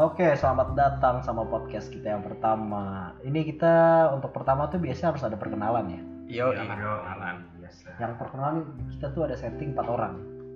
[0.00, 3.12] Oke, selamat datang sama podcast kita yang pertama.
[3.20, 6.00] Ini kita untuk pertama tuh biasanya harus ada perkenalan ya.
[6.40, 7.36] Yo, Iya, kenalan.
[7.60, 8.00] Biasa.
[8.00, 8.56] Yang perkenalan
[8.96, 10.14] kita tuh ada setting empat orang.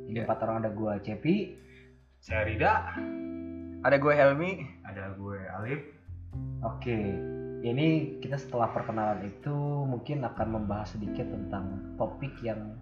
[0.08, 0.24] Ini Iya.
[0.24, 1.60] empat orang ada gua Cepi.
[2.24, 2.72] Saya Rida,
[3.84, 4.64] ada gue Helmi.
[4.80, 5.82] ada gue Alif.
[6.64, 6.96] Oke,
[7.60, 9.52] ini kita setelah perkenalan itu
[9.84, 12.80] mungkin akan membahas sedikit tentang topik yang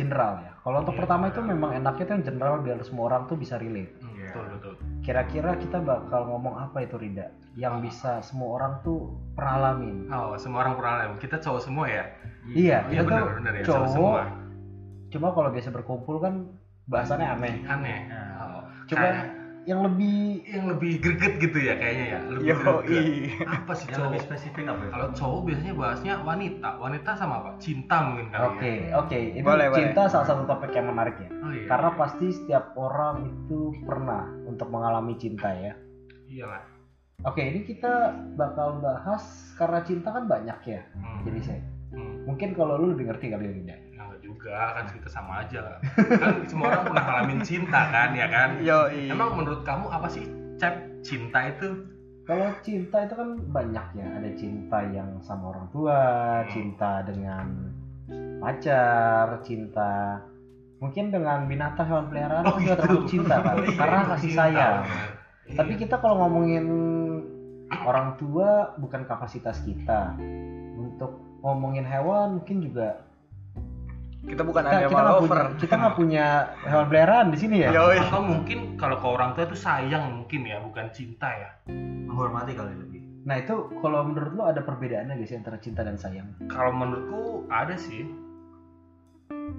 [0.00, 0.52] general ya.
[0.58, 3.54] Kalau untuk Iya, pertama itu memang enaknya tuh yang general biar semua orang tuh bisa
[3.56, 3.92] relate.
[4.00, 4.24] Iya.
[4.26, 4.74] Betul betul.
[5.00, 7.28] Kira-kira kita bakal ngomong apa itu Rida?
[7.52, 8.98] Yang bisa semua orang tuh
[9.32, 10.08] pernah alamin.
[10.08, 11.14] Oh, semua orang pernah alami.
[11.16, 12.04] Kita cowok semua ya.
[12.46, 13.62] Iya, Iya kita benar tuh benar ya.
[13.62, 13.88] cowok.
[13.88, 14.20] semua.
[15.08, 16.34] Cuma kalau biasa berkumpul kan
[16.86, 17.54] bahasannya aneh.
[17.66, 17.98] Aneh.
[18.08, 19.16] Nah, Oh, Coba kayak
[19.68, 22.18] yang lebih yang lebih greget gitu ya kayaknya ya.
[22.26, 22.88] Lebih Yo, greget.
[22.88, 23.04] i.
[23.44, 24.06] Apa sih Yang cowok?
[24.08, 24.90] lebih spesifik apa ya?
[24.90, 26.68] Kalau cowok biasanya bahasnya wanita.
[26.76, 27.50] Wanita sama apa?
[27.58, 28.92] Cinta mungkin kali Oke, ya.
[28.96, 29.18] oke.
[29.36, 31.28] Itu Boleh, cinta salah satu topik yang menarik ya.
[31.38, 31.66] Oh iya.
[31.68, 35.72] Karena pasti setiap orang itu pernah untuk mengalami cinta ya.
[36.24, 36.62] Iya lah.
[37.20, 39.22] Oke, ini kita bakal bahas
[39.54, 40.80] karena cinta kan banyak ya.
[40.96, 41.20] Hmm.
[41.28, 42.22] Jadi saya Hmm.
[42.22, 43.74] mungkin kalau lu lebih ngerti kali ya
[44.40, 45.76] juga kan kita sama aja lah.
[46.16, 48.50] kan semua orang pernah ngalamin cinta kan ya kan?
[48.64, 49.12] Yo, i.
[49.12, 50.24] Emang menurut kamu apa sih
[50.56, 50.72] cep
[51.04, 51.84] cinta itu?
[52.24, 54.06] Kalau cinta itu kan banyak ya.
[54.16, 56.00] Ada cinta yang sama orang tua,
[56.40, 56.48] Hmm.
[56.48, 57.46] cinta dengan
[58.40, 60.24] pacar, cinta
[60.80, 62.80] mungkin dengan binatang hewan peliharaan Oh, juga gitu.
[62.80, 63.54] termasuk cinta kan.
[63.54, 64.76] Oh, iya, Karena kasih sayang.
[64.80, 65.08] benar.
[65.50, 65.80] Tapi Iya.
[65.84, 66.66] kita kalau ngomongin
[67.84, 70.16] orang tua bukan kapasitas kita.
[70.72, 73.04] Untuk ngomongin hewan mungkin juga
[74.20, 75.38] kita bukan kita kita animal nggak lover.
[75.40, 76.26] punya kita nggak punya
[76.68, 77.68] hewan peliharaan di sini ya.
[77.72, 77.98] Yo, i.
[78.04, 81.50] atau mungkin kalau ke orang tua itu sayang mungkin ya bukan cinta ya
[82.06, 83.00] Menghormati kali lebih.
[83.24, 86.28] Nah itu kalau menurut lo ada perbedaannya gak sih antara cinta dan sayang?
[86.52, 88.04] kalau menurutku ada sih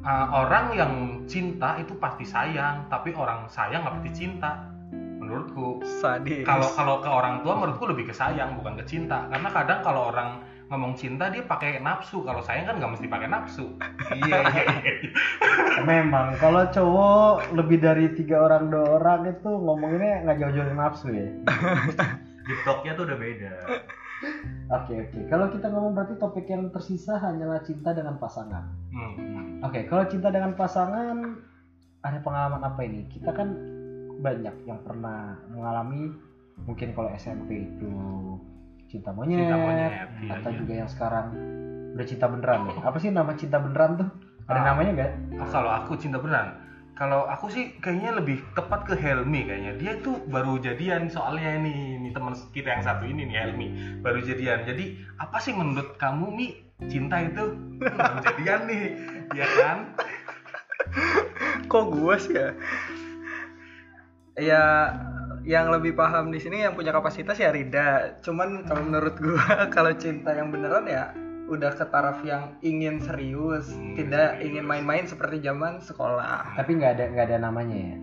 [0.02, 0.94] Ah, orang yang
[1.30, 4.66] cinta itu pasti sayang tapi orang sayang nggak pasti cinta
[5.22, 6.42] menurutku Sadis.
[6.42, 10.10] kalau kalau ke orang tua menurutku lebih ke sayang bukan ke cinta karena kadang kalau
[10.10, 13.76] orang ngomong cinta dia pakai nafsu kalau sayang kan nggak mesti pakai nafsu
[14.16, 14.64] iya iya
[15.04, 15.12] iya.
[15.84, 21.08] Memang kalau cowok lebih dari tiga orang dua orang itu ngomonginnya nggak jauh-jauh dari nafsu
[21.12, 21.28] ya.
[22.68, 23.52] Talk-nya tuh udah beda.
[24.72, 25.20] Oke oke.
[25.28, 28.70] Kalau kita ngomong berarti topik yang tersisa hanyalah cinta dengan pasangan.
[28.94, 29.66] Hmm.
[29.66, 31.42] Oke, kalau cinta dengan pasangan
[32.06, 33.10] ada pengalaman apa ini?
[33.10, 33.50] Kita kan
[34.22, 36.14] banyak yang pernah mengalami
[36.62, 37.90] mungkin kalau SMP itu
[38.92, 40.58] cinta monyet, Cinta monyet, iya, atau iya.
[40.60, 41.26] juga yang sekarang
[41.96, 42.74] udah cinta beneran ya.
[42.84, 44.10] Apa sih nama cinta beneran tuh?
[44.46, 44.66] Ada Ah.
[44.68, 45.12] namanya gak?
[45.40, 46.60] Oh, kalau aku cinta beneran
[46.92, 51.98] kalau aku sih kayaknya lebih tepat ke Helmi kayaknya dia tuh baru jadian soalnya nih
[51.98, 53.68] nih teman kita yang satu ini nih Helmi
[54.06, 54.86] baru jadian jadi
[55.18, 56.48] apa sih menurut kamu Mi
[56.86, 58.84] cinta itu baru jadian nih
[59.34, 59.78] ya kan
[61.66, 62.50] Kok gue sih ya?
[64.36, 64.64] Ya
[65.44, 68.20] yang lebih paham di sini yang punya kapasitas ya Rida.
[68.22, 69.38] Cuman kalau menurut gue
[69.76, 71.12] kalau cinta yang beneran ya
[71.46, 76.56] udah ke taraf yang ingin serius, Hmm, tidak ingin main-main seperti zaman sekolah.
[76.56, 77.98] Tapi nggak ada nggak ada namanya ya.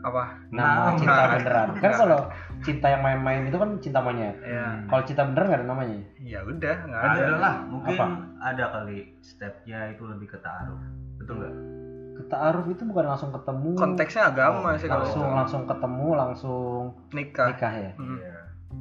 [0.00, 0.24] Apa?
[0.48, 1.28] Nama Nah, cinta nah.
[1.34, 1.68] beneran.
[1.76, 2.20] Kan kalau
[2.62, 4.38] cinta yang main-main itu kan cinta monyet.
[4.40, 5.98] Ya, Kalau cinta beneran nggak ada namanya.
[6.16, 7.34] ya udah nggak ada ada.
[7.36, 8.06] lah Mungkin Apa?
[8.40, 10.80] ada kali stepnya itu lebih ke ta'aruf.
[11.18, 11.54] Betul nggak?
[12.26, 13.70] Keta'aruf itu bukan langsung ketemu.
[13.74, 15.36] Konteksnya agama Oh, sih kalau langsung itu.
[15.36, 16.80] langsung ketemu langsung
[17.12, 17.46] nikah.
[17.48, 17.90] nikah ya.
[17.94, 18.16] Hmm.
[18.16, 18.34] Iya.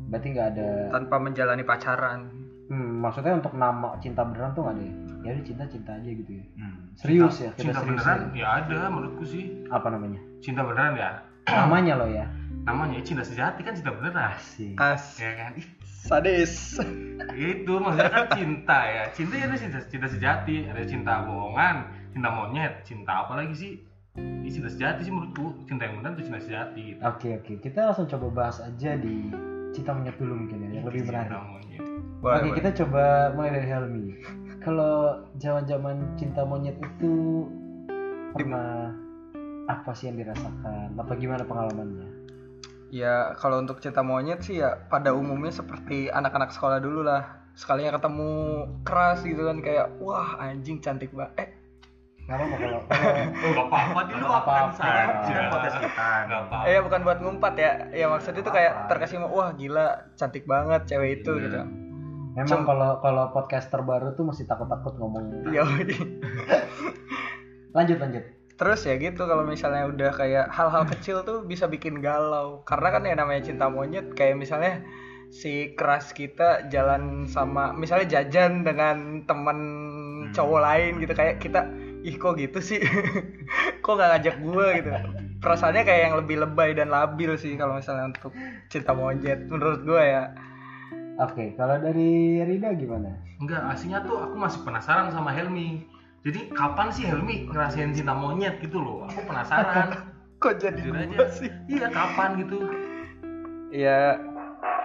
[0.07, 0.69] Berarti nggak ada.
[0.91, 2.19] Tanpa menjalani pacaran.
[2.65, 4.83] Hmm, maksudnya untuk nama cinta beneran tuh nggak ada.
[4.83, 4.93] ya?
[5.21, 6.45] Ya udah cinta cinta aja gitu ya.
[6.55, 6.77] Hmm.
[6.95, 7.89] Serius ya kita cinta serius.
[7.95, 8.35] beneran ya.
[8.35, 10.17] ya ada menurutku sih Apa namanya?
[10.39, 11.11] cinta beneran ya
[11.45, 12.25] Namanya loh ya.
[12.61, 14.73] namanya cinta sejati kan cinta beneran Asik.
[14.75, 15.03] As.
[15.15, 16.81] ya kan Ih, Sadis.
[17.31, 21.85] itu maksudnya kan cinta ya cinta ya ada cinta, cinta sejati ada cinta bohongan
[22.15, 23.73] cinta monyet cinta apa lagi sih
[24.15, 27.01] ini cinta sejati sih menurutku cinta yang benar itu cinta sejati gitu.
[27.03, 27.53] Oke oke.
[27.59, 29.27] Kita langsung coba bahas aja di
[29.75, 31.35] cinta monyet dulu mungkin ya, yang lebih Cinta menarik.
[31.35, 31.75] Oke
[32.23, 32.55] boleh.
[32.55, 34.05] kita coba mulai dari Helmi.
[34.63, 37.13] Kalau zaman-zaman cinta monyet itu
[38.31, 38.95] pernah
[39.67, 42.07] apa sih yang dirasakan atau gimana pengalamannya?
[42.95, 47.43] Ya kalau untuk cinta monyet sih ya pada umumnya seperti anak-anak sekolah dulu lah.
[47.59, 48.31] Sekalinya ketemu
[48.87, 51.35] keras gitu kan kayak wah anjing cantik banget.
[51.43, 51.64] Eh
[52.25, 52.79] Gak apa-apa kalau
[53.45, 55.21] Oh gak apa-apa di lu Nggak apaan apa-apa.
[55.21, 56.07] saja podcast kita.
[56.25, 57.71] Apa eh bukan buat ngumpat ya.
[57.91, 61.43] Ya maksudnya itu kayak terkesima wah gila cantik banget cewek itu Iya.
[61.43, 61.61] gitu.
[62.35, 65.47] memang Cum- kalau kalau podcaster baru tuh mesti takut-takut ngomong.
[65.47, 65.63] Ya
[67.71, 68.23] Lanjut lanjut.
[68.55, 72.63] Terus ya gitu kalau misalnya udah kayak hal-hal kecil tuh bisa bikin galau.
[72.63, 74.83] Karena kan ya namanya cinta monyet kayak misalnya
[75.27, 79.59] si keras kita jalan sama misalnya jajan dengan temen
[80.31, 81.67] cowok lain gitu kayak kita
[82.05, 82.77] ih kok gitu sih
[83.83, 84.89] kok gak ngajak gue gitu
[85.41, 88.29] perasaannya kayak yang lebih lebay dan labil sih kalau misalnya untuk
[88.69, 90.29] cinta monyet menurut gue ya
[91.15, 93.07] Oke, kalau dari Rida gimana?
[93.39, 95.87] Enggak, aslinya tuh aku masih penasaran sama Helmi.
[96.27, 99.07] Jadi kapan sih Helmi ngerasain cinta monyet gitu loh?
[99.07, 99.95] Aku penasaran.
[100.43, 101.23] kok jadi aja.
[101.31, 102.59] sih Iya, kapan gitu?
[103.71, 104.19] ya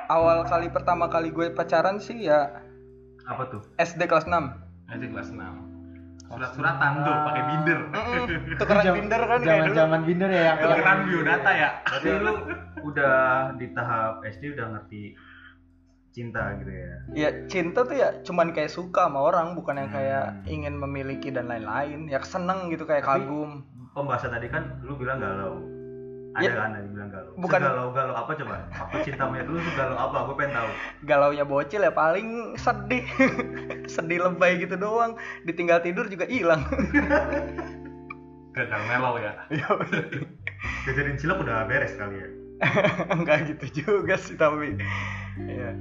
[0.07, 2.63] awal kali pertama kali gue pacaran sih ya
[3.27, 3.63] Apa tuh?
[3.77, 4.31] SD kelas 6
[4.87, 5.70] SD kelas 6.
[6.31, 7.79] Surat-suratan tuh pakai binder.
[7.91, 8.23] Mm-mm,
[8.55, 11.69] tukeran Jam- binder kan kayak dulu Zaman-zaman binder ya yang Tukeran biodata ya.
[11.83, 12.33] Berarti lu
[12.83, 13.15] udah
[13.55, 15.03] di tahap SD udah ngerti
[16.11, 16.91] cinta gitu ya.
[17.13, 20.43] ya cinta tuh ya cuman kayak suka sama orang bukan yang kayak Hmm.
[20.49, 25.19] ingin memiliki dan lain-lain ya seneng gitu kayak Tapi- kagum Pembahasan tadi kan lu bilang
[25.19, 25.63] galau.
[26.31, 26.53] Ada Ya.
[26.55, 27.33] kan yang bilang galau.
[27.37, 28.55] Bukan- galau-galau apa coba?
[28.71, 30.17] Apa cinta monyet lu tuh galau apa?
[30.25, 30.71] Gue pengen tahu.
[31.03, 33.03] galaunya bocil ya paling sedih
[33.95, 36.63] sedih lebay gitu doang ditinggal tidur juga hilang
[38.51, 39.33] Gagal melau ya.
[40.85, 42.29] Kejadian cilok udah beres kali ya.
[43.11, 44.77] enggak gitu juga sih tapi
[45.41, 45.73] ya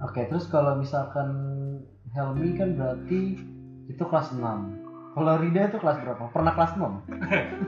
[0.00, 1.28] Oke, terus kalau misalkan
[2.10, 3.36] Helmi kan berarti
[3.86, 4.79] itu kelas 6.
[5.20, 6.24] Kalau Rida itu kelas berapa?
[6.32, 6.80] Pernah kelas 6?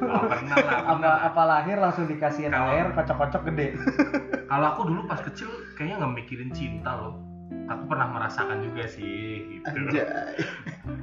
[0.03, 3.77] Oh, pernah lah, Apa apa lahir langsung dikasihin Kalau- air kocok-kocok gede.
[4.51, 7.21] Kalau aku dulu pas kecil kayaknya nggak mikirin cinta loh.
[7.69, 10.01] Aku pernah merasakan juga sih gitu.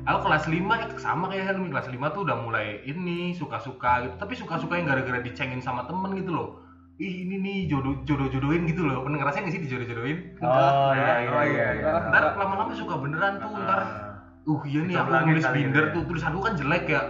[0.09, 4.13] Aku kelas 5 sama kayak Helmi kelas 5 tuh udah mulai ini suka-suka gitu.
[4.17, 6.65] Tapi suka-suka yang gara-gara dicengin sama temen gitu loh.
[6.99, 9.05] Ih ini nih jodoh jodoh jodohin gitu loh.
[9.05, 10.17] Pernah ngerasain gak sih dijodoh-jodohin?
[10.41, 11.67] Oh iya iya iya.
[11.77, 11.89] iya.
[12.09, 13.53] Ntar lama-lama suka beneran tuh.
[13.53, 14.08] Ntar
[14.49, 15.93] uh iya nih aku nulis binder ya.
[15.93, 17.01] tuh tulisanku kan jelek ya.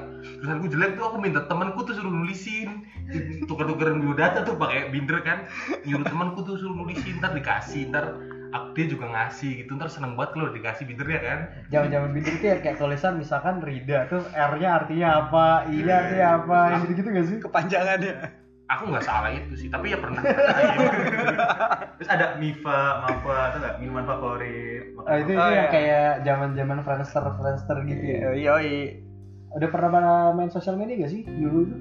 [0.43, 2.83] Tulisanku jelek tuh aku minta temanku tuh suruh nulisin.
[3.47, 5.47] Tuker-tukeran biodata tuh pakai binder kan.
[5.87, 8.19] Nyuruh temanku tuh suruh nulisin ntar dikasih ntar
[8.49, 11.39] aku dia juga ngasih gitu ntar seneng banget kalau dikasih bindernya kan
[11.69, 16.59] Zaman-zaman binder itu ya kayak tulisan misalkan Rida terus R-nya artinya apa, I-nya artinya apa,
[16.73, 17.37] yang gitu-gitu gak sih?
[17.45, 18.13] kepanjangannya
[18.69, 20.21] aku nggak salah itu sih tapi ya pernah
[21.97, 24.83] Terus ada Mifa, Mafa, itu enggak minuman favorit.
[25.01, 25.67] Ah, itu, itu Oh, yang iya.
[25.67, 28.17] kayak zaman-zaman Friendster Friendster gitu ya.
[28.31, 29.03] yoi
[29.51, 29.89] Udah pernah
[30.31, 31.75] main sosial media gak sih dulu itu?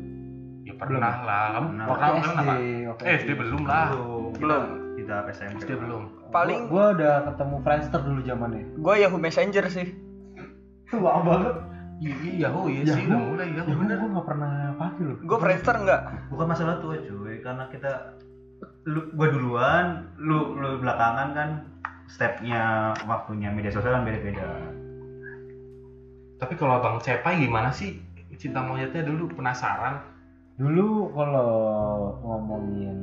[0.65, 1.87] ya pernah lah kamu Pernah.
[1.87, 2.51] pernah Waktu kan SD,
[2.85, 4.33] waktu eh SD belum lah Belum.
[4.35, 4.65] Belum.
[4.99, 5.57] Kita SMP.
[5.61, 8.65] SD belum Paling- gua, gua udah ketemu Friendster dulu zamannya.
[8.75, 9.89] gue Yahoo Messenger sih
[10.87, 11.55] Tua banget.
[11.99, 13.11] Iya iya oh iya sih Yahoo?
[13.11, 15.17] udah mulai ya Ya bener gua gak pernah pakai loh.
[15.19, 16.01] gue Friendster enggak
[16.31, 17.93] Bukan masalah tua cuy, karena kita
[18.89, 19.87] lu gua duluan,
[20.17, 21.49] lu lu belakangan kan
[22.09, 24.49] stepnya waktunya media sosial kan beda-beda.
[26.39, 27.99] tapi kalau bang Cepai gimana sih
[28.39, 29.99] cinta monyetnya dulu penasaran
[30.59, 31.51] Dulu kalau
[32.19, 32.99] ngomongin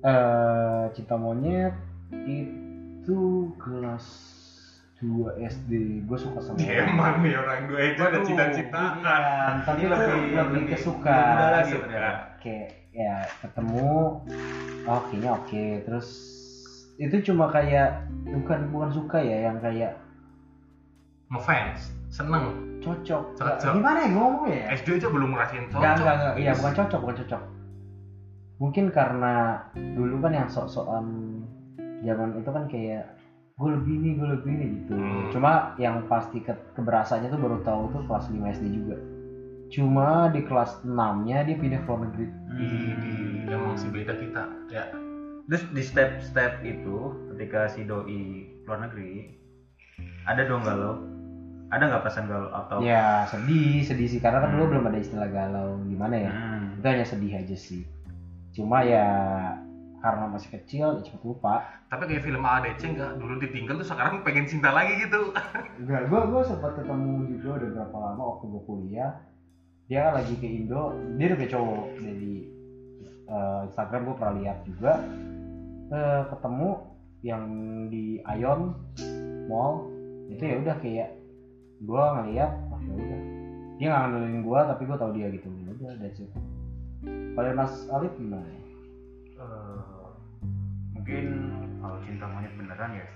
[0.00, 1.72] eh cinta monyet
[2.24, 4.04] itu kelas
[4.96, 5.04] 2
[5.38, 5.70] SD
[6.02, 10.32] gue suka sama emang nih orang dua itu ada cita-cita Bukan, tapi Ini lebih, lebih-
[10.32, 11.82] lebih ke lebih- suka lebih muda lagi Suka.
[11.84, 12.12] ternyata.
[12.38, 13.92] kayak ya ketemu
[14.86, 16.08] oh kayaknya oke terus
[16.96, 17.88] itu cuma kayak
[18.24, 19.92] bukan bukan suka ya yang kayak
[21.28, 23.72] ngefans seneng cocok, Cocok.
[23.74, 26.34] Gimana ya gue ngomongnya ya SD aja belum ngerasain cocok Enggak, enggak, enggak.
[26.38, 27.42] Iya, bukan cocok, bukan cocok.
[28.56, 29.34] Mungkin karena
[29.74, 31.06] dulu kan yang sok-sokan
[32.00, 33.04] zaman itu kan kayak
[33.56, 34.94] gue lebih ini, gue lebih ini gitu.
[35.00, 35.32] Hmm.
[35.32, 38.96] Cuma yang pasti ke keberasanya tuh baru tahu tuh kelas 5 SD juga.
[39.72, 42.26] Cuma di kelas 6-nya dia pindah ke luar negeri.
[42.60, 44.84] Ih, emang sih beda kita ya
[45.46, 46.96] Terus di step-step itu
[47.32, 49.32] ketika si doi luar negeri
[50.28, 51.00] ada dong galau.
[51.66, 54.72] Ada nggak perasaan galau atau Ya sedih, sedih sih karena kan dulu Hmm.
[54.76, 56.30] belum ada istilah galau gimana ya.
[56.30, 56.76] Hmm.
[56.78, 57.88] Itu hanya sedih aja sih.
[58.52, 59.06] Cuma ya
[60.00, 61.64] karena masih kecil ya cepet lupa.
[61.88, 65.32] tapi kayak film ADC enggak dulu ditinggal tuh sekarang pengen cinta lagi gitu
[65.80, 69.12] Enggak, gue gue sempat ketemu juga udah berapa lama waktu gue kuliah.
[69.86, 72.34] Dia kan lagi ke Indo, dia udah cowok dari
[73.28, 74.92] eh, Instagram gue pernah lihat juga.
[75.86, 76.70] Eh, ketemu
[77.22, 77.44] yang
[77.92, 78.74] di Ion
[79.46, 79.74] Mall
[80.26, 81.08] itu ya udah kayak
[81.76, 83.20] gue ngeliat, oh ya udah.
[83.76, 85.48] Dia nggak ngandelin gue, tapi gue tahu dia gitu.
[85.52, 86.38] Ya udah dari situ.
[87.36, 88.65] Kalau Mas Alif gimana?
[89.36, 90.06] Eh,
[90.96, 91.24] mungkin
[91.84, 93.08] kalau cinta monyet beneran ya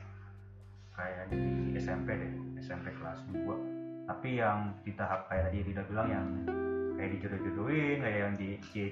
[0.92, 1.40] kayak di
[1.80, 3.40] SMP deh SMP kelas 2
[4.04, 6.26] tapi yang di tahap kayak tadi tidak bilang yang
[7.00, 8.90] kayak dijodoh-jodohin kayak yang di cie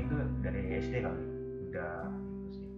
[0.00, 1.24] itu dari SD kali.
[1.68, 2.68] Udah gitu sih.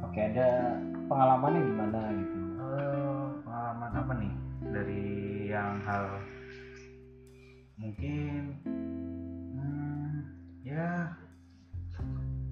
[0.00, 0.80] Oke, ada
[1.10, 2.38] pengalamannya gimana gitu?
[2.64, 4.34] Eh, pengalaman apa nih?
[4.64, 5.04] Dari
[5.52, 6.06] yang hal
[7.74, 8.42] mungkin
[9.52, 10.14] hmm,
[10.62, 11.12] ya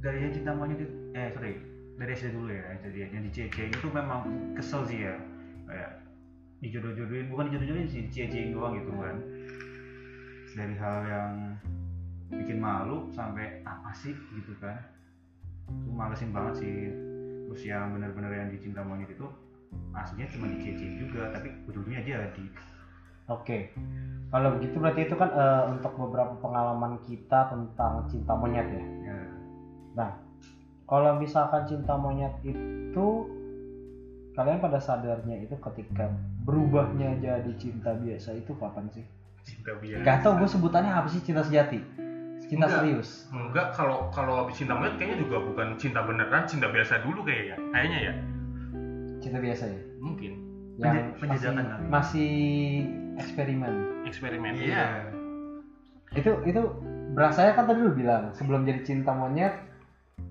[0.02, 1.54] dari yang cinta monyet itu eh sorry
[1.94, 4.26] dari SD dulu ya jadi yang di CC itu memang
[4.58, 5.14] kesel sih ya
[5.70, 6.02] kayak
[6.58, 9.16] dijodoh-jodohin bukan dijodoh-jodohin sih dicie doang gitu kan
[10.58, 11.30] dari hal yang
[12.34, 14.82] bikin malu sampai apa sih gitu kan
[15.70, 16.74] itu malesin banget sih
[17.46, 19.26] terus yang bener-bener yang dicinta monyet itu
[19.94, 22.44] aslinya cuma dicece juga tapi ujungnya jadi
[23.30, 23.70] Oke.
[24.34, 28.82] Kalau begitu berarti itu kan eh, untuk beberapa pengalaman kita tentang cinta monyet ya.
[29.92, 30.10] Ya Nah,
[30.84, 33.06] kalau misalkan cinta monyet itu
[34.32, 36.08] kalian pada sadarnya itu ketika
[36.42, 39.04] berubahnya jadi cinta biasa itu kapan sih?
[39.42, 41.82] cinta biasa Gak tau gue sebutannya apa sih cinta sejati?
[42.42, 42.78] Cinta Enggak.
[42.78, 43.08] serius.
[43.28, 47.56] enggak kalau kalau habis cinta monyet kayaknya juga bukan cinta beneran cinta biasa dulu kayaknya
[47.70, 48.12] kayaknya ya
[49.18, 49.80] Cinta biasa ya.
[49.98, 50.32] mungkin
[50.74, 52.32] Yang Penja- penjajakan masih, masih
[53.14, 53.72] eksperimen.
[54.04, 54.86] eksperimen iya
[56.10, 56.60] Itu itu
[57.12, 59.52] berasanya kan tadi lu bilang sebelum jadi cinta monyet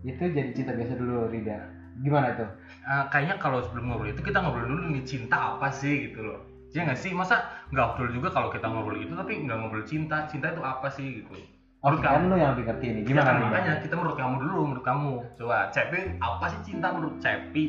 [0.01, 1.59] itu jadi cinta biasa dulu Rida.
[2.01, 2.50] Gimana tuh?
[2.81, 6.39] Eh, kayaknya kalau sebelum ngobrol itu kita ngobrol dulu nih cinta apa sih gitu loh
[6.71, 10.23] ya nggak sih masa nggak ngobrol juga kalau kita ngobrol itu tapi nggak ngobrol cinta
[10.31, 11.35] cinta itu apa sih gitu
[11.81, 12.29] Menurut kan kamu?
[12.29, 12.85] lu yang lebih ngerti.
[12.93, 13.45] Ya Gimana kan, Rida?
[13.50, 17.63] makanya kita menurut kamu dulu menurut kamu coba Cepi apa sih cinta menurut Cepi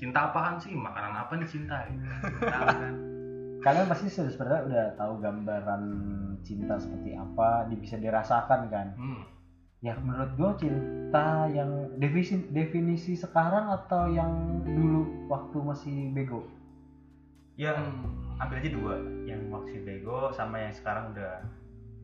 [0.00, 2.04] cinta apaan sih makanan apa nih cinta gitu.
[2.50, 2.96] Kan
[3.60, 5.82] kalian pasti sebenarnya udah tahu gambaran
[6.40, 9.20] cinta seperti apa bisa dirasakan kan hmm.
[9.80, 9.94] Ya.
[10.00, 14.30] Menurut gue cinta yang definisi definisi sekarang atau yang
[14.64, 16.44] dulu waktu masih bego?
[17.56, 17.92] Yang
[18.40, 18.94] ambil aja dua
[19.28, 21.44] yang waktu bego sama yang sekarang udah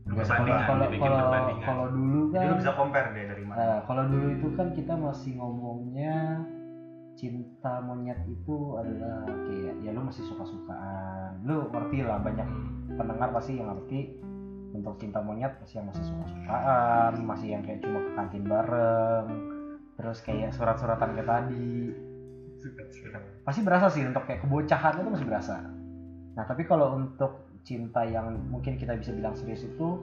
[0.07, 1.67] kalau dibikin kalau perbandingan.
[1.67, 3.59] kalau dulu jadi kan lu bisa compare deh dari mana.
[3.59, 6.15] Eh, kalau dulu itu kan kita masih ngomongnya
[7.17, 11.43] cinta monyet itu adalah kayak ya lu masih suka-sukaan.
[11.43, 12.95] Lu ngerti lah banyak Hmm.
[12.95, 14.01] pendengar pasti yang ngerti
[14.75, 19.27] untuk cinta monyet pasti yang masih suka-sukaan masih yang kayak cuma ke kantin bareng.
[19.97, 21.95] Terus kayak surat-suratan kayak tadi.
[23.47, 25.57] Pasti berasa sih untuk kayak kebocahan itu masih berasa.
[26.35, 29.99] Nah tapi kalau untuk cinta yang mungkin kita bisa bilang serius itu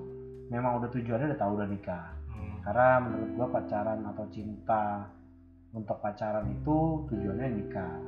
[0.52, 2.08] memang udah tujuannya udah tahu udah nikah.
[2.34, 2.66] Hmm.
[2.66, 5.06] karena menurut gua pacaran atau cinta
[5.70, 8.02] untuk pacaran itu tujuannya nikah.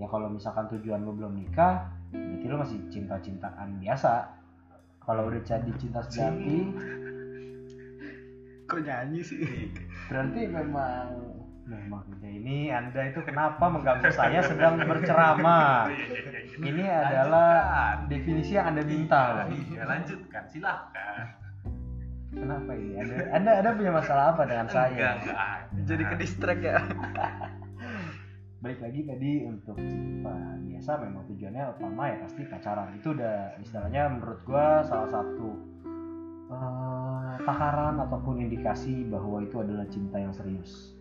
[0.00, 4.39] Ya kalau misalkan tujuan lu belum nikah berarti lu masih cinta-cintaan biasa
[5.10, 6.70] kalau udah jadi cinta sejati
[8.70, 9.42] Kok nyanyi sih?
[10.06, 11.10] berarti memang
[11.66, 15.90] memang ya ini anda itu kenapa mengganggu saya sedang berceramah
[16.62, 17.50] ini adalah
[18.06, 19.46] definisi yang anda minta.
[19.50, 21.34] Iya, lanjutkan silahkan
[22.30, 25.80] kenapa ini anda anda, anda punya masalah apa dengan enggak saya enggak ada.
[25.90, 26.78] Jadi ke distract ya.
[28.60, 30.36] balik lagi tadi untuk cinta
[30.68, 32.92] biasa memang tujuannya utama ya pasti pacaran.
[32.92, 35.48] Itu udah istilahnya menurut gua salah satu
[36.52, 40.92] eh, takaran ataupun indikasi bahwa itu adalah cinta yang serius.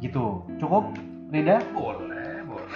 [0.00, 0.48] Gitu.
[0.56, 0.96] Cukup
[1.28, 2.68] Rida boleh boleh.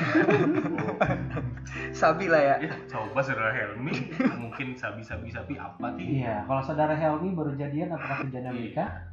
[1.97, 2.57] Sabi lah ya.
[2.69, 4.13] ya coba saudara Helmi.
[4.37, 6.21] Mungkin sabi sabi sabi apa sih?
[6.21, 9.09] Iya kalau saudara Helmi baru jadian apakah tujuannya menikah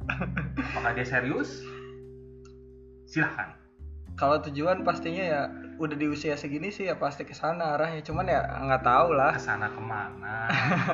[0.76, 1.64] apakah dia serius?
[3.08, 3.59] Silahkan
[4.20, 5.40] Kalau tujuan pastinya ya
[5.80, 8.04] udah di usia segini sih ya pasti ke sana arahnya.
[8.04, 9.32] Cuman ya nggak tahu lah.
[9.32, 10.44] ke sana ke mana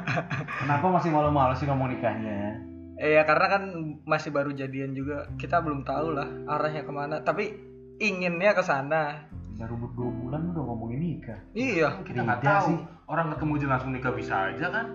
[0.63, 2.63] kenapa masih malu-malu sih ngomong nikahnya
[2.97, 3.63] Eh ya karena kan
[4.07, 5.27] masih baru jadian juga.
[5.37, 7.21] Kita belum tahu lah arahnya ke mana.
[7.21, 7.51] Tapi
[7.99, 9.27] inginnya ke sana.
[9.57, 12.05] baru berdua bulan udah ngomongin nikah Iya.
[12.05, 12.79] kita nggak tahu sih.
[13.09, 14.87] orang ketemu aja langsung nikah bisa aja kan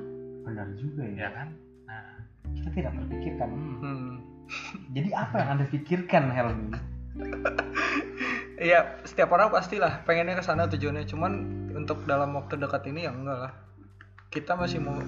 [0.45, 1.47] benar juga ya ya kan
[1.89, 2.05] nah
[2.53, 3.77] kita tidak terpikirkan hmm.
[3.81, 4.13] Hmm.
[4.93, 6.77] jadi apa yang anda pikirkan Helmi
[8.61, 11.09] Iya, setiap orang pastilah pengennya ke sana tujuannya.
[11.09, 11.31] Cuman
[11.73, 13.53] untuk dalam waktu dekat ini ya enggak lah.
[14.29, 15.01] Kita masih mau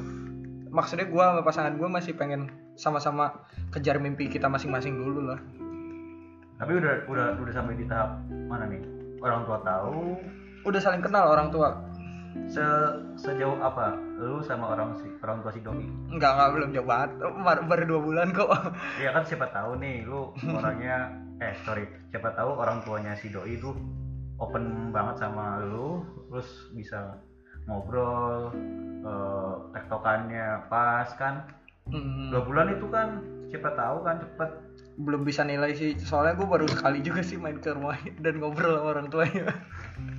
[0.73, 5.37] maksudnya gua sama pasangan gua masih pengen sama-sama kejar mimpi kita masing-masing dulu lah.
[6.53, 8.17] tapi udah udah udah sampai di tahap
[8.47, 8.81] mana nih
[9.19, 10.15] orang tua tahu
[10.63, 11.75] Udah saling kenal orang tua.
[12.49, 12.63] se
[13.13, 17.09] sejauh apa lu sama orang si orang tua si doi Enggak, enggak belum jauh banget.
[17.21, 18.49] Baru, baru dua bulan kok.
[18.97, 23.57] Iya kan siapa tahu nih lu orangnya eh sorry siapa tahu orang tuanya si doi
[23.57, 23.73] itu
[24.37, 27.17] open banget sama lu terus bisa
[27.65, 28.51] ngobrol
[29.05, 31.47] eh, tektokannya pas kan
[31.91, 33.19] Hmm, dua bulan itu kan
[33.51, 34.49] siapa tahu kan cepet
[35.03, 35.97] belum bisa nilai sih.
[35.99, 39.51] Soalnya gua baru sekali juga sih main ke rumah dan ngobrol sama orang tuanya.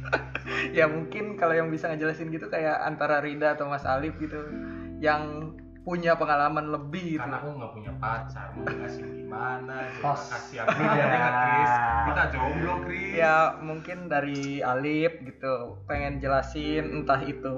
[0.76, 4.37] ya mungkin kalau yang bisa ngejelasin gitu kayak antara Rida atau Mas Alif gitu
[5.00, 7.20] yang punya pengalaman lebih gitu.
[7.20, 10.20] karena aku nggak punya pacar mau kasih gimana Pas.
[10.32, 11.06] kasih apa ya
[11.44, 11.72] Chris
[12.08, 17.56] kita jomblo Chris ya mungkin dari Alif gitu pengen jelasin entah itu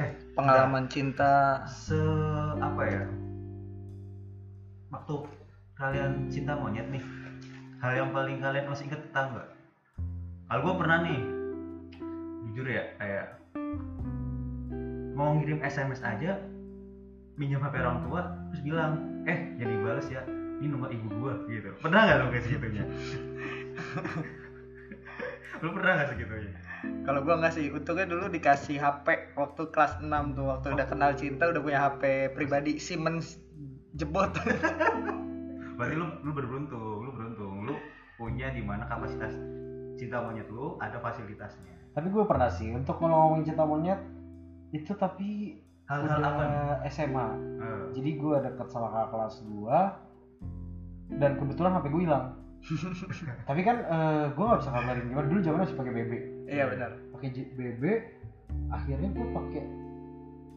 [0.00, 1.60] Eh, pengalaman cinta.
[1.68, 2.00] Se
[2.56, 3.04] apa ya?
[4.88, 5.14] Waktu
[5.76, 7.04] kalian cinta monyet nih
[7.76, 9.48] hal yang paling kalian masih inget tahu nggak?
[10.48, 11.20] Kalau gue pernah nih
[12.48, 13.26] jujur ya kayak
[15.12, 16.40] mau ngirim SMS aja
[17.42, 18.20] minjem HP orang tua
[18.54, 20.22] terus bilang eh jadi balas ya
[20.62, 21.74] ini nomor ibu gua gitu.
[21.82, 22.84] Pernah nggak lo kayak segitunya?
[25.62, 26.54] Lu pernah nggak segitunya?
[27.02, 31.10] Kalau gua nggak sih, untungnya dulu dikasih HP waktu kelas 6 tuh, waktu udah kenal
[31.18, 33.42] cinta udah punya HP pribadi Siemens
[33.98, 34.30] jebot.
[35.82, 37.66] berarti lu lu beruntung lu beruntung.
[37.66, 37.74] Lu
[38.14, 39.34] punya di mana kapasitas
[39.98, 41.74] cinta monyet lu ada fasilitasnya.
[41.90, 43.98] Tapi gue pernah sih untuk ngomongin cinta monyet
[44.70, 45.58] itu tapi
[45.92, 46.44] hal-hal udah apa?
[46.88, 47.28] SMA
[47.62, 52.26] Eh, jadi gue deket sama kakak kelas 2 dan kebetulan HP gue hilang.
[53.48, 53.76] Tapi kan
[54.32, 55.26] gue nggak bisa kabarin gimana.
[55.28, 56.12] Dulu zamannya masih pakai BB
[56.52, 56.90] iya benar.
[57.16, 57.82] pakai BB
[58.68, 59.62] akhirnya gue pakai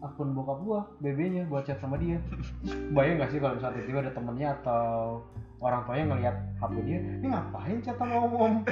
[0.03, 2.21] akun bokap gue BB-nya buat chat sama dia.
[2.93, 5.23] Bayang gak sih kalau misalnya tiba-tiba ada temennya atau
[5.63, 8.53] orang tuanya ngelihat HP dia ini ngapain chat sama om om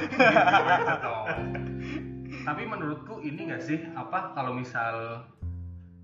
[2.44, 3.78] Tapi menurutku ini nggak sih?
[3.96, 5.24] Apa kalau misal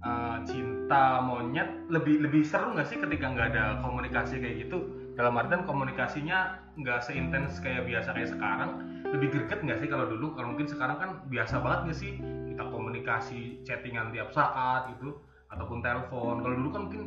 [0.04, 4.78] uh, cinta monyet lebih lebih seru nggak sih ketika nggak ada komunikasi kayak gitu?
[5.16, 8.70] Dalam artian komunikasinya nggak seintens kayak biasa kayak sekarang.
[9.10, 10.32] Lebih greget nggak sih kalau dulu?
[10.38, 12.12] Kalau mungkin sekarang kan biasa banget nggak sih
[12.50, 15.18] kita komunikasi chattingan tiap saat gitu
[15.50, 16.40] ataupun telepon.
[16.40, 17.04] Kalau dulu kan mungkin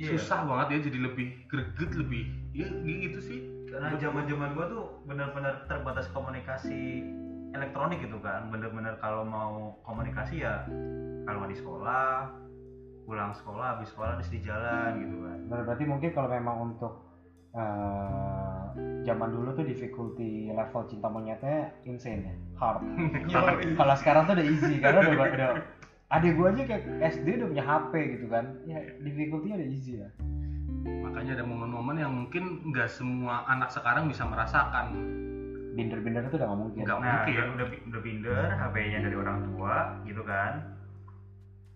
[0.00, 0.16] Iya.
[0.16, 2.24] susah banget ya jadi lebih greget lebih
[2.56, 3.40] ya gitu sih.
[3.70, 7.04] karena zaman zaman gua tuh benar-benar terbatas komunikasi
[7.54, 8.48] elektronik gitu kan.
[8.48, 10.64] Bener-bener kalau mau komunikasi ya
[11.26, 12.30] kalau di sekolah
[13.04, 15.38] pulang sekolah habis sekolah terus di jalan gitu kan.
[15.50, 16.92] Ber- berarti mungkin kalau memang untuk
[17.50, 18.64] eh,
[19.02, 22.84] zaman dulu tuh difficulty level cinta monyetnya insane ya hard.
[23.80, 25.50] Kalau sekarang tuh udah easy karena udah, udah
[26.10, 26.82] adik gue aja kayak
[27.18, 28.44] SD udah punya HP gitu kan.
[28.68, 30.08] Ya difficulty-nya udah easy ya
[30.86, 34.94] Makanya ada momen-momen yang mungkin nggak semua anak sekarang bisa merasakan.
[35.76, 36.82] Binder-binder itu udah gak mungkin.
[36.82, 37.34] Nggak nah mungkin.
[37.34, 39.74] udah udah, udah binder HP-nya dari orang tua
[40.04, 40.52] gitu kan.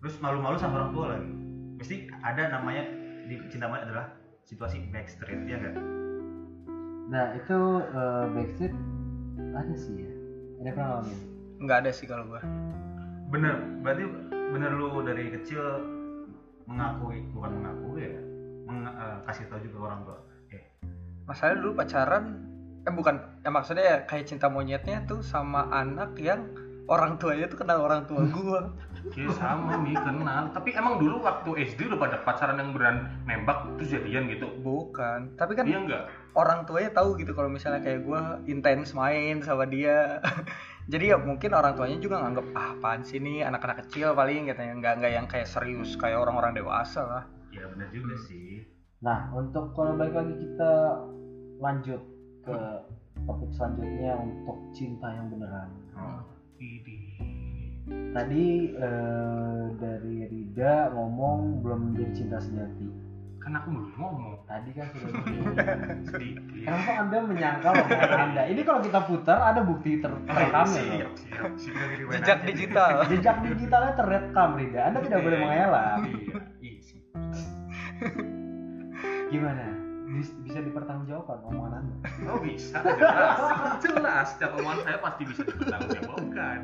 [0.03, 1.31] Terus malu-malu sama orang tua lagi.
[1.75, 2.83] Mesti ada namanya
[3.25, 4.05] di cinta monyet adalah
[4.45, 5.75] situasi backstreet ya enggak
[7.05, 8.73] nah itu eh, Backstreet
[9.53, 10.11] ada sih ya?
[10.57, 11.19] Ada pernah ngalamin?
[11.61, 12.41] Nggak ada sih kalau gua.
[13.29, 13.55] bener.
[13.85, 14.03] Berarti
[14.49, 15.61] bener lu dari kecil
[16.65, 18.21] mengakui bukan mengakui ya
[18.65, 20.17] meng- eh, kasih tahu juga orang tua.
[20.49, 20.63] Eh.
[21.29, 22.23] Masalahnya dulu pacaran
[22.85, 26.45] eh bukan ya maksudnya ya kayak cinta monyetnya tuh sama anak yang
[26.85, 28.61] orang tuanya tuh kenal orang tua gua.
[29.13, 30.49] Ya sama nih kenal.
[30.49, 34.49] Tapi emang dulu waktu SD udah pada pacaran yang beran nembak terus jadian gitu.
[34.61, 36.03] Bukan, tapi kan Iya enggak?
[36.33, 40.21] orang tuanya tahu gitu kalau misalnya kayak gua intens main sama dia.
[40.93, 44.73] Jadi ya mungkin orang tuanya juga nganggep ah apaan sih nih anak-anak kecil paling katanya
[44.77, 47.23] nggak nggak yang kayak serius kayak orang-orang dewasa lah.
[47.49, 48.67] ya bener juga sih
[48.99, 50.71] nah untuk kalau balik lagi kita
[51.57, 52.01] lanjut
[52.45, 52.57] ke
[53.25, 56.21] topik selanjutnya untuk cinta yang beneran oh.
[56.55, 57.17] Idi.
[58.13, 63.05] tadi eh, dari Rida ngomong belum menjadi cinta sejati
[63.45, 65.53] Kan aku belum ngomong tadi kan sudah ngomong.
[66.09, 66.65] sedikit.
[66.65, 68.43] Kenapa anda menyangkal omongan anda?
[68.49, 71.13] Ini kalau kita putar ada bukti ter- terekamnya loh.
[71.13, 72.09] Siap, siap, siap.
[72.09, 73.05] Jejak digital.
[73.05, 74.81] Jejak digitalnya terekam Rida.
[74.89, 75.97] Anda tidak boleh mengelak.
[76.09, 76.99] Iya, iya sih.
[79.29, 79.74] Gimana?
[80.55, 81.95] Bis- Bisa dipertanggungjawabkan omongan anda?
[82.25, 83.37] Oh bisa, jelas,
[83.83, 84.25] jelas.
[84.31, 86.59] Setiap omongan saya pasti bisa dipertanggungjawabkan.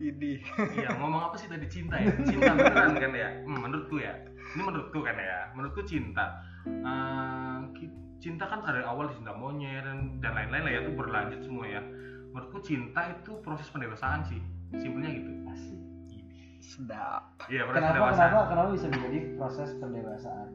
[0.00, 0.32] Ini.
[0.72, 2.08] Iya, ngomong apa sih tadi cinta ya?
[2.24, 3.28] Cinta beneran kan ya?
[3.44, 4.16] Hmm, menurutku ya.
[4.56, 5.52] Ini menurutku kan ya.
[5.52, 6.40] Menurutku cinta.
[6.64, 11.40] Eh, ki- cinta kan dari awal cinta monyet dan dan lain-lain lah ya itu berlanjut
[11.44, 11.84] semua ya.
[12.32, 14.40] Menurutku cinta itu proses pendewasaan sih.
[14.72, 15.30] Simpelnya gitu.
[15.44, 15.76] Asik.
[16.58, 17.36] Sedap.
[17.48, 18.28] Iya, proses Kenapa, pendewasaan.
[18.32, 20.48] kenapa, kenapa bisa menjadi proses pendewasaan?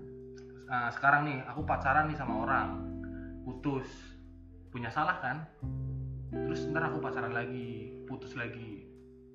[0.74, 2.82] Nah, sekarang nih aku pacaran nih sama orang.
[3.46, 3.86] Putus.
[4.74, 5.46] Punya salah kan?
[6.34, 8.82] Terus ntar aku pacaran lagi putus lagi.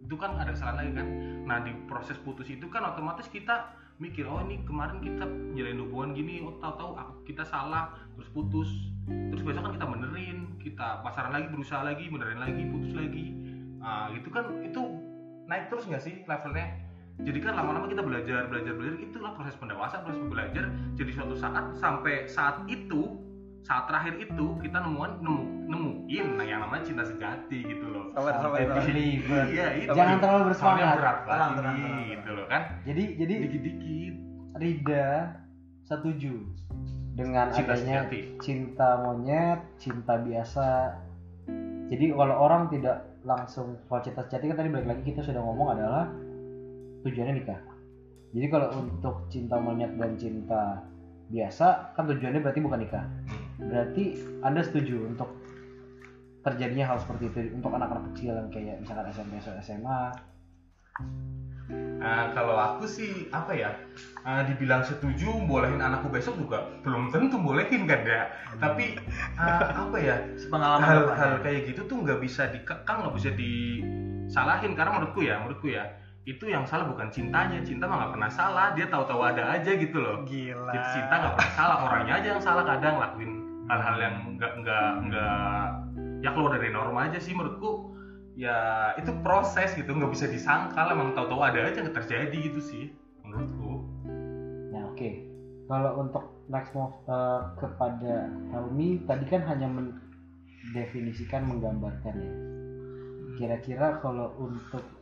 [0.03, 1.07] Itu kan ada kesalahan lagi kan?
[1.47, 3.71] Nah di proses putus itu kan otomatis kita
[4.03, 8.91] mikir oh ini kemarin kita jalin hubungan gini oh tahu-tahu kita salah terus putus.
[9.07, 13.31] Terus besok kan kita benerin kita pacaran lagi berusaha lagi benerin lagi putus lagi.
[13.79, 14.59] Nah itu kan?
[14.67, 14.91] Itu
[15.47, 16.88] naik terus nggak sih levelnya
[17.19, 21.65] jadi kan lama-lama kita belajar belajar belajar itulah proses pendewasaan proses belajar jadi suatu saat
[21.77, 23.19] sampai saat itu
[23.59, 28.39] saat terakhir itu kita nemuan nemu nemuin nah yang namanya cinta sejati gitu loh Sabar
[28.39, 28.59] sabar.
[28.63, 28.81] Sabar.
[28.81, 29.43] believer.
[29.51, 30.95] iya itu Jangan terlalu bersemangat.
[30.97, 34.15] berat banget Tenang, ini, gitu loh kan Jadi, jadi dikit-dikit
[34.59, 35.09] Rida
[35.85, 36.35] setuju
[37.15, 38.21] dengan Cinta adanya sejati.
[38.39, 40.69] cinta monyet, cinta biasa.
[41.89, 45.75] Jadi kalau orang tidak langsung kalau cinta sejati kan tadi balik lagi kita sudah ngomong
[45.75, 46.07] adalah
[47.07, 47.61] tujuannya nikah.
[48.35, 50.85] Jadi kalau untuk cinta monyet dan cinta
[51.29, 53.05] biasa kan tujuannya berarti bukan nikah.
[53.61, 54.05] Berarti
[54.45, 55.29] Anda setuju untuk
[56.45, 60.03] terjadinya hal seperti itu untuk anak-anak kecil yang kayak misalkan SMP atau SMA.
[61.99, 63.75] Nah, kalau aku sih apa ya?
[64.23, 68.23] Ah, dibilang setuju bolehin anakku besok juga belum tentu bolehin kan ya.
[68.57, 68.97] Tapi
[69.37, 70.17] ah, apa ya?
[70.49, 71.43] Pengalaman hal, apa hal ya?
[71.45, 75.85] kayak gitu tuh nggak bisa dikekang, nggak bisa disalahin karena menurutku ya, menurutku ya
[76.29, 79.97] itu yang salah bukan cintanya, cinta mah nggak pernah salah, dia tahu-tahu ada aja gitu
[79.97, 80.29] loh.
[80.29, 80.77] Gila.
[80.77, 83.33] Jadi cinta nggak pernah salah, orangnya aja yang salah kadang lakuin
[83.69, 85.61] hal-hal yang nggak nggak nggak
[86.21, 87.97] ya keluar dari norma aja sih menurutku.
[88.37, 89.89] Ya itu proses gitu.
[89.89, 90.93] Nggak bisa disangkal.
[90.93, 92.85] Emang tahu-tahu ada aja yang terjadi gitu sih
[93.25, 93.89] menurutku.
[94.69, 95.11] Nah oke,
[95.65, 102.33] kalau untuk next move eh, kepada Helmi tadi kan hanya mendefinisikan menggambarkan ya.
[103.41, 104.98] Kira-kira kalau untuk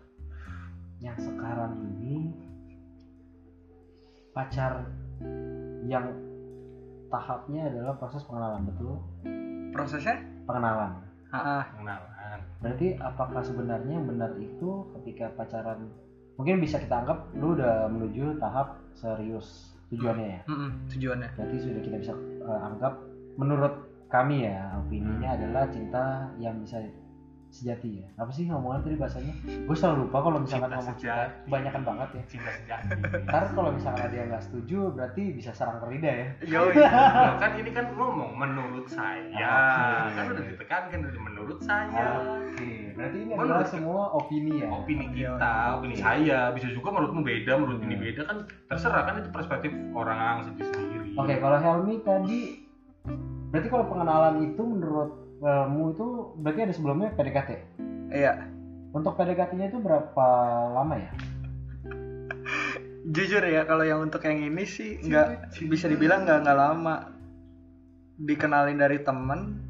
[1.01, 2.33] yang sekarang ini
[4.33, 4.85] pacar
[5.87, 6.13] yang
[7.09, 8.95] tahapnya adalah proses pengenalan betul
[9.73, 10.17] Prosesnya?
[10.49, 10.93] pengenalan.
[11.31, 15.93] Ah, pengenalan Berarti apakah sebenarnya yang benar itu ketika pacaran
[16.37, 20.41] mungkin bisa kita anggap lu udah menuju tahap serius tujuannya ya?
[20.51, 21.29] Mm-mm, tujuannya.
[21.39, 22.93] berarti sudah kita bisa eh, anggap
[23.37, 23.75] menurut
[24.09, 26.81] kami ya opininya adalah cinta yang bisa
[27.49, 28.07] sejati ya.
[28.17, 29.35] Apa sih ngomongan tadi bahasanya?
[29.65, 31.25] Gue selalu lupa kalau misalkan Cinta ngomong cinta.
[31.43, 32.23] Kebanyakan banget ya.
[32.29, 32.89] Cinta sejati.
[33.27, 36.27] Ntar kalau misalkan ada yang nggak setuju berarti bisa serang ke Rida ya.
[36.47, 36.75] Yoi.
[36.75, 39.25] Loh, kan ini kan ngomong menurut saya.
[39.27, 40.13] Oke.
[40.13, 42.05] kan udah ditekankan dari menurut saya.
[42.45, 42.71] Oke.
[42.93, 44.69] Berarti ini Menurut- adalah semua opini ya?
[44.69, 45.33] opini Iya.
[45.37, 48.05] kita, opini saya, bisa juga menurutmu beda, menurut ini Hmm.
[48.05, 48.21] beda.
[48.25, 51.13] Kan terserah kan itu perspektif orang sendiri-sendiri.
[51.15, 52.41] oke kalau Helmi tadi
[53.49, 56.07] berarti kalau pengenalan itu menurut kamu itu
[56.41, 57.51] berarti ada sebelumnya PDKT
[58.13, 58.49] Iya.
[58.97, 60.27] untuk PDKT-nya itu berapa
[60.73, 61.11] lama ya
[63.07, 67.15] Jujur ya kalau yang untuk yang ini sih nggak bisa dibilang nggak nggak lama.
[68.19, 69.63] Dikenalin dari temen,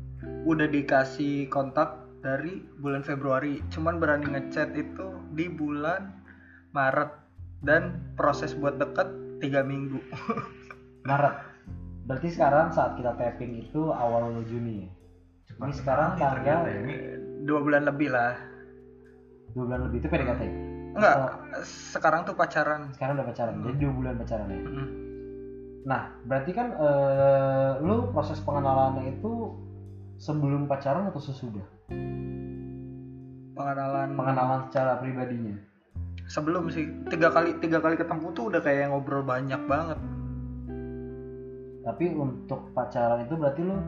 [0.48, 3.60] udah dikasih kontak dari bulan Februari.
[3.68, 6.16] Cuman berani ngechat itu di bulan
[6.72, 7.12] Maret
[7.60, 9.12] dan proses buat deket
[9.44, 10.00] tiga minggu.
[11.08, 11.36] Maret.
[12.08, 14.95] Berarti sekarang saat kita tapping itu awal Juni ya.
[15.56, 16.64] Ini sekarang tanggal
[17.46, 18.34] Dua bulan lebih lah.
[19.54, 20.42] dua bulan lebih itu PDKT.
[20.96, 21.28] Enggak, Oh,
[21.64, 22.92] sekarang tuh pacaran.
[22.92, 23.54] sekarang udah pacaran.
[23.64, 24.60] Jadi dua bulan pacaran ya.
[24.60, 24.88] Mm.
[25.86, 29.32] Nah, berarti kan eh, lu proses pengenalannya itu
[30.18, 31.64] sebelum pacaran atau sesudah?
[33.56, 34.08] Pengenalan.
[34.12, 35.56] Pengenalan secara pribadinya.
[36.26, 39.96] Sebelum sih tiga kali tiga kali ketemu tuh udah kayak ngobrol banyak banget.
[41.86, 43.78] Tapi untuk pacaran itu berarti lu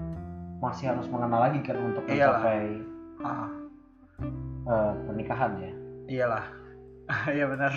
[0.59, 2.43] masih harus mengenal lagi kan untuk Iyalah.
[2.43, 2.63] mencapai
[3.19, 3.49] Ah,
[4.67, 5.73] eh, pernikahan ya.
[6.09, 6.47] iyalah.
[7.33, 7.73] Iya benar.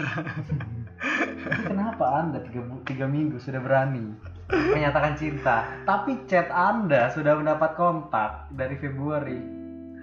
[1.66, 4.12] Kenapa Anda tiga, tiga minggu sudah berani
[4.76, 9.40] menyatakan cinta, tapi chat Anda sudah mendapat kontak dari Februari.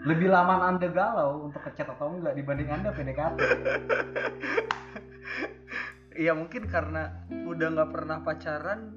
[0.03, 3.39] Lebih lama Anda galau untuk ngechat atau enggak dibanding Anda PDKT.
[6.19, 7.15] Iya mungkin karena
[7.47, 8.91] udah nggak pernah pacaran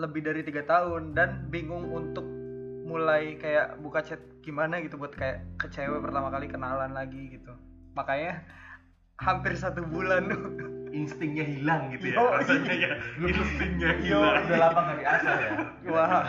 [0.00, 2.24] lebih dari tiga tahun dan bingung untuk
[2.84, 7.52] mulai kayak buka chat gimana gitu buat kayak ke cewek pertama kali kenalan lagi gitu.
[7.96, 8.44] Makanya
[9.18, 10.28] hampir satu bulan
[10.94, 12.90] Instingnya hilang gitu ya, Yo, rasanya ya.
[13.18, 14.46] Instingnya Yo, hilang.
[14.46, 15.50] udah lama nggak diasah ya.
[15.90, 16.22] wah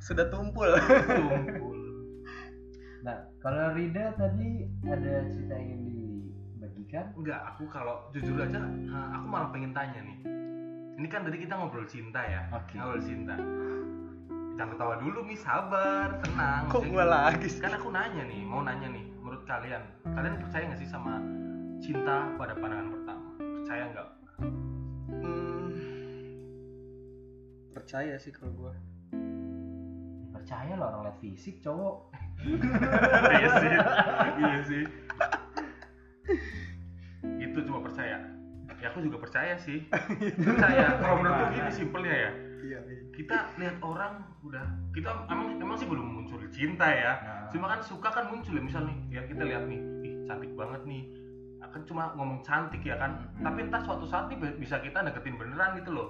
[0.00, 0.70] sudah tumpul.
[0.80, 1.76] Tumpul.
[3.04, 5.94] Nah, kalau Rida tadi ada cerita yang ingin
[6.56, 7.12] dibagikan.
[7.20, 10.18] Enggak, aku kalau jujur aja, eh, aku malah pengen tanya nih.
[10.96, 12.80] Ini kan tadi kita ngobrol cinta ya, Oke.
[12.80, 13.36] ngobrol cinta.
[14.56, 16.72] Jangan ketawa dulu, Mi, sabar, tenang.
[16.72, 17.60] Kok gua gini, lagi sih?
[17.60, 21.20] Kan aku nanya nih, mau nanya nih, menurut kalian, kalian percaya nggak sih sama
[21.76, 23.28] cinta pada pandangan pertama?
[23.36, 24.08] Percaya nggak?
[25.12, 25.68] Hmm,
[27.76, 28.72] percaya sih kalau gua.
[30.32, 32.16] Percaya lo orang lihat fisik cowok.
[33.36, 33.70] iya sih,
[34.40, 34.84] iya sih.
[37.44, 38.24] Itu cuma percaya.
[38.80, 39.84] Ya aku juga percaya sih.
[40.48, 40.96] Percaya.
[41.00, 42.45] Kalau menurutku gini simpelnya ya.
[42.66, 42.78] Iya.
[43.12, 47.46] kita lihat orang udah kita emang emang sih belum muncul cinta ya Nah.
[47.48, 50.82] cuma kan suka kan muncul ya misal nih ya kita lihat nih ih cantik banget
[50.82, 51.02] nih
[51.58, 53.42] akan cuma ngomong cantik ya kan Hmm.
[53.42, 56.08] tapi entah suatu saat nih bisa kita deketin beneran gitu loh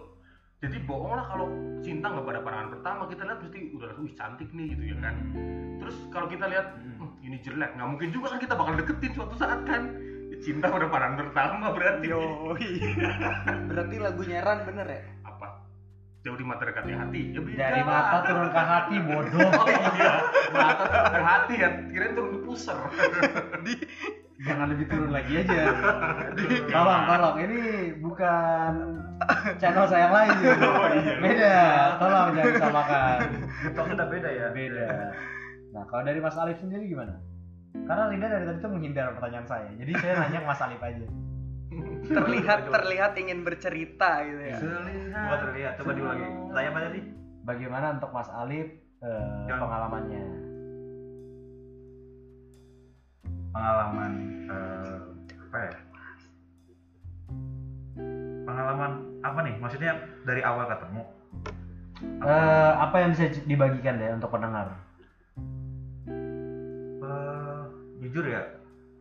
[0.56, 1.46] jadi bohong lah kalau
[1.78, 5.14] cinta nggak pada pandangan pertama kita lihat pasti udah wih cantik nih gitu ya kan
[5.76, 6.96] terus kalau kita lihat Hmm.
[6.98, 9.82] "Hmm, ini jelek nggak mungkin juga kan kita bakal deketin suatu saat kan
[10.36, 12.70] cinta pada pandangan pertama berarti Yoi.
[13.72, 15.00] Berarti lagunya Ran bener ya?
[16.34, 17.86] Di mata dekatnya hati ya beda Dari lah.
[17.86, 19.50] mata turun ke hati bodoh.
[19.62, 20.12] Oh iya,
[20.50, 22.78] mata turun ke hati ya, kirain turun ke pusar.
[24.36, 25.60] Jangan lebih turun lagi aja.
[26.68, 27.36] tolong, tolong.
[27.40, 27.60] Ini
[28.04, 28.72] bukan
[29.56, 30.36] channel saya yang lain.
[30.60, 31.14] Oh, iya.
[31.24, 31.54] Beda.
[31.96, 33.18] Tolong jangan disamakan.
[33.72, 34.46] Kok udah beda ya?
[34.52, 34.86] Beda.
[35.72, 37.16] Nah, kalau dari Mas Alif sendiri gimana?
[37.88, 39.68] Karena Linda dari tadi tuh menghindar pertanyaan saya.
[39.72, 41.06] Jadi saya nanya ke Mas Alif aja.
[42.16, 44.58] terlihat terlihat ingin bercerita gitu ya
[45.16, 46.26] Coba terlihat, coba diulangi.
[46.52, 47.00] Tanya apa tadi?
[47.46, 48.68] Bagaimana untuk Mas Alif
[49.00, 50.24] eh, Yang- pengalamannya?
[53.56, 54.12] Pengalaman
[54.44, 54.96] eh,
[55.48, 55.72] apa ya?
[58.44, 58.90] Pengalaman
[59.24, 59.54] apa nih?
[59.56, 59.92] Maksudnya
[60.28, 61.02] dari awal ketemu?
[62.20, 64.76] Eh, apa yang bisa dibagikan deh untuk pendengar?
[67.00, 67.60] Eh,
[68.04, 68.44] jujur ya,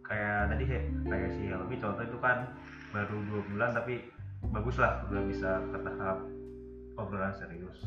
[0.07, 2.55] kayak tadi sih, kayak si Helmi contoh itu kan
[2.95, 4.07] baru dua bulan tapi
[4.47, 6.17] bagus lah udah bisa ke tahap
[6.95, 7.83] obrolan serius.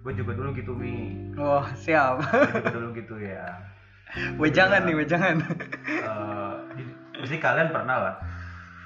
[0.00, 3.44] Gue juga dulu gitu mi, wah siap gue juga dulu gitu ya.
[4.38, 5.36] wejangan nih wejangan
[5.84, 8.14] Eh, di- pasti kalian pernah lah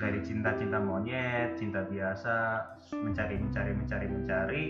[0.00, 2.64] dari cinta-cinta monyet, cinta biasa,
[2.96, 4.64] mencari mencari mencari mencari,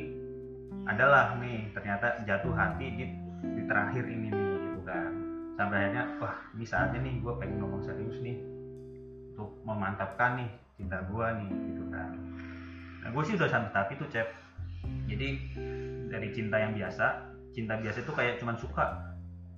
[0.84, 3.06] adalah nih ternyata jatuh hati di
[3.40, 5.12] di terakhir ini nih gitu kan.
[5.54, 8.36] Sampai akhirnya wah ini saatnya nih gue pengen ngomong serius nih
[9.32, 12.10] untuk memantapkan nih cinta gue nih gitu kan.
[13.04, 14.28] Nah gue sih udah tahap itu cep.
[15.04, 15.28] Jadi
[16.08, 18.86] dari cinta yang biasa, cinta biasa itu kayak cuman suka.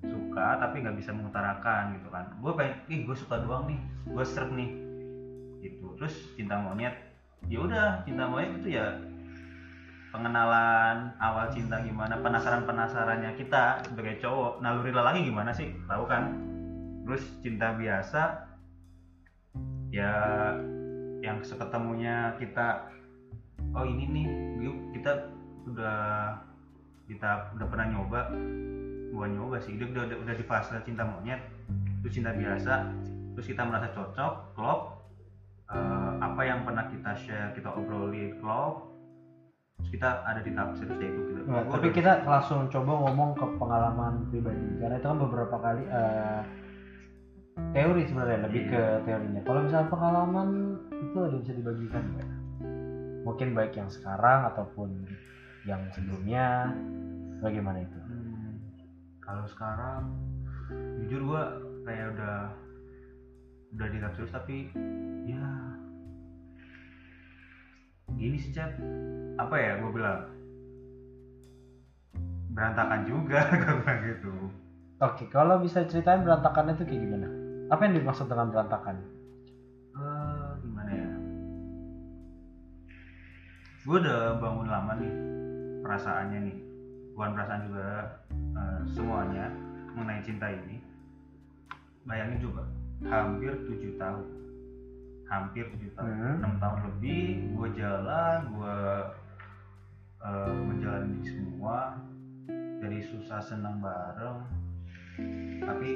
[0.02, 2.26] Suka tapi nggak bisa mengutarakan gitu kan.
[2.42, 3.78] Gue pengen ih gue suka doang nih.
[4.10, 4.70] Gue serp nih.
[5.62, 5.86] Gitu.
[5.94, 6.98] Terus cinta monyet
[7.50, 8.98] ya udah cinta monyet itu ya
[10.12, 15.72] pengenalan awal cinta gimana penasaran penasarannya kita sebagai cowok naluri lelaki gimana sih?
[15.88, 16.36] Tahu kan?
[17.08, 18.52] Terus cinta biasa
[19.88, 20.12] ya
[21.22, 22.90] yang seketemunya kita
[23.72, 24.26] oh ini nih
[24.60, 25.22] yuk kita
[25.70, 26.34] udah
[27.06, 28.20] kita udah pernah nyoba.
[29.12, 31.38] Bukan nyoba sih dia udah, udah, udah di fase cinta monyet
[32.00, 32.90] terus cinta biasa
[33.32, 34.80] terus kita merasa cocok klop
[35.72, 38.92] Eh, apa yang pernah kita share kita obrolin klop
[39.80, 41.40] terus kita ada di tahap serius ya itu gitu.
[41.48, 44.68] Nah, Gua tapi udah- kita langsung coba ngomong ke pengalaman pribadi.
[44.76, 46.40] Karena itu kan beberapa kali eh,
[47.72, 49.40] teori sebenarnya lebih ke teorinya.
[49.48, 50.48] Kalau misalnya pengalaman
[51.02, 52.30] itu ada yang bisa dibagikan nggak?
[53.26, 55.06] Mungkin baik yang sekarang ataupun
[55.66, 56.70] yang sebelumnya,
[57.42, 57.98] bagaimana itu?
[57.98, 58.58] Hmm,
[59.18, 60.14] kalau sekarang
[61.02, 61.42] jujur gua
[61.82, 62.36] kayak udah
[63.72, 64.56] udah di tahap serius tapi
[65.24, 65.44] ya
[68.12, 68.76] gini sih Cep
[69.40, 70.28] apa ya gue bilang
[72.52, 74.34] berantakan juga gue bilang gitu
[75.02, 77.26] Oke, kalau bisa ceritain berantakan itu kayak gimana?
[77.74, 79.02] Apa yang dimaksud dengan berantakan?
[83.82, 85.14] Gue udah bangun lama nih
[85.82, 86.58] perasaannya nih.
[87.12, 87.86] Bukan perasaan juga
[88.30, 89.46] eh, semuanya
[89.92, 90.78] mengenai cinta ini.
[92.06, 92.62] Bayangin coba
[93.10, 94.26] hampir tujuh tahun.
[95.26, 96.08] Hampir tujuh tahun.
[96.08, 96.34] Hmm.
[96.38, 98.78] enam tahun lebih gue jalan gue
[100.22, 101.98] eh, menjalani semua.
[102.82, 104.42] Dari susah senang bareng.
[105.62, 105.88] Tapi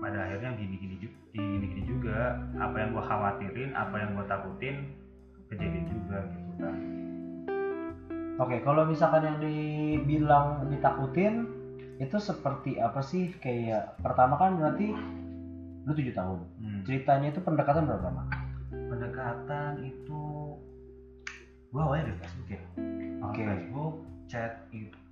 [0.00, 2.40] pada akhirnya gini-gini ju- gini-gini juga.
[2.56, 4.76] Apa yang gue khawatirin apa yang gue takutin
[5.52, 6.91] kejadian juga gitu kan
[8.42, 11.46] Oke, kalau misalkan yang dibilang ditakutin
[12.02, 13.30] itu seperti apa sih?
[13.38, 14.90] Kayak pertama kan berarti
[15.86, 16.38] lu tujuh tahun.
[16.58, 16.82] Hmm.
[16.82, 18.24] Ceritanya itu pendekatan berapa lama?
[18.92, 20.24] pendekatan itu
[21.72, 22.62] gue awalnya dari Facebook ya
[23.24, 23.40] Oke.
[23.40, 23.94] Facebook
[24.28, 24.52] chat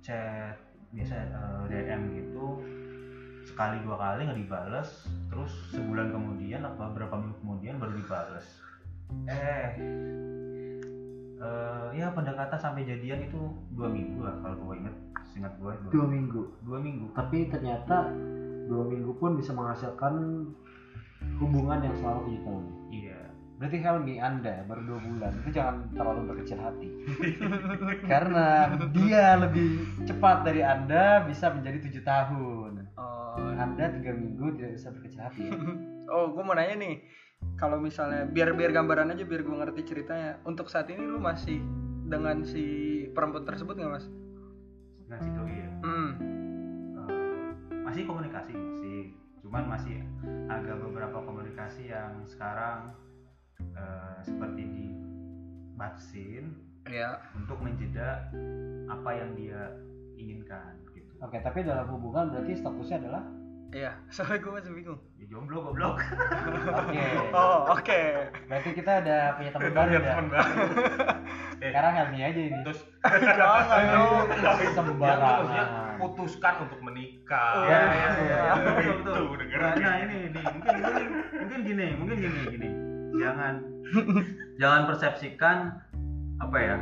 [0.05, 0.57] chat
[0.93, 2.61] biasa eh, DM gitu
[3.41, 8.45] sekali dua kali nggak dibales terus sebulan kemudian apa berapa minggu kemudian baru dibales
[9.25, 9.69] eh
[11.41, 13.41] eh, ya pendekatan sampai jadian itu
[13.73, 16.41] dua minggu lah kalau gue inget singkat gue dua, minggu.
[16.63, 18.09] dua minggu Tapi ternyata
[18.69, 20.45] dua minggu pun bisa menghasilkan
[21.37, 22.63] hubungan yang selama tujuh tahun.
[22.89, 23.21] iya
[23.61, 26.89] Berarti Helmi Anda baru dua bulan itu jangan terlalu berkecil hati.
[28.11, 32.89] Karena dia lebih cepat dari Anda bisa menjadi tujuh tahun.
[32.97, 35.53] oh, Anda tiga minggu tidak bisa berkecil hati ya.
[36.09, 36.95] oh gue mau nanya nih
[37.61, 41.61] kalau misalnya biar biar gambaran aja biar gue ngerti ceritanya untuk saat ini lu masih
[42.03, 42.65] dengan si
[43.07, 44.09] perempuan tersebut nggak mas?
[45.07, 46.11] ngasih doi ya Hmm.
[46.97, 47.49] Eh,
[47.81, 48.97] masih komunikasi masih
[49.41, 50.01] cuman masih
[50.47, 52.97] agak beberapa komunikasi yang sekarang
[53.61, 57.21] eh, seperti dibatasin Ya.
[57.37, 58.25] untuk menjeda
[58.89, 59.69] apa yang dia
[60.15, 63.21] inginkan gitu Oke, tapi dalam hubungan berarti statusnya adalah
[63.71, 63.91] Iya.
[64.13, 64.99] Soalnya gue masih bingung.
[65.15, 66.01] ya jomblo goblok
[66.67, 67.03] Oke.
[67.31, 68.01] Oh oke.
[68.45, 69.99] Berarti kita ada punya teman baru ya.
[70.03, 70.53] teman baru
[71.57, 72.57] Eh, Sekarang Helmi aja ini.
[72.61, 72.79] terus
[73.37, 74.25] Jangan dong.
[74.27, 75.67] dia Sembarangan.
[75.97, 78.39] putuskan untuk menikah Iya, iya, iya.
[78.53, 79.15] Betul, betul.
[79.23, 81.07] itu denger Nah, nah ini nih mungkin mungkin
[81.37, 82.69] mungkin gini mungkin gini gini
[83.13, 83.53] jangan
[84.57, 85.57] jangan persepsikan
[86.39, 86.77] apa ya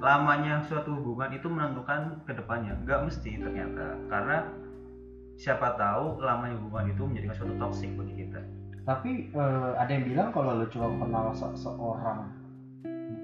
[0.00, 4.42] lamanya suatu hubungan itu menentukan ke depannya nggak mesti ternyata karena
[5.34, 8.40] siapa tahu lamanya hubungan itu menjadikan suatu toksik bagi kita.
[8.84, 12.28] Tapi eh, ada yang bilang kalau lo cuma kenal se- seorang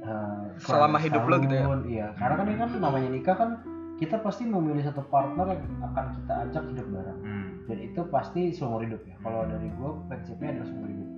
[0.03, 1.64] eh, Selama hidup lo gitu ya?
[1.87, 2.07] iya.
[2.16, 3.51] Karena kan ini kan namanya nikah kan
[4.01, 7.20] kita pasti memilih satu partner yang akan kita ajak hidup bareng.
[7.20, 7.46] Hmm.
[7.68, 9.14] dan itu pasti seumur hidup ya.
[9.23, 11.09] Kalau dari gue prinsipnya adalah seumur hidup.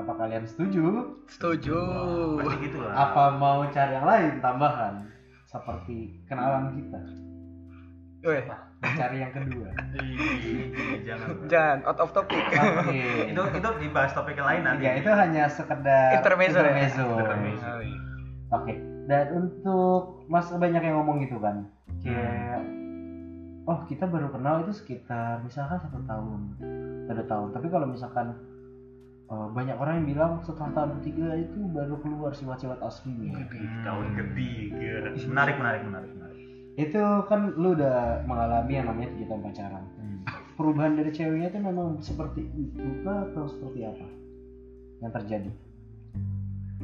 [0.00, 0.84] Apa kalian setuju?
[1.28, 1.76] Setuju.
[1.76, 2.92] Wah, pasti gitu lah.
[2.96, 4.94] apa mau cari yang lain tambahan?
[5.44, 7.00] Seperti kenalan kita
[8.20, 8.44] Weh,
[8.78, 10.68] mencari yang kedua Ih,
[11.02, 11.26] jangan.
[11.46, 12.36] jangan out of topic.
[12.36, 14.84] oke Itu itu dibahas topik yang lain nanti.
[14.84, 16.68] ya itu hanya sekedar Intermezzo ya?
[16.68, 17.04] intermezzo.
[17.16, 17.70] Intermezzo.
[18.50, 18.74] Oke,
[19.06, 21.70] dan untuk Mas banyak yang ngomong gitu kan,
[22.02, 22.60] kayak
[23.62, 26.40] oh kita baru kenal itu sekitar misalkan satu tahun,
[27.06, 27.48] satu tahun.
[27.54, 28.34] Tapi kalau misalkan
[29.26, 33.38] eh, banyak orang yang bilang setelah tahun ketiga itu baru keluar sifat-sifat aslinya.
[33.38, 33.86] Hmm.
[33.86, 36.29] tahun ketiga Menarik, menarik, menarik, menarik.
[36.78, 39.84] Itu kan lu udah mengalami yang namanya tujuh tahun pacaran.
[40.60, 44.06] Perubahan dari ceweknya itu memang seperti itu kah atau seperti apa
[45.00, 45.50] yang terjadi?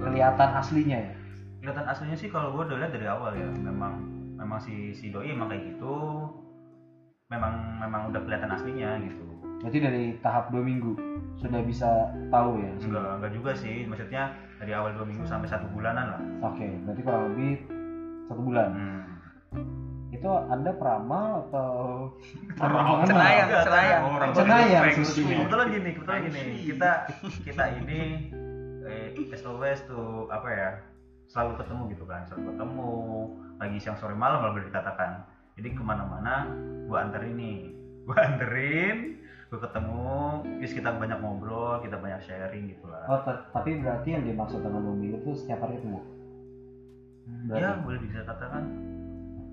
[0.01, 1.14] Kelihatan aslinya ya.
[1.61, 4.01] Kelihatan aslinya sih kalau gue udah lihat dari awal ya, memang
[4.37, 5.92] memang si si doi emang kayak gitu.
[7.29, 9.25] Memang memang udah kelihatan aslinya gitu.
[9.61, 10.96] Berarti dari tahap dua minggu
[11.37, 11.88] sudah bisa
[12.33, 12.72] tahu ya.
[12.81, 13.85] Enggak, enggak juga sih.
[13.85, 16.22] Maksudnya dari awal dua minggu sampai satu bulanan lah.
[16.49, 17.53] Oke, berarti kurang lebih
[18.29, 18.68] satu bulan.
[18.72, 19.05] Hmm.
[20.11, 21.68] Itu anda peramal atau
[22.56, 23.04] Peramal.
[23.04, 24.02] Cenayang, cenayang.
[24.09, 25.35] orang Cenayang ini.
[25.37, 26.42] kebetulan gini kebetulan gini.
[26.72, 26.90] Kita
[27.44, 28.00] kita ini
[28.82, 30.70] eh, as always tuh apa ya
[31.28, 32.24] selalu ketemu gitu kan.
[32.26, 32.92] Selalu ketemu.
[33.56, 35.24] Lagi siang sore malam kalau boleh dikatakan.
[35.56, 36.48] Jadi ke mana-mana
[36.87, 37.59] gua anterin nih.
[38.06, 39.18] Gua anterin
[39.50, 40.14] gua ketemu.
[40.62, 43.02] Terus kita banyak ngobrol kita banyak sharing gitu lah.
[43.11, 46.00] Oh, ta- tapi berarti yang dimaksud dengan minggu itu setiap hari ketemu.
[47.26, 47.59] berarti.
[47.59, 48.62] ya boleh bisa katakan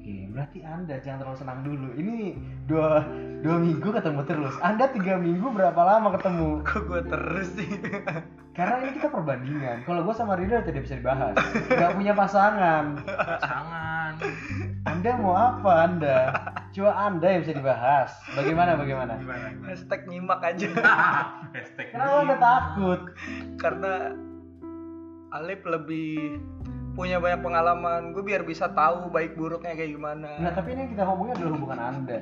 [0.03, 1.95] Oke, berarti anda jangan terlalu senang dulu.
[1.95, 2.35] Ini
[2.67, 3.07] dua
[3.39, 4.51] dua minggu ketemu terus.
[4.59, 6.59] Anda tiga minggu berapa lama ketemu?
[6.67, 7.71] Kok gue terus sih?
[8.59, 9.87] Karena ini kita perbandingan.
[9.87, 11.39] Kalau gue sama Rida tidak bisa dibahas.
[11.71, 12.99] Gak punya pasangan.
[13.15, 14.19] pasangan
[14.91, 16.17] Anda mau apa Anda?
[16.75, 18.11] Cuma Anda yang bisa dibahas.
[18.35, 19.23] Bagaimana bagaimana?
[19.23, 20.67] gimana gimana Hashtag nyimak aja.
[21.55, 23.01] hashtag Kenapa Anda takut?
[23.55, 24.11] Karena
[25.33, 26.37] Alip lebih
[26.93, 28.13] punya banyak pengalaman.
[28.13, 30.29] Gue biar bisa tahu baik buruknya kayak gimana.
[30.39, 32.17] Nah tapi ini yang kita ngomongnya adalah hubungan anda.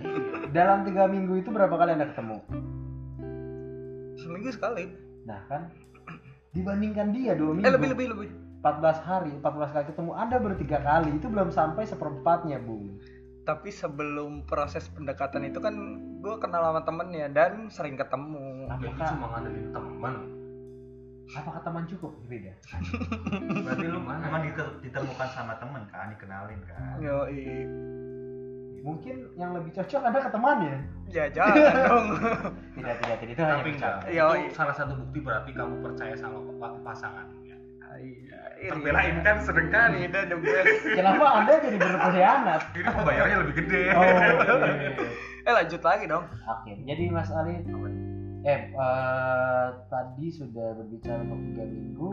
[0.51, 2.37] Dalam tiga minggu itu berapa kali anda ketemu?
[4.19, 4.85] Seminggu sekali.
[5.27, 5.61] Nah kan
[6.55, 7.67] dibandingkan dia dua minggu.
[7.67, 8.29] Eh lebih lebih lebih.
[8.61, 11.09] 14 hari, 14 kali ketemu anda baru tiga kali.
[11.17, 13.01] Itu belum sampai seperempatnya bung.
[13.41, 15.73] Tapi sebelum proses pendekatan itu kan
[16.21, 18.69] gue kenal sama temennya dan sering ketemu.
[18.69, 20.40] Apakah cuma ngandelin teman
[21.31, 22.51] apakah teman cukup Rida?
[23.65, 27.65] berarti lu memang dite- ditemukan sama temen kan dikenalin kan Yoi.
[28.81, 30.75] Mungkin yang lebih cocok anda ke temannya.
[31.07, 32.05] Ya jangan dong.
[32.73, 33.95] Tidak tidak tidak itu hanya tapi enggak.
[34.09, 34.49] Iya, itu iya.
[34.51, 37.57] salah satu bukti berarti kamu percaya sama pa- pasangan ya.
[37.91, 38.41] Iya.
[38.71, 40.81] terbelain kan sering kan Rida the best.
[40.87, 42.61] Kenapa anda jadi berkhianat?
[42.73, 44.33] ini pembayarannya lebih gede Oh, iya.
[45.41, 46.25] Eh lanjut lagi dong.
[46.41, 47.61] Oke, jadi Mas Ali,
[48.41, 52.11] eh, eh, tadi sudah berbicara untuk tiga minggu,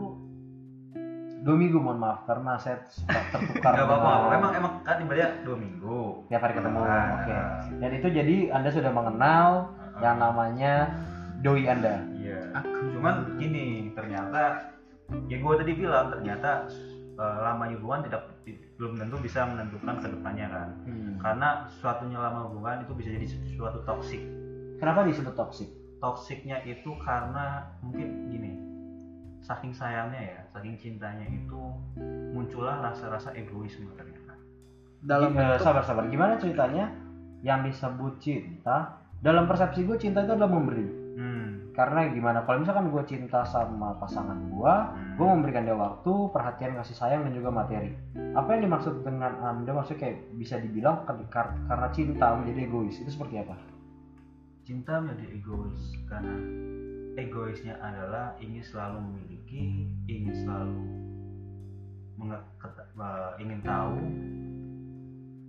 [1.41, 2.83] dua minggu mohon maaf karena saya
[3.31, 3.73] tertukar.
[3.75, 6.79] nggak apa-apa emang emang kan ibaratnya dua minggu tiap hari ketemu.
[6.83, 7.07] Nah.
[7.17, 7.37] Oke.
[7.79, 9.47] Dan itu jadi anda sudah mengenal
[9.99, 10.73] yang namanya
[11.41, 12.03] doi anda.
[12.13, 12.39] Iya.
[12.61, 12.99] Aku.
[12.99, 14.69] Cuman gini, ternyata
[15.25, 16.69] ya gue tadi bilang ternyata
[17.17, 20.69] eh, lama hubungan tidak ti- belum tentu bisa menentukan ke depannya kan.
[20.85, 21.15] Hmm.
[21.19, 21.47] Karena
[21.79, 24.21] suatunya lama hubungan itu bisa jadi suatu toksik.
[24.79, 25.78] Kenapa disebut toksik?
[25.99, 28.51] Toksiknya itu karena mungkin gini,
[29.43, 31.59] saking sayangnya ya, saking cintanya itu
[32.31, 34.35] muncullah rasa-rasa egoisme ternyata.
[35.03, 36.07] Dalam Eh, bentuk sabar sabar.
[36.07, 36.91] Gimana ceritanya?
[37.39, 40.87] Yang disebut cinta dalam persepsi gue cinta itu adalah memberi.
[41.19, 41.71] Hmm.
[41.75, 42.43] Karena gimana?
[42.43, 44.73] Kalau misalkan gue cinta sama pasangan gue,
[45.15, 47.95] gue memberikan dia waktu, perhatian, kasih sayang dan juga materi.
[48.35, 49.71] Apa yang dimaksud dengan anda?
[49.71, 53.55] Maksudnya kayak bisa dibilang karena cinta menjadi egois itu seperti apa?
[54.69, 56.37] Cinta menjadi egois karena
[57.17, 60.77] egoisnya adalah ingin selalu memiliki, ingin selalu
[62.21, 63.97] eh, ingin tahu,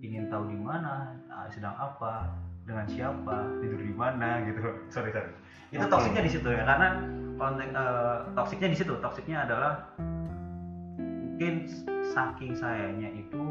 [0.00, 2.32] ingin tahu di mana, ah, sedang apa,
[2.64, 4.64] dengan siapa, tidur di mana gitu.
[4.96, 5.36] Sorry sorry.
[5.68, 5.92] Itu Oke.
[5.92, 6.88] toksiknya di situ ya karena
[7.36, 8.92] konteks eh, toksiknya di situ.
[9.04, 9.84] Toksiknya adalah
[10.96, 11.68] mungkin
[12.16, 13.44] saking sayangnya itu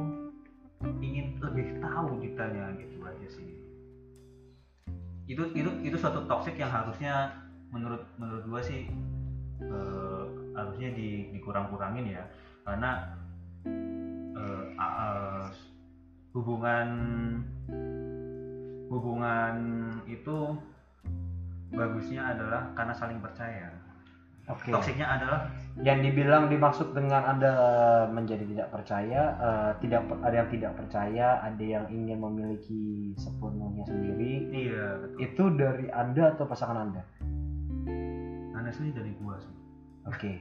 [0.97, 3.68] ingin lebih tahu detailnya gitu aja sih
[5.30, 7.30] itu itu itu suatu toxic yang harusnya
[7.69, 8.89] menurut menurut gua sih
[9.61, 10.23] eh,
[10.57, 12.25] harusnya di, dikurang-kurangin ya.
[12.65, 13.05] Karena
[14.80, 15.45] a- eh,
[16.34, 16.88] hubungan
[18.89, 19.55] hubungan
[20.09, 20.57] itu
[21.69, 23.69] bagusnya adalah karena saling percaya
[24.50, 24.74] Oke.
[24.74, 25.45] toksiknya adalah
[25.80, 31.28] Yang dibilang dimaksud dengan Anda eh, menjadi tidak percaya, eh, tidak ada yang tidak percaya,
[31.39, 34.34] ada yang ingin memiliki sepenuhnya sendiri.
[34.52, 37.04] iya betul Itu dari Anda atau pasangan Anda?
[38.60, 39.56] honestly dari gua sih
[40.04, 40.34] Oke.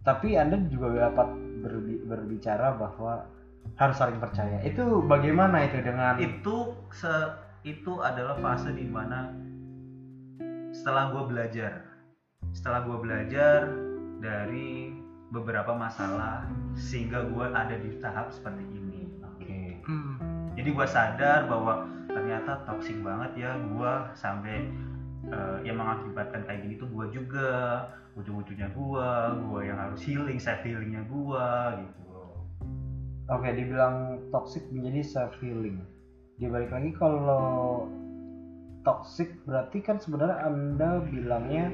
[0.00, 1.28] Tapi Anda juga dapat
[1.60, 3.28] berbi- berbicara bahwa
[3.76, 4.64] harus saling percaya.
[4.64, 7.12] Itu bagaimana itu dengan itu se
[7.68, 9.28] itu adalah fase di mana
[10.72, 11.89] setelah gue belajar
[12.52, 13.70] setelah gue belajar
[14.20, 14.94] dari
[15.30, 16.44] beberapa masalah
[16.74, 19.78] sehingga gue ada di tahap seperti ini Oke.
[19.86, 20.14] Hmm.
[20.58, 24.66] jadi gue sadar bahwa ternyata toksik banget ya gue sampai
[25.30, 27.50] eh, yang mengakibatkan kayak gini tuh gue juga
[28.18, 29.10] ujung-ujungnya gue
[29.46, 31.48] gue yang harus healing self healingnya gue
[31.86, 32.00] gitu
[33.30, 35.78] Oke, dibilang toxic menjadi self healing.
[36.42, 37.86] Dibalik lagi kalau
[38.82, 41.70] toxic berarti kan sebenarnya Anda bilangnya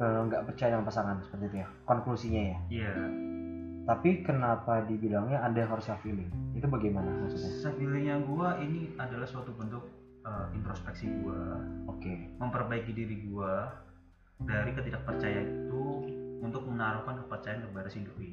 [0.00, 1.68] eh, nggak percaya dengan pasangan seperti itu ya.
[1.84, 2.58] Konklusinya ya.
[2.72, 2.94] iya
[3.84, 6.30] Tapi kenapa dibilangnya Anda harus self healing?
[6.54, 7.50] Itu bagaimana maksudnya?
[7.60, 9.84] self healingnya gue ini adalah suatu bentuk
[10.22, 11.40] eh, introspeksi gue
[11.88, 12.32] Oke.
[12.38, 13.72] memperbaiki diri gua
[14.40, 15.82] dari ketidakpercayaan itu
[16.40, 18.32] untuk menaruhkan kepercayaan kepada si doi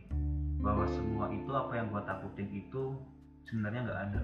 [0.63, 2.95] bahwa semua itu apa yang gua takutin itu
[3.43, 4.21] sebenarnya nggak ada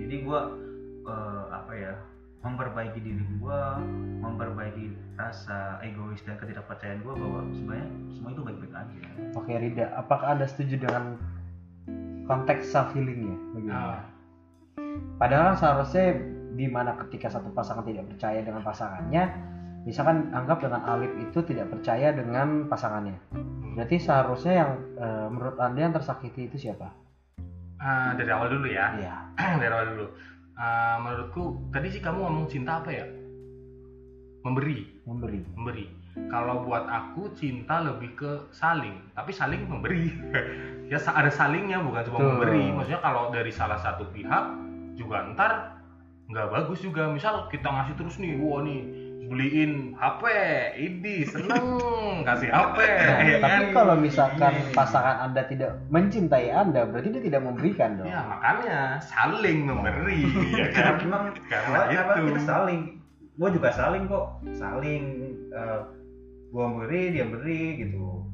[0.00, 0.40] jadi gua
[1.04, 1.92] eh, apa ya
[2.46, 3.82] memperbaiki diri gua
[4.22, 9.00] memperbaiki rasa egois dan ketidakpercayaan gua bahwa sebenarnya semua itu baik-baik aja
[9.34, 11.18] Oke, Rida, apakah Anda setuju dengan
[12.30, 13.36] konteks self healing ya?
[13.54, 13.82] Bagaimana?
[13.82, 14.02] Ah.
[15.16, 16.06] Padahal seharusnya
[16.56, 19.24] di mana ketika satu pasangan tidak percaya dengan pasangannya,
[19.84, 23.16] misalkan anggap dengan Alif itu tidak percaya dengan pasangannya.
[23.76, 26.88] Berarti seharusnya yang eh, menurut Anda yang tersakiti itu siapa?
[27.76, 29.16] Ah, dari awal dulu ya Iya.
[29.60, 30.06] dari awal dulu
[30.56, 33.04] Ah, menurutku tadi sih kamu ngomong cinta apa ya?
[34.40, 35.04] Memberi.
[35.04, 35.40] Memberi.
[35.52, 35.86] memberi.
[36.32, 38.96] Kalau buat aku cinta lebih ke saling.
[39.12, 40.08] Tapi saling memberi.
[40.86, 42.30] Ya ada salingnya bukan cuma Betul.
[42.30, 42.64] memberi.
[42.70, 44.54] Maksudnya kalau dari salah satu pihak
[44.94, 45.82] juga ntar
[46.30, 47.10] nggak bagus juga.
[47.10, 50.22] Misal kita ngasih terus nih wah nih beliin HP
[50.76, 51.66] ini seneng.
[52.22, 53.72] Kasih HP Nah, ya tapi kan?
[53.72, 54.72] kalau misalkan Ini.
[54.72, 58.06] pasangan Anda tidak mencintai Anda, berarti dia tidak memberikan dong.
[58.06, 60.22] ya makanya saling memberi
[60.60, 60.98] ya kan?
[61.00, 62.26] Emang karena apa itu.
[62.28, 62.80] kita saling.
[63.34, 64.26] Gua juga saling kok.
[64.52, 65.02] Saling
[65.50, 65.80] eh,
[66.48, 68.24] gua beri dia beri gitu.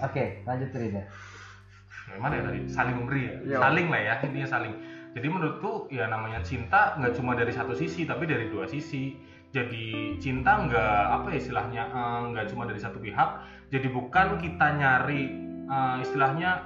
[0.00, 1.02] Oke, lanjut Rida.
[2.10, 2.58] gimana ya tadi?
[2.66, 3.34] Saling memberi ya?
[3.40, 3.56] Iya.
[3.60, 4.74] saling lah ya intinya saling.
[5.10, 9.14] Jadi menurutku ya namanya cinta nggak cuma dari satu sisi tapi dari dua sisi
[9.50, 13.28] jadi cinta nggak apa ya istilahnya eh, nggak cuma dari satu pihak
[13.70, 15.22] jadi bukan kita nyari
[15.66, 16.62] eh, istilahnya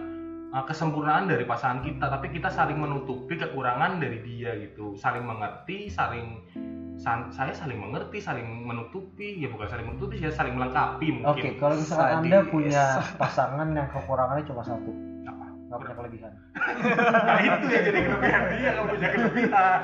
[0.52, 5.88] eh, kesempurnaan dari pasangan kita tapi kita saling menutupi kekurangan dari dia gitu saling mengerti
[5.88, 6.44] saling
[7.00, 11.58] san- saya saling mengerti saling menutupi ya bukan saling menutupi ya saling melengkapi mungkin Oke,
[11.58, 12.20] kalau misalkan Sadis.
[12.20, 12.84] Anda punya
[13.22, 15.13] pasangan yang kekurangannya cuma satu?
[15.74, 16.32] Nggak punya kelebihan.
[17.10, 19.78] nah itu yang jadi kelebihan dia nggak punya kelebihan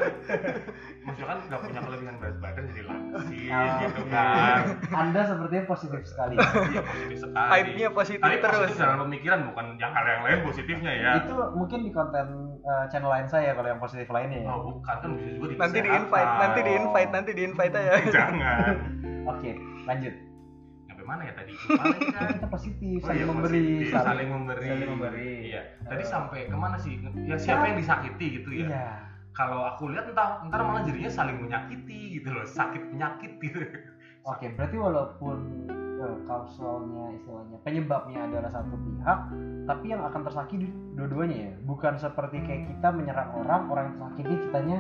[1.01, 4.11] maksudnya kan nggak punya kelebihan berat badan jadi langsing Ah, gitu oke.
[4.13, 4.59] kan
[4.93, 6.35] Anda sepertinya positif sekali.
[6.39, 8.55] iya positif sekali Hype-nya positif tapi terus.
[8.63, 12.27] positif dalam pemikiran bukan yang hal yang lain positifnya ya Itu mungkin di konten
[12.61, 14.49] eh, channel lain saya kalau yang positif lainnya ya.
[14.49, 17.75] oh bukan kan bisa juga di Nanti di invite, nanti di invite, nanti di invite
[17.75, 17.93] aja.
[18.15, 18.75] jangan
[19.27, 19.51] Oke,
[19.85, 20.15] lanjut.
[21.11, 24.69] Mana ya tadi Lupa lagi kan Kita positif, Oh saling iya, memberi, positif, saling, memberi.
[24.71, 25.33] Saling memberi.
[25.51, 25.63] Iya.
[25.83, 26.95] Tadi sampai ke mana sih?
[27.27, 28.67] Ya siapa yang disakiti gitu ya?
[28.71, 28.89] Iya.
[29.35, 33.59] Kalau aku lihat entah ntar malah jadinya saling menyakiti gitu loh, sakit penyakit gitu.
[34.29, 39.19] Oke, berarti walaupun eh, kausalnya istilahnya penyebabnya adalah satu pihak,
[39.65, 41.53] tapi yang akan tersakiti dua-duanya ya.
[41.65, 44.79] Bukan seperti kayak kita menyerang orang, orang yang tersakiti kitanya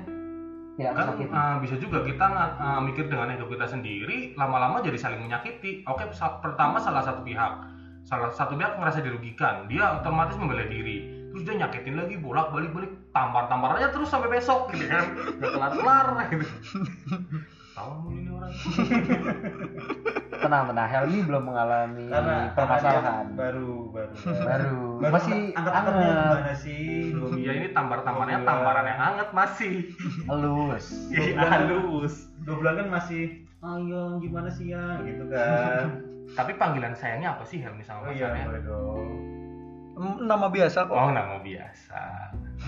[0.78, 1.32] tidak kan tersakiti.
[1.34, 5.82] uh, bisa juga kita uh, mikir dengan ego kita sendiri lama-lama jadi saling menyakiti.
[5.90, 7.52] Oke pertama salah satu pihak.
[8.06, 9.68] Salah satu pihak merasa dirugikan.
[9.68, 11.30] Dia otomatis membela diri.
[11.30, 15.04] Terus dia nyakitin lagi bolak balik balik tampar tampar aja terus sampai besok gitu kan.
[15.38, 16.46] Gak kelar kelar gitu.
[17.76, 18.52] Tahu mulu ini orang
[20.40, 20.88] Tenang, tenang.
[20.88, 23.02] Helmi belum mengalami karena permasalahan.
[23.26, 26.84] karena baru baru Baru, Baru masih anget, gimana sih
[27.40, 28.50] iya ini tampar tamparnya Dua bulan.
[28.50, 29.72] tamparan yang hangat masih
[30.24, 30.86] halus.
[31.12, 33.22] iya halus dua bulan kan masih
[33.60, 36.00] ayo gimana sih ya gitu kan
[36.38, 39.08] tapi panggilan sayangnya apa sih Helmi sama oh iya pasangannya boleh dong
[40.00, 40.96] Nama biasa kok.
[40.96, 42.00] oh nama biasa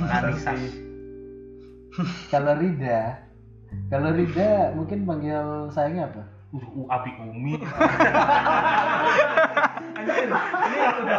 [0.04, 0.52] Anissa?
[2.28, 3.20] Kalau Rida,
[3.88, 6.22] kalau Rida mungkin panggil sayangnya apa?
[6.53, 7.57] Uh, Abi Umi.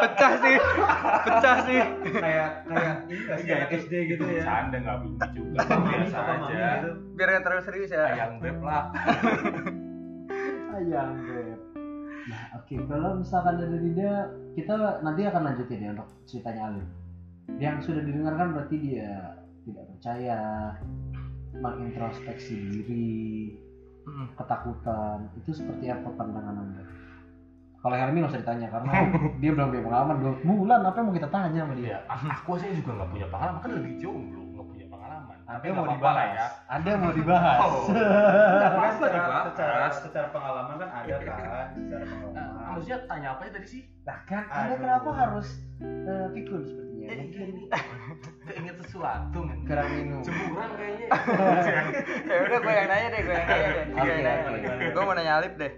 [0.03, 0.55] Pecah sih.
[1.25, 1.79] Pecah sih.
[2.21, 3.49] kayak kayak ini nggak sih?
[3.49, 4.43] Anak SD gitu ya.
[4.45, 5.57] Canda nggak Abi Umi juga.
[5.65, 6.65] Biasa aja.
[6.85, 6.89] gitu.
[7.17, 8.05] Biar nggak terlalu serius ya.
[8.13, 8.93] ayang beb lah.
[10.81, 11.59] Jambret
[12.23, 12.75] nah oke.
[12.87, 16.87] Kalau misalkan dari dia kita nanti akan lanjutin ya untuk ceritanya Alif
[17.59, 20.39] yang sudah didengarkan berarti dia tidak percaya
[21.59, 23.11] mengintrospeksi diri
[24.03, 24.27] Hmm.
[24.35, 25.17] ketakutan.
[25.39, 26.83] Itu seperti apa pandangan anda
[27.83, 28.91] kalau Helmi nggak usah ditanya karena
[29.43, 30.15] dia belum punya pengalaman.
[30.23, 31.87] Dua bulan apa yang mau kita tanya sama dia?
[31.91, 35.35] Iya, aku sih juga nggak punya pengalaman, kan lebih jomblo, nggak punya pengalaman.
[35.43, 36.23] ada Tapi yang mau dibahas.
[36.31, 36.47] Ya.
[36.71, 37.59] ada yang mau dibahas.
[37.59, 37.83] Oh.
[37.91, 43.67] Apa-apa secara, secara, secara pengalaman kan ada kan secara Nah, pengalaman maksudnya tanya apa tadi
[43.67, 43.81] sih?
[44.03, 45.47] Nah kan anda kenapa harus
[45.81, 47.05] uh, pikun sepertinya?
[47.07, 47.63] Eh, mungkin ini
[48.47, 50.19] keinget sesuatu kurang minum.
[50.25, 51.07] Cemburan kayaknya.
[52.31, 53.85] ya udah gue yang nanya deh gue yang nanya deh.
[53.85, 54.43] Gue Oke, yang nanya.
[54.49, 54.85] oke.
[54.91, 55.73] gue mau nanya Alif deh.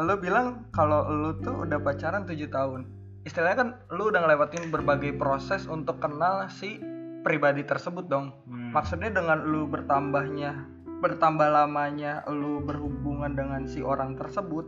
[0.00, 2.80] Lu bilang kalau lu tuh udah pacaran 7 tahun.
[3.22, 6.80] Istilahnya kan lu udah ngelewatin berbagai proses untuk kenal si
[7.22, 8.34] pribadi tersebut dong.
[8.50, 8.74] Hmm.
[8.74, 10.66] maksudnya dengan lu bertambahnya
[11.02, 14.66] bertambah lamanya lu berhubungan dengan si orang tersebut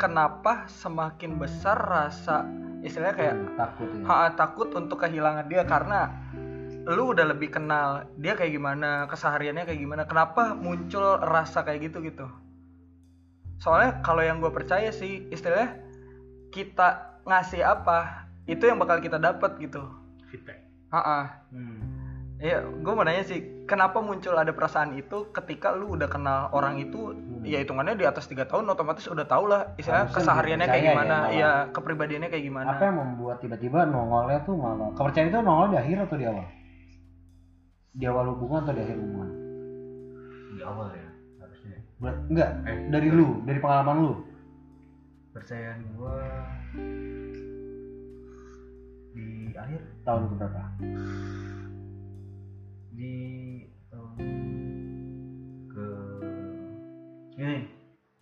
[0.00, 2.48] kenapa semakin besar rasa
[2.80, 6.08] istilahnya kayak takut ya Ha, takut untuk kehilangan dia karena
[6.88, 12.00] lu udah lebih kenal dia kayak gimana kesehariannya kayak gimana kenapa muncul rasa kayak gitu
[12.00, 12.24] gitu
[13.60, 15.76] soalnya kalau yang gue percaya sih istilahnya
[16.48, 19.84] kita ngasih apa itu yang bakal kita dapat gitu
[20.32, 20.64] Feedback.
[20.94, 21.99] Ha Hmm.
[22.40, 26.80] Ya gue mau nanya sih kenapa muncul ada perasaan itu ketika lu udah kenal orang
[26.80, 27.12] itu
[27.42, 30.88] ya hitungannya di atas tiga tahun otomatis udah tau lah istilahnya Harusnya kesehariannya kayak dipercaya
[30.88, 31.36] ya, gimana malah.
[31.36, 32.68] ya kepribadiannya kayak gimana.
[32.70, 36.46] apa yang membuat tiba-tiba nongolnya tuh malah kepercayaan itu nongol di akhir atau di awal?
[37.90, 39.30] Di awal hubungan atau di akhir hubungan?
[40.50, 41.76] Di awal ya harusnya.
[41.98, 44.12] Ber- enggak Eh, dari lu dari pengalaman lu.
[45.30, 46.16] Percayaan gua
[49.12, 49.80] di akhir?
[50.00, 50.60] Tahun keberapa
[57.40, 57.64] ini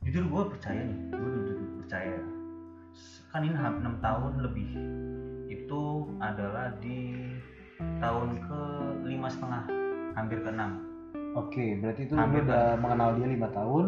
[0.06, 2.18] jujur gue percaya nih gue jujur percaya.
[3.34, 4.68] Kan ini ham- enam tahun lebih.
[5.50, 7.26] Itu adalah di
[7.98, 8.60] tahun ke
[9.06, 9.62] lima setengah
[10.14, 10.82] hampir ke enam
[11.38, 13.84] oke berarti itu Hampir udah mengenal dia lima tahun.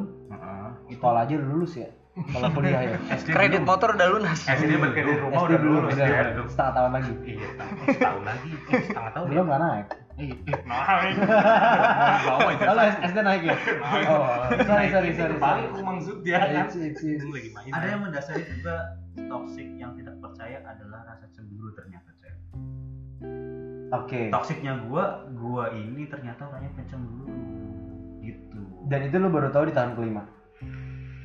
[0.86, 2.96] Itu sekolah aja udah lulus ya kalau kuliah ya.
[3.22, 3.70] Kredit belum.
[3.70, 4.38] motor udah lunas.
[4.44, 6.34] SD berkredit rumah udah belum lulus ya.
[6.50, 7.12] setengah tahun lagi.
[7.22, 9.26] Iya, setahun setahun lagi, eh, setengah tahun.
[9.30, 9.86] belum nggak naik.
[10.20, 11.14] Eh, eh, naik.
[12.60, 13.56] Kalau SD naik ya?
[14.10, 14.24] Oh
[14.60, 17.70] sorry sorry sorry it's- Ini lagi main.
[17.72, 18.74] ada yang mendasari juga
[19.16, 22.38] toxic yang tidak percaya adalah rasa cemburu ternyata cewek
[23.90, 24.20] oke.
[24.30, 27.26] Toksiknya gua gua ini ternyata orangnya pencemburu.
[28.20, 28.60] Gitu.
[28.86, 30.22] Dan itu lu baru tahu di tahun kelima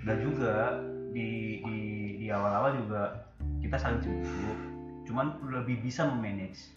[0.06, 0.80] dan juga
[1.10, 1.80] di di
[2.22, 3.26] di awal-awal juga
[3.60, 4.54] kita saling cemburu
[5.06, 6.74] cuman lebih bisa memanage.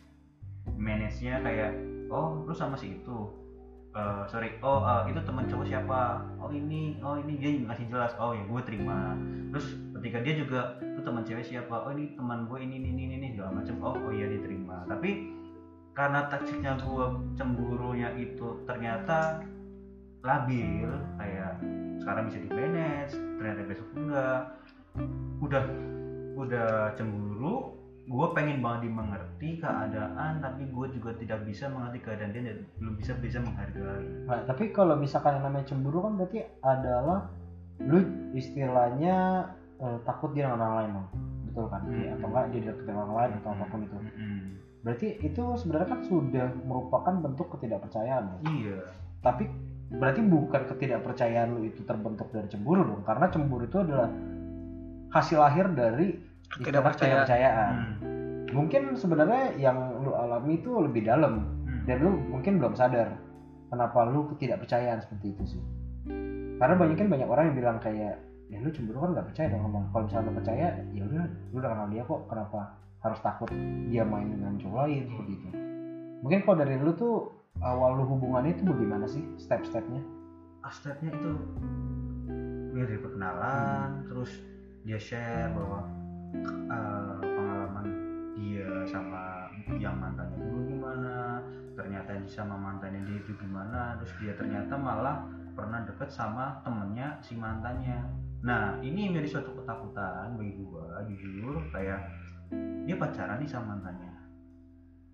[0.77, 1.73] Manage nya kayak
[2.13, 3.19] oh lu sama si itu.
[3.97, 6.23] Eh, sorry oh eh, itu teman cowok siapa?
[6.37, 7.41] Oh ini oh ini.
[7.41, 9.17] Dia ngasih jelas oh ya gue terima.
[9.53, 9.67] Terus
[9.97, 11.73] ketika dia juga itu teman cewek siapa?
[11.73, 13.27] Oh ini teman gue ini ini ini ini.
[13.33, 14.85] Segala macam oh oh iya dia terima.
[14.85, 15.33] Tapi
[15.97, 17.05] karena taktiknya gue
[17.35, 19.41] cemburunya itu ternyata
[20.23, 21.53] labil kayak
[22.03, 24.41] sekarang bisa di manage ternyata besok enggak.
[25.39, 25.63] Udah
[26.39, 32.43] udah cemburu gue pengen banget dimengerti keadaan tapi gue juga tidak bisa mengerti keadaan dia
[32.49, 34.07] dan belum bisa bisa menghargai.
[34.25, 37.29] Nah, tapi kalau misalkan yang namanya cemburu kan berarti adalah
[37.85, 38.01] lu
[38.33, 39.45] istilahnya
[39.77, 41.09] eh, takut dia dengan orang lain dong
[41.49, 41.81] betul kan?
[41.85, 42.15] Hmm.
[42.17, 43.97] atau enggak dia deketin orang lain atau apa pun itu.
[43.99, 44.41] Mm-mm.
[44.79, 48.43] berarti itu sebenarnya kan sudah merupakan bentuk ketidakpercayaan dong.
[48.57, 48.79] iya.
[49.19, 49.51] Tapi
[49.89, 54.13] berarti bukan ketidakpercayaan lu itu terbentuk dari cemburu dong karena cemburu itu adalah
[55.09, 56.13] hasil akhir dari
[56.49, 57.25] Ketidakpercayaan.
[57.25, 58.45] ketidakpercayaan Mm.
[58.53, 61.85] mungkin sebenarnya yang lu alami itu lebih dalam Mm.
[61.89, 63.17] dan lu mungkin belum sadar
[63.69, 65.63] kenapa lu ketidakpercayaan seperti itu sih
[66.59, 68.17] karena banyak kan banyak orang yang bilang kayak
[68.49, 71.57] ya lu cemburu kan nggak percaya dong ngomong kalau misalnya lu percaya ya udah lu
[71.61, 72.61] udah kenal dia kok kenapa
[72.99, 73.49] harus takut
[73.89, 75.49] dia main dengan cowok lain seperti itu
[76.19, 77.15] mungkin kalau dari lu tuh
[77.63, 80.03] awal lu hubungannya itu bagaimana sih step-stepnya?
[80.69, 81.33] Stepnya itu
[82.77, 84.31] dia dari perkenalan terus
[84.85, 85.81] dia share bahwa
[86.69, 87.87] eh, pengalaman
[88.37, 89.49] dia sama
[89.81, 91.41] yang mantannya dulu gimana
[91.73, 95.25] ternyata dia sama mantannya dia itu gimana terus dia ternyata malah
[95.57, 98.05] pernah deket sama temennya si mantannya.
[98.45, 102.07] Nah ini menjadi suatu ketakutan bagi gua jujur kayak
[102.85, 104.18] dia pacaran nih sama mantannya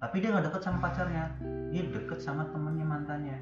[0.05, 1.25] tapi dia nggak deket sama pacarnya.
[1.73, 3.39] Dia deket sama temennya mantannya.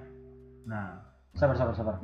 [0.62, 1.02] Nah.
[1.34, 1.94] Sabar sabar sabar.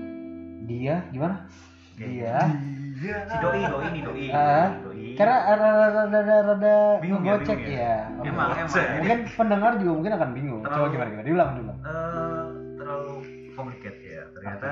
[0.66, 1.46] Dia gimana?
[1.94, 2.50] Kayak
[2.98, 4.26] dia si doi doi ini doi.
[4.34, 5.14] Ah, doi.
[5.14, 7.94] Karena rada rada rada rada Bingung ya, bingung ya, ya?
[8.26, 8.70] Emang emang.
[8.74, 10.60] Jadi mungkin pendengar juga mungkin akan bingung.
[10.66, 11.26] Coba gimana gimana?
[11.26, 13.14] Diulang dulu eh, terlalu
[13.54, 14.22] complicated ya.
[14.34, 14.68] Ternyata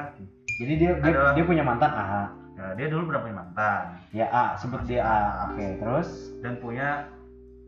[0.58, 2.06] jadi dia dia, Adalah- dia punya mantan A.
[2.56, 3.82] Ya, dia dulu pernah punya mantan.
[4.10, 5.20] Ya A, sebut dia A.
[5.54, 6.08] Oke, terus?
[6.42, 7.06] Dan punya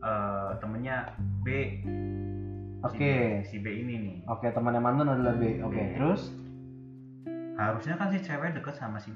[0.03, 1.13] eh, temennya
[1.43, 1.47] B
[2.79, 3.43] Oke.
[3.43, 5.59] si, si B ini nih Oke, temannya mantan adalah B.
[5.63, 5.95] Oke, B.
[5.99, 6.31] terus
[7.59, 9.11] harusnya kan si cewek deket sama si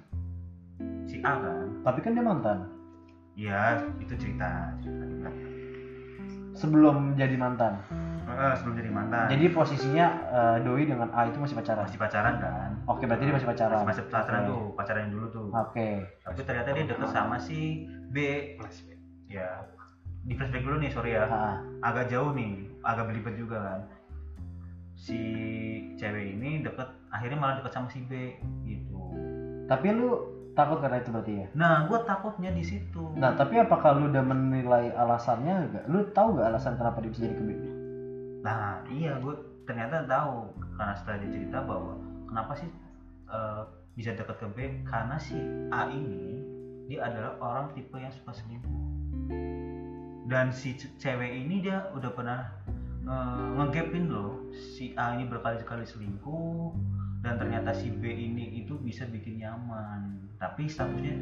[1.07, 2.67] si A kan tapi kan dia mantan.
[3.34, 4.69] Iya, itu cerita.
[6.53, 7.82] Sebelum jadi mantan.
[8.24, 9.26] Eh, sebelum jadi mantan.
[9.28, 11.84] Jadi posisinya eh, Doi dengan A itu masih pacaran.
[11.84, 12.69] masih pacaran kan?
[12.88, 13.84] Oke, berarti dia masih pacaran.
[13.84, 14.49] Masih, masih pacaran Oke.
[14.53, 15.47] tuh, pacaran yang dulu tuh.
[15.49, 15.89] Oke.
[16.24, 18.17] Tapi ternyata dia deket sama si B.
[19.28, 19.65] Ya,
[20.24, 21.28] di flashback dulu nih, sorry ya.
[21.84, 23.80] Agak jauh nih, agak belibet juga kan.
[24.95, 25.19] Si
[25.99, 28.95] cewek ini deket, akhirnya malah deket sama si B gitu.
[29.63, 30.19] tapi lu
[30.53, 31.47] takut karena itu berarti ya?
[31.55, 33.15] Nah, gue takutnya di situ.
[33.15, 35.86] Nah, tapi apakah lu udah menilai alasannya enggak?
[35.88, 37.51] Lu tahu nggak alasan kenapa dia bisa jadi ke B?
[38.43, 41.95] Nah, iya gue ternyata tahu karena setelah dia cerita bahwa
[42.28, 42.69] kenapa sih
[43.32, 43.61] eh,
[43.95, 45.39] bisa deket ke B karena si
[45.71, 46.43] A ini
[46.91, 48.84] dia adalah orang tipe yang suka selingkuh
[50.28, 52.47] dan si ce- cewek ini dia udah pernah
[53.03, 56.71] nge- ngegapin loh si A ini berkali-kali selingkuh
[57.24, 60.28] dan ternyata si B ini itu bisa bikin nyaman.
[60.43, 61.15] Tapi statusnya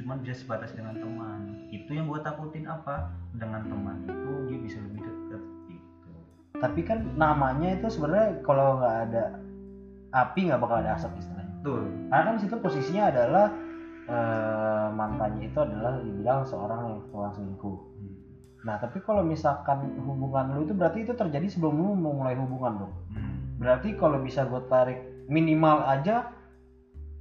[0.00, 1.68] cuma bisa sebatas dengan teman.
[1.68, 3.12] Itu yang gue takutin apa?
[3.36, 6.10] Dengan teman itu dia bisa lebih deket gitu.
[6.56, 9.24] Tapi kan namanya itu sebenarnya kalau nggak ada
[10.16, 11.52] api nggak bakal ada asap istilahnya.
[11.60, 11.84] betul.
[12.08, 13.46] Karena kan situ posisinya adalah
[14.08, 17.76] eh, mantannya itu adalah dibilang seorang yang tukang selingkuh.
[18.66, 22.82] Nah, tapi kalau misalkan hubungan lu itu berarti itu terjadi sebelum lu mau mulai hubungan
[22.82, 22.92] dong.
[23.14, 23.62] Hmm.
[23.62, 24.98] Berarti kalau bisa gue tarik
[25.30, 26.34] minimal aja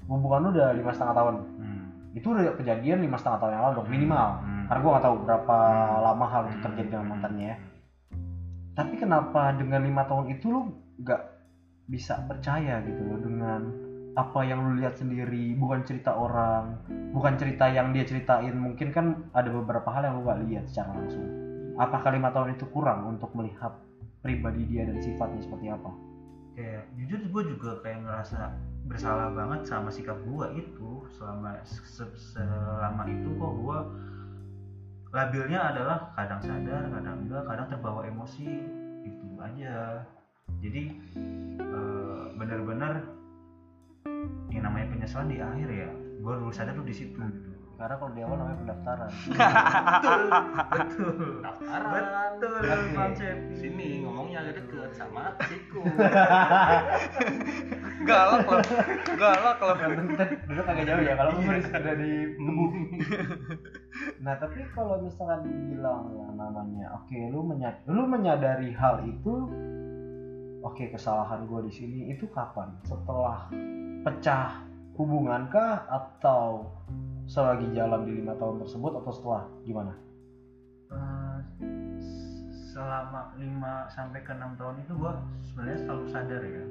[0.10, 1.36] hubungan lu udah lima setengah tahun.
[1.62, 1.84] Hmm.
[2.18, 4.28] Itu udah kejadian lima setengah tahun yang lalu dong minimal.
[4.42, 4.66] Hmm.
[4.66, 6.02] Karena gue nggak tahu berapa Hmm.
[6.02, 7.58] lama hal itu terjadi dengan mantannya ya.
[8.76, 10.62] Tapi kenapa dengan lima tahun itu lu
[10.98, 11.22] nggak
[11.86, 13.85] bisa percaya gitu loh dengan
[14.16, 16.80] apa yang lu lihat sendiri, bukan cerita orang,
[17.12, 18.56] bukan cerita yang dia ceritain.
[18.56, 21.28] Mungkin kan ada beberapa hal yang lu nggak lihat secara langsung.
[21.76, 23.76] Apakah lima tahun itu kurang untuk melihat
[24.24, 25.92] pribadi dia dan sifatnya seperti apa?
[26.56, 28.48] kayak jujur gue juga kayak ngerasa
[28.88, 33.80] bersalah banget sama sikap gue itu selama se- selama itu kok gue
[35.12, 38.48] labilnya adalah kadang sadar kadang enggak kadang terbawa emosi
[39.04, 40.00] itu aja
[40.64, 40.96] jadi
[41.60, 43.04] eh, benar-benar
[44.50, 48.16] yang namanya penyesalan di akhir ya gue dulu sadar tuh di situ gitu Karena kalau
[48.16, 49.12] di awal namanya pendaftaran.
[50.72, 51.92] betul betul Daftaran.
[52.40, 52.96] betul Oke.
[52.96, 55.84] konsep Sini ngomongnya agak deket sama siku.
[58.08, 58.64] galak loh
[59.20, 62.14] galak loh dulu kagak jauh ya kalau gue udah di
[64.24, 69.34] nah tapi kalau misalkan dibilang yang namanya oke lu menyad lu menyadari hal itu
[70.66, 72.74] oke kesalahan gue di sini itu kapan?
[72.90, 73.54] Setelah
[74.02, 74.66] pecah
[74.98, 75.86] hubungan kah?
[75.86, 76.74] Atau
[77.30, 79.44] selagi jalan di lima tahun tersebut atau setelah?
[79.62, 79.94] Gimana?
[80.90, 81.38] Eh,
[82.76, 85.16] selama 5 sampai ke 6 tahun itu gua
[85.48, 86.66] sebenarnya selalu sadar ya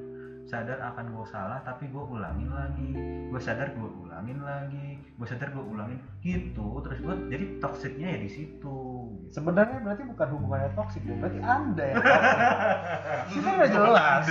[0.44, 2.90] sadar akan gue salah tapi gue ulangin lagi.
[3.26, 5.00] Gue sadar gue ulangin lagi.
[5.14, 5.98] Gue sadar gue ulangin.
[6.20, 6.68] Gitu.
[6.80, 8.54] Terus gue jadi toksiknya ya di situ.
[8.54, 9.30] Gitu.
[9.30, 12.38] sebenarnya berarti bukan hubungannya toksik dong berarti anda yang toksik
[13.30, 14.24] kita udah jelas.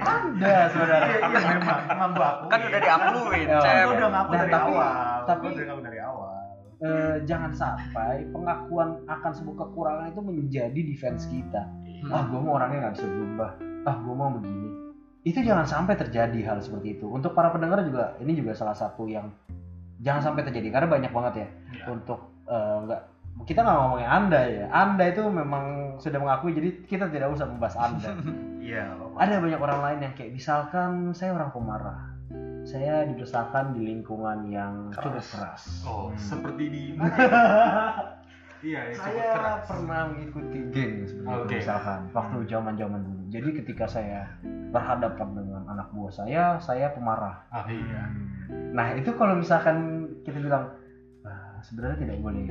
[0.00, 4.10] anda sebenarnya iya iya memang emang gue aku kan udah diakluin Ya, cewek gue udah
[4.10, 5.18] ngaku Nah, dari tapi- awal.
[5.24, 6.32] tapi- udah ngaku dari awal.
[6.76, 11.62] Eh, jangan sampai pengakuan akan sebuah kekurangan itu menjadi defense kita.
[12.06, 13.50] Ah, gue mau orangnya nggak bisa berubah.
[13.82, 14.68] Ah, gue mau begini.
[15.26, 17.10] Itu jangan sampai terjadi hal seperti itu.
[17.10, 19.26] Untuk para pendengar juga, ini juga salah satu yang
[19.98, 21.84] jangan sampai terjadi karena banyak banget ya Ya.
[21.90, 23.00] untuk nggak
[23.42, 24.64] kita nggak ngomongin anda ya.
[24.70, 25.64] Anda itu memang
[25.98, 28.10] sudah mengakui, jadi kita tidak usah membahas anda.
[28.62, 28.94] iya.
[29.12, 32.00] Ada banyak orang lain yang kayak misalkan saya orang pemarah.
[32.62, 35.82] Saya dibesarkan di lingkungan yang cukup keras.
[35.82, 36.18] Oh, Hmm.
[36.18, 36.82] seperti di
[38.66, 39.62] Iya, ya, saya keras.
[39.68, 41.54] pernah mengikuti geng sebenarnya Oke.
[41.60, 44.30] misalkan waktu zaman zaman dulu jadi ketika saya
[44.68, 48.02] berhadapan dengan anak buah saya saya pemarah Ah, iya.
[48.70, 49.76] nah itu kalau misalkan
[50.22, 50.70] kita bilang
[51.22, 52.46] "Ah, sebenarnya tidak boleh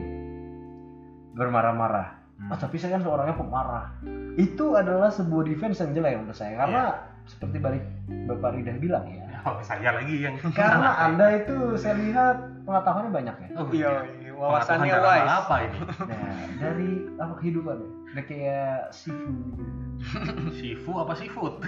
[1.34, 2.52] bermarah-marah Hmm.
[2.52, 3.96] oh tapi saya kan seorangnya pemarah
[4.36, 6.84] itu adalah sebuah defense yang jelek menurut saya karena
[7.24, 7.84] seperti balik
[8.28, 12.36] bapak Rida bilang ya Oh, saya lagi yang karena anda itu saya lihat
[12.68, 14.36] pengetahuannya banyak ya Oh, iya iya.
[14.36, 15.80] wawasannya wise apa ini?
[15.80, 16.28] nah
[16.60, 19.28] dari apa kehidupan ya udah kayak sifu
[19.60, 19.74] gitu
[20.60, 21.60] Shifu apa seafood?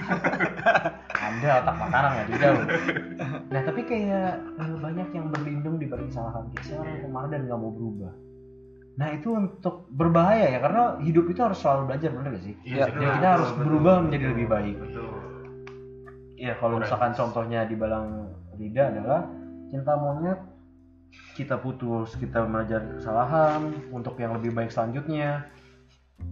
[1.28, 2.66] Anda otak makanan ya loh.
[3.52, 7.42] Nah tapi kayak eh, banyak yang berlindung di balik kesalahan kayak saya orang pemarah dan
[7.52, 8.12] nggak mau berubah.
[8.96, 12.56] Nah itu untuk berbahaya ya karena hidup itu harus selalu belajar bener gak sih?
[12.64, 14.76] Iya, Dan kita harus berubah menjadi lebih baik.
[14.80, 15.10] betul
[16.38, 19.26] Iya kalau misalkan contohnya di Balang Rida adalah
[19.74, 20.40] cinta monyet
[21.34, 25.50] kita putus kita belajar kesalahan untuk yang lebih baik selanjutnya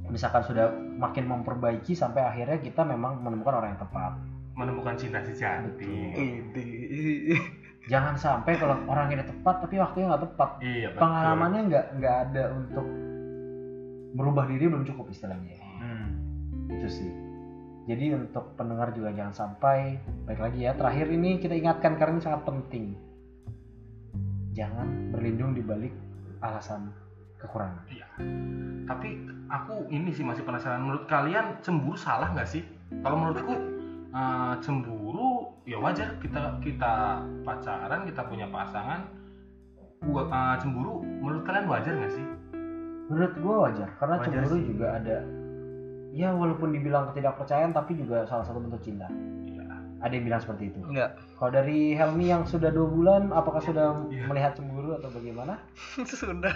[0.10, 4.12] misalkan sudah makin memperbaiki sampai akhirnya kita memang menemukan orang yang tepat.
[4.56, 6.16] Menemukan cinta sejati.
[7.92, 10.50] Jangan sampai kalau orang ini tepat tapi waktunya nggak tepat.
[10.64, 11.02] Iya betul.
[11.06, 12.88] pengalamannya nggak nggak ada untuk
[14.16, 15.60] merubah diri belum cukup istilahnya.
[15.82, 16.10] Hmm.
[16.72, 17.12] itu sih.
[17.86, 22.24] Jadi untuk pendengar juga jangan sampai baik lagi ya terakhir ini kita ingatkan karena ini
[22.26, 22.98] sangat penting.
[24.58, 25.94] Jangan berlindung di balik
[26.42, 26.90] alasan
[27.42, 28.08] kekurangan Iya.
[28.86, 29.10] Tapi
[29.50, 30.84] aku ini sih masih penasaran.
[30.86, 32.64] Menurut kalian cemburu salah nggak sih?
[33.02, 33.56] Kalau menurutku
[34.16, 39.06] eh, cemburu ya wajar kita kita pacaran kita punya pasangan.
[40.06, 42.26] Gua eh, cemburu menurut kalian wajar nggak sih?
[43.06, 44.66] menurut gua wajar karena Wajar cemburu sih.
[44.66, 45.18] juga ada
[46.10, 49.06] ya walaupun dibilang ketidakpercayaan tapi juga salah satu bentuk cinta.
[50.06, 51.18] Ada yang bilang seperti itu Enggak.
[51.36, 54.30] kalau dari Helmi yang sudah dua bulan apakah sudah Iya.
[54.30, 55.58] melihat cemburu atau bagaimana
[56.06, 56.54] Sudah.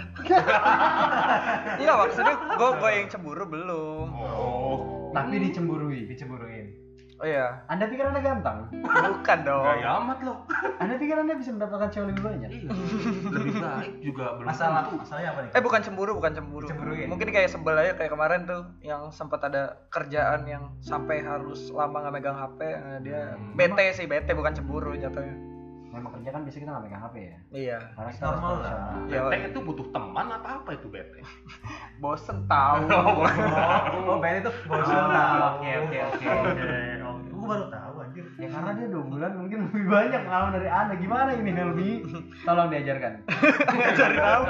[1.76, 4.06] Iya maksudnya gue gue yang cemburu belum.
[4.08, 4.78] Oh.
[5.10, 6.70] tapi dicemburui dicemburuin
[7.20, 7.52] Oh iya.
[7.66, 9.60] anda pikir anda ganteng Bukan dong.
[9.62, 10.40] Gaya amat loh.
[10.74, 12.70] anda pikir anda bisa mendapatkan cewek lebih banyak Iya.
[13.30, 14.96] Lebih baik juga belum Masalah tentu.
[14.98, 15.50] masalahnya apa nih?
[15.52, 16.64] Eh bukan cemburu, bukan cemburu.
[16.64, 17.06] Dicemburuin.
[17.06, 22.00] Mungkin kayak sebel aja kayak kemarin tuh yang sempat ada kerjaan yang sampai harus lama
[22.00, 22.60] nggak megang HP.
[22.74, 23.52] Nah, dia Hmm.
[23.52, 25.52] bete sih, bete bukan cemburu jatuhnya.
[25.90, 27.78] memang kerja kan biasanya kita nggak megang HP ya Iya.
[27.90, 28.78] karena kita Normal harus lah.
[29.10, 31.18] Ya, Bete itu butuh teman apa apa itu bete?
[31.98, 32.78] bosen tahu.
[34.06, 34.94] Oh, Ben itu bosan.
[35.02, 36.26] Oh, Oke, oke, oke.
[37.50, 38.24] Gue baru tahu anjir.
[38.38, 41.90] ya karena dia dua bulan mungkin lebih banyak pengalaman dari anda gimana ini Helmi
[42.46, 43.12] tolong diajarkan
[43.74, 44.42] ngajarin tahu.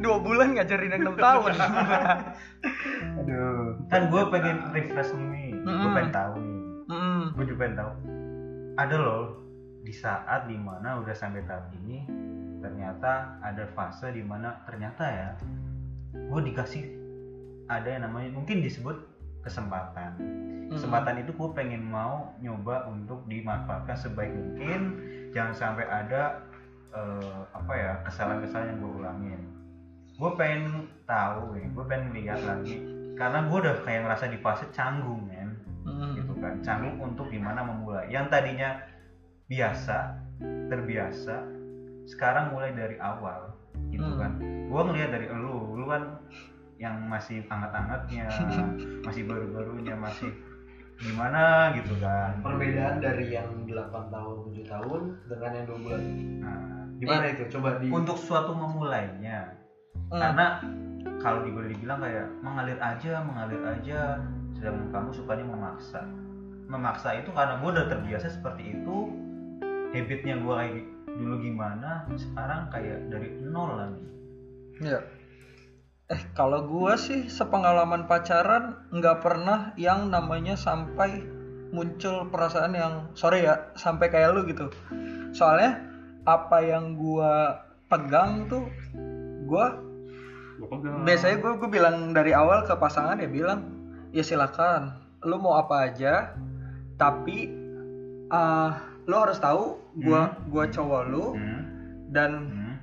[0.00, 1.52] Dua bulan ngajarin yang enam tahun.
[3.20, 5.52] aduh Kan gue pengen refresh nih.
[5.60, 5.92] Gue Mm-mm.
[5.92, 6.60] pengen tahu nih.
[7.36, 7.92] Gue juga pengen tahu.
[8.80, 9.24] Ada loh
[9.84, 12.08] di saat di mana udah sampai tahap ini
[12.64, 15.28] ternyata ada fase di mana ternyata ya
[16.16, 16.86] gue dikasih
[17.68, 19.11] ada yang namanya mungkin disebut
[19.42, 20.12] kesempatan.
[20.72, 24.96] Kesempatan itu gue pengen mau nyoba untuk dimanfaatkan sebaik mungkin.
[25.36, 26.40] Jangan sampai ada
[26.96, 29.40] eh, apa ya kesalahan-kesalahan yang gue ulangin.
[30.16, 32.76] Gue pengen tahu nih gue pengen lihat lagi.
[33.18, 35.60] Karena gue udah kayak ngerasa di fase canggung men.
[35.82, 36.14] Hmm.
[36.14, 36.62] gitu kan.
[36.64, 38.08] Canggung untuk gimana memulai.
[38.08, 38.80] Yang tadinya
[39.50, 40.16] biasa
[40.72, 41.36] terbiasa
[42.08, 43.52] sekarang mulai dari awal.
[43.92, 44.16] Gitu Hmm.
[44.18, 44.32] kan.
[44.72, 45.76] Gue ngelihat dari lu.
[45.76, 46.16] Lu kan
[46.82, 48.26] yang masih hangat-hangatnya
[49.06, 50.34] masih baru-barunya masih
[50.98, 52.42] gimana gitu kan.
[52.42, 53.70] Perbedaan dari yang 8
[54.10, 56.02] tahun 7 tahun dengan yang 2 bulan.
[56.42, 56.58] Nah,
[56.98, 57.42] gimana itu?
[57.54, 59.62] Coba di untuk suatu memulainya
[60.12, 60.20] Hmm.
[60.20, 60.46] karena
[61.24, 64.20] kalau di boleh dibilang kayak mengalir aja mengalir aja
[64.52, 66.04] sedangkan kamu sukanya memaksa.
[66.68, 68.96] Memaksa itu karena gue udah terbiasa seperti itu
[69.92, 70.84] habitnya gue kayak
[71.16, 74.04] dulu gimana sekarang kayak dari nol lagi.
[74.84, 75.00] Iya.
[76.12, 81.24] Eh kalau gua sih sepengalaman pacaran nggak pernah yang namanya sampai
[81.72, 84.68] muncul perasaan yang sorry ya sampai kayak lu gitu.
[85.32, 85.80] Soalnya
[86.28, 88.68] apa yang gua pegang tuh
[90.68, 91.02] pegang.
[91.02, 93.72] biasanya gua gua bilang dari awal ke pasangan ya bilang
[94.14, 96.36] ya silakan lu mau apa aja
[97.00, 97.50] tapi
[98.30, 101.60] ah lu harus tahu gua gua cowok lu hmm.
[102.14, 102.76] dan Hmm.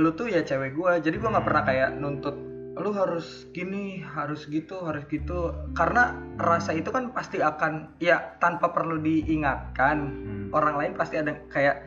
[0.00, 1.50] lu tuh ya cewek gua jadi gua nggak Hmm.
[1.50, 2.36] pernah kayak nuntut
[2.74, 8.74] lu harus gini harus gitu harus gitu karena rasa itu kan pasti akan ya tanpa
[8.74, 10.46] perlu diingatkan Hmm.
[10.50, 11.86] orang lain pasti ada kayak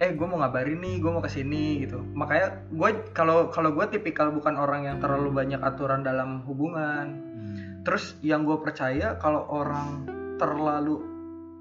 [0.00, 3.86] eh gue mau ngabarin nih gue mau ke sini gitu makanya gue kalau kalau gue
[3.92, 7.84] tipikal bukan orang yang terlalu banyak aturan dalam hubungan Hmm.
[7.84, 10.08] terus yang gue percaya kalau orang
[10.40, 10.96] terlalu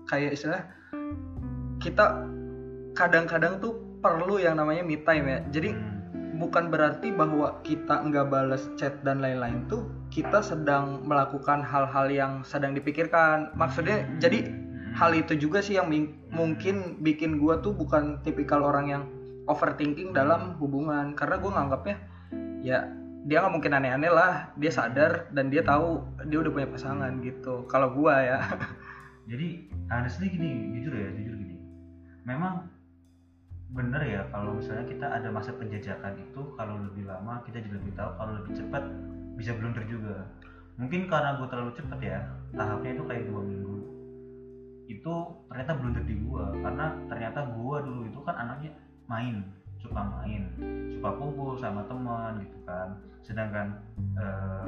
[0.08, 0.64] kayak istilah
[1.84, 2.24] kita
[2.96, 6.01] kadang-kadang tuh perlu yang namanya me time ya jadi Hmm.
[6.42, 12.34] Bukan berarti bahwa kita nggak balas chat dan lain-lain tuh kita sedang melakukan hal-hal yang
[12.42, 13.54] sedang dipikirkan.
[13.54, 14.50] Maksudnya jadi
[14.98, 15.94] hal itu juga sih yang
[16.34, 19.04] mungkin bikin gua tuh bukan tipikal orang yang
[19.46, 21.14] overthinking dalam hubungan.
[21.14, 21.98] Karena gua nganggapnya
[22.66, 22.90] ya
[23.22, 24.50] dia nggak mungkin aneh-aneh lah.
[24.58, 27.70] Dia sadar dan dia tahu dia udah punya pasangan gitu.
[27.70, 28.40] Kalau gua ya.
[29.32, 31.56] Jadi honestly gini jujur ya jujur gini.
[32.26, 32.68] Memang
[33.72, 37.96] bener ya kalau misalnya kita ada masa penjajakan itu kalau lebih lama kita jadi lebih
[37.96, 38.84] tahu kalau lebih cepat
[39.40, 40.28] bisa blunder juga.
[40.76, 42.20] Mungkin karena gue terlalu cepat ya
[42.52, 43.78] tahapnya itu kayak dua minggu.
[44.92, 45.14] Itu
[45.48, 48.76] ternyata blunder di gua karena ternyata gua dulu itu kan anaknya
[49.08, 49.40] main
[49.80, 50.52] suka main
[50.92, 53.00] suka kumpul sama teman gitu kan.
[53.24, 53.68] Sedangkan
[54.20, 54.68] eh,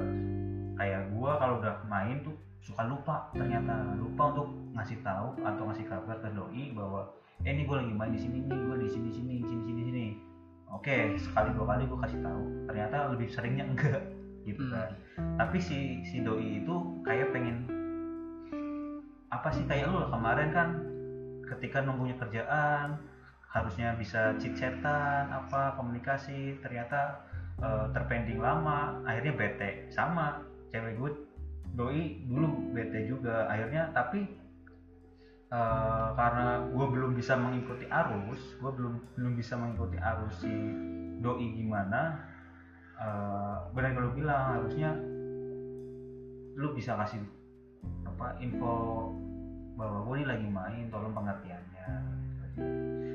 [0.79, 2.31] kayak gua kalau udah main tuh
[2.63, 7.03] suka lupa ternyata lupa untuk ngasih tahu atau ngasih kabar ke doi bahwa
[7.43, 10.05] eh ini gue lagi main di sini nih gue di sini sini sini sini sini.
[10.71, 12.43] Oke sekali dua kali gue kasih tahu.
[12.71, 14.01] Ternyata lebih seringnya enggak
[14.47, 14.71] gitu Hmm.
[14.71, 14.89] kan.
[15.43, 17.67] Tapi si si doi itu kayak pengen
[19.27, 20.69] apa sih kayak lu kemarin kan
[21.51, 23.01] ketika nunggunya kerjaan
[23.51, 27.27] harusnya bisa chit chatan apa komunikasi ternyata
[27.59, 29.91] eh, terpending lama akhirnya bete.
[29.91, 30.39] Sama
[30.71, 31.11] cewek gue
[31.75, 34.42] doi dulu bete juga akhirnya tapi
[35.53, 40.53] eh, karena gue belum bisa mengikuti arus gue belum belum bisa mengikuti arus si
[41.21, 42.17] doi gimana
[42.97, 44.97] eh benar lu bilang harusnya
[46.57, 47.21] lu bisa kasih
[48.05, 49.09] apa info
[49.77, 51.87] bahwa gue ini lagi main tolong pengertiannya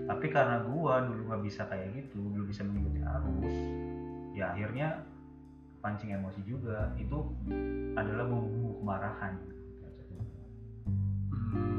[0.09, 3.55] tapi karena gua dulu nggak bisa kayak gitu belum bisa mengikuti arus
[4.35, 5.05] ya akhirnya
[5.79, 7.19] pancing emosi juga itu
[7.95, 9.35] adalah bumbu kemarahan.
[11.55, 11.78] Hmm,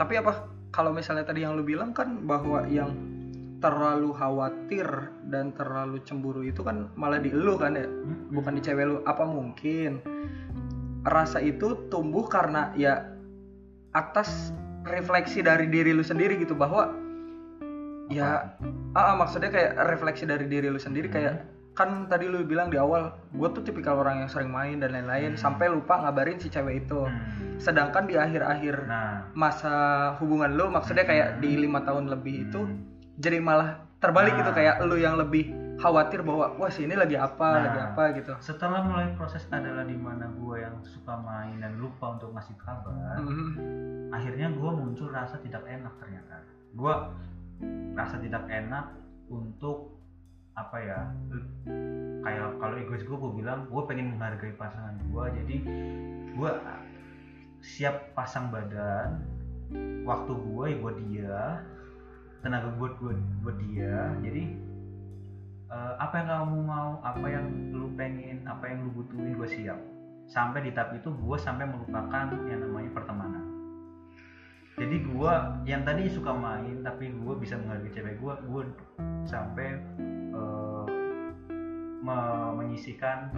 [0.00, 0.48] tapi apa?
[0.72, 2.96] Kalau misalnya tadi yang lu bilang kan bahwa yang
[3.60, 4.88] terlalu khawatir
[5.28, 7.84] dan terlalu cemburu itu kan malah di lu kan ya?
[8.32, 8.96] Bukan di cewek lu.
[9.04, 10.00] Apa mungkin?
[11.04, 13.12] Rasa itu tumbuh karena ya
[13.92, 14.56] atas
[14.88, 16.96] refleksi dari diri lu sendiri gitu bahwa
[18.08, 18.56] ya
[18.96, 21.44] ah, ah, maksudnya kayak refleksi dari diri lu sendiri kayak
[21.80, 25.32] kan tadi lu bilang di awal gue tuh tipikal orang yang sering main dan lain-lain
[25.32, 25.40] Hmm.
[25.40, 27.56] sampai lupa ngabarin si cewek itu Hmm.
[27.56, 29.72] sedangkan di akhir-akhir nah masa
[30.16, 33.16] hubungan lu maksudnya kayak di lima tahun lebih itu hmm.
[33.16, 34.38] jadi malah terbalik Nah.
[34.38, 37.60] gitu kayak lu yang lebih khawatir bahwa wah si ini lagi apa Nah.
[37.64, 42.12] lagi apa gitu setelah mulai proses adalah di mana gua yang suka main dan lupa
[42.12, 43.48] untuk ngasih kabar Mhm.
[44.10, 46.94] akhirnya gue muncul rasa tidak enak ternyata gue
[47.94, 48.92] rasa tidak enak
[49.26, 49.89] untuk
[50.60, 51.00] apa ya
[52.20, 55.56] kayak kalau egois gue gue bilang gue pengen menghargai pasangan gue jadi
[56.36, 56.50] gue
[57.64, 59.24] siap pasang badan
[60.04, 61.40] waktu gue ya buat dia
[62.44, 64.42] tenaga gue buat buat dia jadi
[65.72, 69.80] eh, apa yang kamu mau apa yang lu pengen apa yang lu butuhin gue siap.
[70.30, 73.59] Sampai di tahap itu gue sampai melupakan yang namanya pertemanan
[74.80, 75.34] jadi gue
[75.68, 78.62] yang tadi suka main tapi gue bisa menghargai cewek gue gue
[79.28, 79.76] sampai
[80.32, 80.84] eh,
[82.00, 83.28] me- menyisikan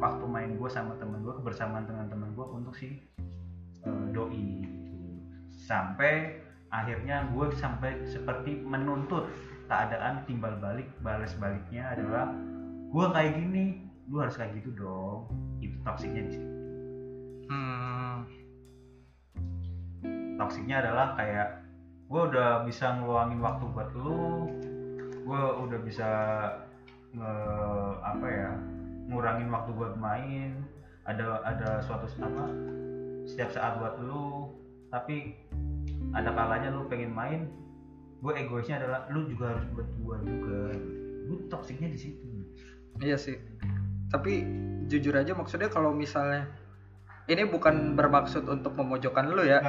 [0.00, 3.08] waktu main gue sama temen gue kebersamaan dengan temen gue untuk si
[3.88, 4.68] eh, doi.
[5.48, 9.32] Sampai akhirnya gue sampai seperti menuntut
[9.64, 12.28] keadaan timbal balik balas baliknya adalah
[12.90, 13.64] gue kayak gini
[14.12, 15.24] lu harus kayak gitu dong.
[15.64, 16.48] Itu toksiknya di situ.
[17.48, 18.28] Hmm.
[20.40, 21.60] Toksiknya adalah kayak
[22.08, 24.48] gue udah bisa ngeluangin waktu buat lu
[25.20, 26.08] gue udah bisa
[27.12, 27.32] nge
[28.00, 28.50] apa ya
[29.12, 30.64] ngurangin waktu buat main
[31.04, 32.44] ada ada suatu apa
[33.30, 34.50] setiap saat buat lu.
[34.90, 35.38] Tapi
[36.10, 37.46] ada kalanya lu pengen main
[38.20, 40.60] gue egoisnya adalah lu juga harus buat gue juga.
[41.30, 42.26] Gue toksiknya di situ.
[42.98, 43.38] Iya sih.
[44.10, 44.42] Tapi
[44.90, 46.50] jujur aja maksudnya kalau misalnya
[47.28, 49.60] ini bukan bermaksud untuk memojokkan lu ya.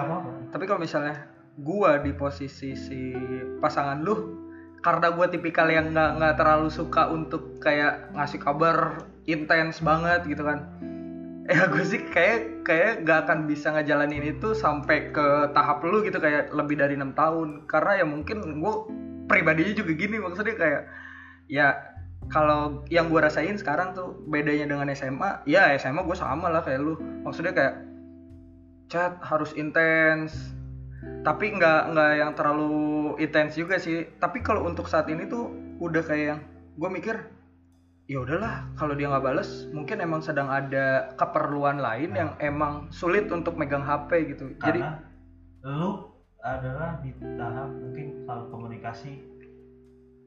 [0.54, 1.28] Tapi kalau misalnya
[1.60, 3.12] gua di posisi si
[3.60, 4.40] pasangan lu
[4.82, 10.46] karena gua tipikal yang nggak nggak terlalu suka untuk kayak ngasih kabar intens banget gitu
[10.46, 10.62] kan.
[11.52, 16.22] Ya gue sih kayak kayak gak akan bisa ngejalanin itu sampai ke tahap lu gitu
[16.22, 18.74] kayak lebih dari enam tahun karena ya mungkin gue
[19.26, 20.82] pribadinya juga gini maksudnya kayak
[21.52, 21.91] ya
[22.32, 26.80] kalau yang gue rasain sekarang tuh bedanya dengan SMA ya SMA gue sama lah kayak
[26.80, 26.96] lu.
[27.28, 27.76] Maksudnya kayak
[28.88, 30.56] chat harus intens.
[31.28, 34.08] Tapi nggak nggak yang terlalu intens juga sih.
[34.18, 35.52] Tapi kalau untuk saat ini tuh
[35.84, 36.42] udah kayak yang
[36.80, 37.16] gue mikir
[38.12, 43.28] ya udahlah kalau dia nggak bales mungkin emang sedang ada keperluan lain yang emang sulit
[43.32, 44.52] untuk megang HP gitu.
[44.60, 45.00] Jadi karena
[45.64, 46.12] lu
[46.42, 49.31] adalah di tahap mungkin kalau komunikasi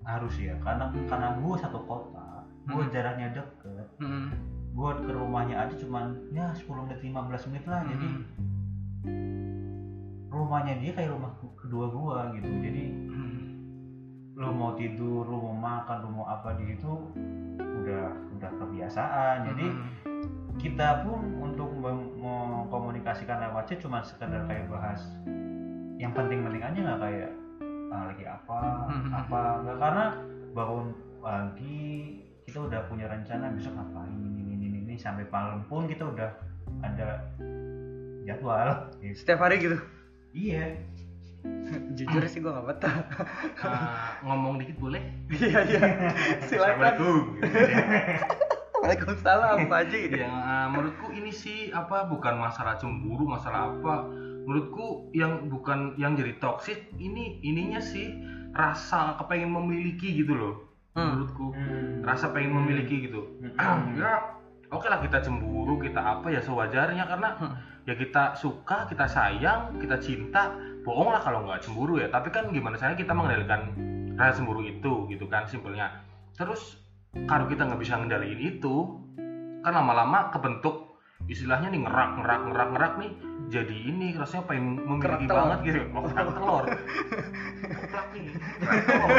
[0.05, 2.92] harus ya karena karena gue satu kota gue Hmm.
[2.92, 4.28] jaraknya deket hmm,
[4.72, 8.22] gue ke rumahnya aja cuman ya 10 menit 15 menit lah jadi hmm,
[10.28, 13.42] rumahnya dia kayak rumah kedua gue gitu jadi hmm.
[14.34, 16.90] lu mau tidur lu mau makan lu mau apa di situ
[17.61, 18.05] udah
[18.36, 19.66] udah kebiasaan jadi
[20.05, 20.22] Hmm.
[20.55, 25.02] kita pun untuk mengkomunikasikan lewat chat cuma sekedar kayak bahas
[25.98, 27.30] yang penting-penting aja nggak kayak
[27.95, 28.59] ah, lagi apa
[28.90, 29.11] Hmm.
[29.14, 30.07] apa nggak karena
[30.51, 30.86] bangun
[31.22, 31.86] pagi
[32.45, 36.30] kita udah punya rencana besok ngapain ini ini ini, ini sampai malam pun kita udah
[36.82, 37.22] ada
[38.26, 38.68] jadwal.
[39.01, 39.14] Gitu.
[39.24, 39.78] setiap hari gitu?
[40.34, 40.80] Iya.
[41.95, 42.97] Jujur sih gue nggak betah.
[43.64, 43.80] Eh,
[44.24, 45.01] ngomong dikit boleh?
[45.28, 45.82] Iya iya.
[46.45, 46.97] Silakan.
[46.99, 47.16] Assalamualaikum.
[48.80, 50.01] Waalaikumsalam Pak Haji.
[50.12, 53.95] Ya eh, menurutku ini sih apa bukan masalah cemburu masalah apa
[54.45, 58.12] menurutku yang bukan yang jadi toksik ini ininya sih
[58.55, 60.55] rasa kepengen memiliki gitu loh.
[60.95, 61.11] Hmm.
[61.18, 61.51] menurutku.
[61.51, 62.07] Hmm.
[62.07, 63.26] rasa pengen memiliki gitu.
[63.42, 63.99] Hmm.
[63.99, 64.38] ya
[64.70, 67.03] oke lah kita cemburu kita apa ya sewajarnya.
[67.11, 67.55] Karena Hmm.
[67.82, 70.55] ya kita suka kita sayang kita cinta.
[70.86, 72.07] Bohong lah kalau nggak cemburu ya.
[72.12, 73.74] Tapi kan gimana caranya kita mengendalikan
[74.14, 75.90] rasa cemburu itu gitu kan simpelnya.
[76.38, 76.78] Terus
[77.26, 79.03] kalau kita nggak bisa ngendaliin itu
[79.66, 80.93] kan lama-lama kebentuk
[81.27, 83.11] istilahnya nih ngerak ngerak ngerak ngerak nih
[83.47, 85.37] jadi ini rasanya pengen memiliki Kerak telur.
[85.39, 85.81] banget gitu.
[85.91, 86.64] Oh kerak telur.
[87.64, 88.25] Keplak nih.
[88.59, 89.11] Kerak telur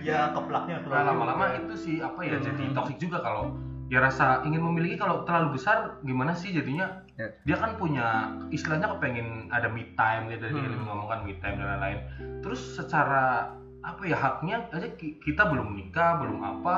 [0.00, 3.54] ya keplaknya tuh Nah lama-lama itu sih apa ya jadi toksik juga kalau
[3.86, 4.96] ya rasa ingin memiliki.
[4.96, 7.04] Kalau terlalu besar gimana sih jadinya?
[7.12, 7.28] Ya.
[7.44, 8.06] dia kan punya
[8.48, 10.64] istilahnya kepengen ada me time gitu dari Hmm.
[10.66, 11.98] Elmi ngomong kan me time dan lain-lain.
[12.40, 16.74] Terus secara apa ya haknya aja ki- kita belum nikah belum apa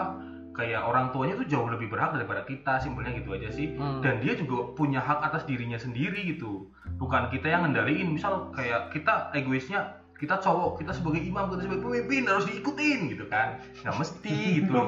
[0.54, 3.74] kayak orang tuanya tuh jauh lebih berhak daripada kita simpelnya gitu aja sih.
[3.74, 3.98] Hmm.
[4.00, 6.70] dan dia juga punya hak atas dirinya sendiri gitu.
[6.96, 11.82] Bukan kita yang ngendaliin misal kayak kita egoisnya kita cowok kita sebagai imam kita sebagai
[11.82, 13.58] pemimpin harus diikutin gitu kan.
[13.82, 14.86] Nggak mesti gitu loh.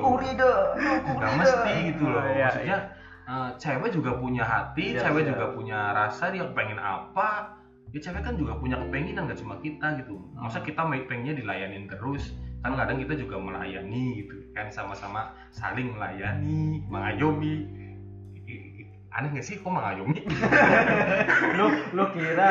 [1.02, 2.22] Nggak mesti gitu loh.
[2.22, 2.78] Iya, maksudnya
[3.26, 5.30] eh, cewek juga punya hati Iya, cewek iya.
[5.34, 7.58] juga punya rasa dia pengen apa.
[7.90, 10.14] Ya cewek kan juga punya kepenginan nggak cuma kita gitu.
[10.38, 16.82] Masa kita pengennya dilayanin terus kan kadang kita juga melayani gitu kan sama-sama saling melayani
[16.90, 17.54] mengayomi.
[19.16, 20.20] Aneh nggak sih kok mengayomi?
[21.58, 22.50] Lu lu kira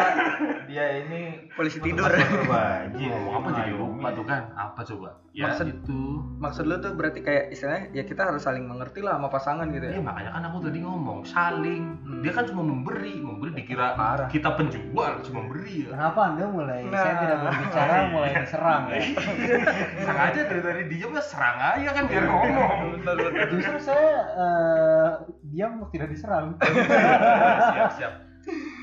[0.66, 2.10] dia ini polisi tidur.
[2.10, 4.42] wajib ngomong apa jadi lupa tuh kan?
[4.58, 6.02] Apa coba ya Maksud- itu
[6.40, 9.84] maksud lu tuh berarti kayak istilahnya ya kita harus saling mengerti lah sama pasangan gitu
[9.84, 11.84] Iya ya makanya kan aku tadi ngomong saling.
[12.08, 12.22] Hmm.
[12.24, 14.32] Dia kan cuma memberi, memberi dikira Parah.
[14.32, 15.92] kita penjual cuma beri ya.
[15.92, 16.88] Kenapa anda mulai?
[16.88, 17.04] Nah.
[17.04, 19.00] Saya tidak berbicara mulai diserang ya.
[20.08, 22.78] Serang aja dari tadi diem ya serang aja kan biar ngomong.
[23.60, 25.10] Justru saya eh,
[25.52, 26.56] diam tidak diserang.
[27.76, 28.14] siap siap.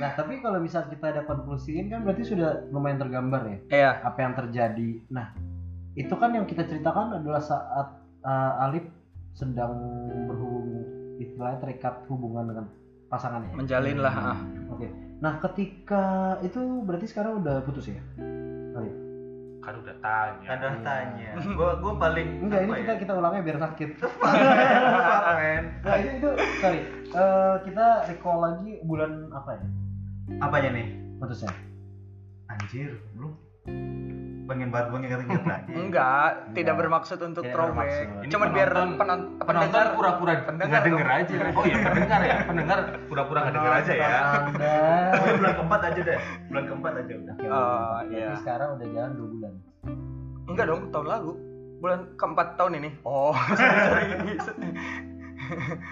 [0.02, 4.18] Nah tapi kalau misal kita ada konklusiin kan berarti sudah lumayan tergambar ya iya apa
[4.20, 4.90] yang terjadi.
[5.08, 5.30] Nah
[5.92, 7.88] itu kan yang kita ceritakan adalah saat
[8.22, 8.84] eh, Alif
[9.32, 9.72] sedang
[10.28, 10.84] berhubung
[11.16, 12.66] istilahnya terikat hubungan dengan
[13.08, 13.52] pasangannya.
[13.54, 14.38] menjalin lah ah.
[14.72, 14.88] Oke.
[15.20, 16.04] Nah ketika
[16.40, 18.00] itu berarti sekarang udah putus ya?
[18.72, 18.94] Alif?
[19.62, 20.48] Kan udah tanya.
[20.50, 23.00] ada tanya gua gua paling Enggak ini apa kita ya?
[23.04, 23.90] kita ulangnya biar sakit.
[25.86, 26.80] Nah itu itu sorry.
[27.12, 29.64] Eh, kita recall lagi bulan apa ya?
[30.40, 30.86] apanya nih
[31.20, 31.52] Putusnya.
[32.48, 33.30] anjir lu
[34.42, 36.76] pengen banget gua nginget-nginget lagi enggak tidak Enggak.
[36.76, 38.06] bermaksud untuk bermaksud.
[38.18, 41.34] Ini cuman biar penonton- penon- Penonton pendengar pura-pura pendengar denger aja.
[41.52, 44.10] Oh iya pendengar ya, pendengar pura-pura nggak denger aja ya.
[45.32, 48.28] Bulan keempat aja deh bulan keempat aja udah Oh, iya.
[48.36, 49.52] sekarang udah jalan dua bulan.
[50.44, 51.30] enggak dong tahun lalu
[51.78, 54.68] bulan keempat tahun ini oh sorry, sorry.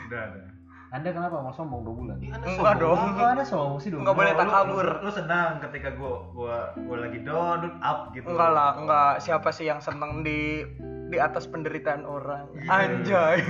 [0.07, 0.50] udah udah
[0.91, 2.17] Anda kenapa mau sombong dua bulan?
[2.19, 2.99] Anda Enggak sombong dong.
[3.15, 4.87] Kok Anda sombong sih dua Nggak boleh tak kabur.
[4.89, 9.49] lu, lu senang ketika gua gua gua lagi down up gitu enggak lah enggak siapa
[9.49, 10.67] sih yang seneng di
[11.07, 13.39] di atas penderitaan orang anjay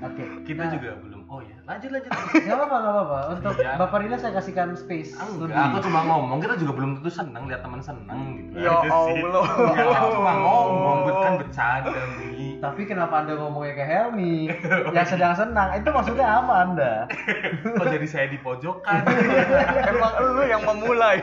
[0.00, 0.24] Oke.
[0.44, 1.28] Kita Nah, juga belum.
[1.28, 2.08] Oh iya, lanjut lanjut.
[2.40, 3.18] Nggak apa-apa, nggak apa-apa.
[3.36, 3.72] Untuk Iya.
[3.76, 5.60] Bapak Rina saya kasihkan space Enggak, lebih.
[5.60, 8.56] aku cuma ngomong kita juga belum tentu seneng lihat teman seneng gitu.
[8.58, 9.20] Ya sih.
[9.20, 9.44] Allah.
[9.76, 12.00] Ya, aku cuma ngomong, kan bercanda.
[12.58, 14.50] Tapi kenapa Anda ngomongnya ke Helmi
[14.96, 15.78] yang sedang senang?
[15.78, 16.92] Itu maksudnya apa Anda?
[17.62, 19.06] Kok jadi saya di pojokan?
[19.94, 21.22] emang lu yang memulai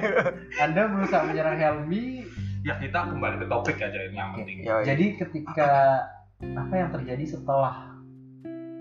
[0.64, 2.24] Anda berusaha menyerang Helmi.
[2.66, 4.58] ya kita kembali ke topik aja ini yang penting.
[4.66, 4.84] Yoi.
[4.90, 6.02] Jadi ketika
[6.42, 7.94] apa yang terjadi setelah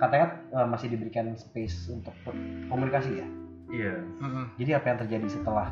[0.01, 2.17] katanya eh, masih diberikan space untuk
[2.71, 3.29] komunikasi ya.
[3.69, 3.95] iya
[4.25, 4.57] Mm-mm.
[4.57, 5.69] Jadi apa yang terjadi setelah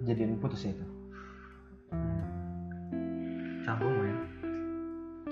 [0.00, 0.86] kejadian putus itu?
[3.62, 3.94] canggung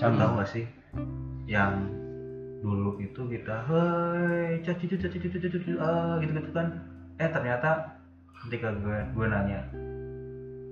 [0.00, 0.20] men Canggung.
[0.24, 0.64] tahu gak sih?
[1.44, 1.72] Yang
[2.60, 6.66] dulu itu kita hei caci caci caci caci caci ah gitu gitu kan.
[7.20, 8.00] Eh ternyata
[8.48, 9.60] ketika gue gue nanya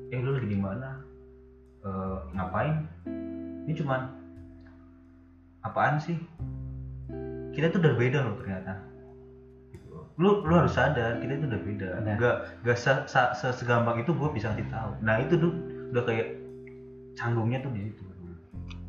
[0.09, 1.05] eh lu lagi di mana?
[1.85, 2.89] Eh, ngapain?
[3.69, 4.09] Ini cuman
[5.61, 6.17] apaan sih?
[7.53, 8.81] Kita tuh udah beda loh ternyata.
[10.19, 11.89] Lu lu harus sadar kita itu udah beda.
[12.03, 12.17] Nah.
[12.17, 14.91] nggak nggak se- se- se- segampang itu gue bisa ngasih tahu.
[15.05, 15.53] Nah itu tuh
[15.93, 16.27] udah kayak
[17.15, 18.08] canggungnya tuh di situ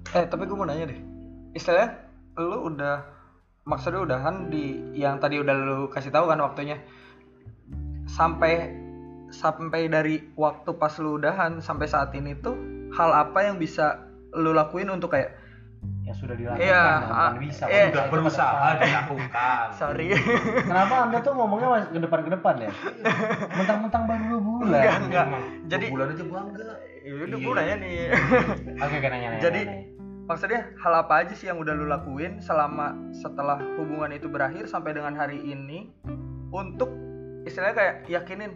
[0.09, 0.99] eh tapi gue mau nanya deh
[1.53, 2.01] istilahnya
[2.37, 3.03] lu udah
[3.63, 6.81] maksudnya udahan di yang tadi udah lu kasih tahu kan waktunya
[8.09, 8.73] sampai
[9.29, 12.57] sampai dari waktu pas lu udahan sampai saat ini tuh
[12.97, 14.01] hal apa yang bisa
[14.33, 15.37] lu lakuin untuk kayak
[16.03, 17.63] Yang sudah dilakukan Iya, nah, bukan ah, bisa.
[17.69, 19.65] Itu Sudah berusaha dilakukan.
[19.79, 20.07] sorry
[20.67, 22.71] Kenapa Anda tuh ngomongnya masih ke depan ke depan ya?
[23.55, 24.67] Mentang-mentang baru dua bulan.
[24.75, 25.25] Enggak, enggak.
[25.71, 26.67] Jadi- bulan aja bangga.
[26.99, 27.93] ya udah gue nanya nih
[28.75, 29.39] Oke, oke nanya nanya.
[29.39, 29.98] Jadi, nanya.
[30.29, 34.93] Maksudnya hal apa aja sih yang udah lu lakuin selama setelah hubungan itu berakhir sampai
[34.93, 35.89] dengan hari ini
[36.53, 36.93] untuk
[37.49, 38.53] istilahnya kayak yakinin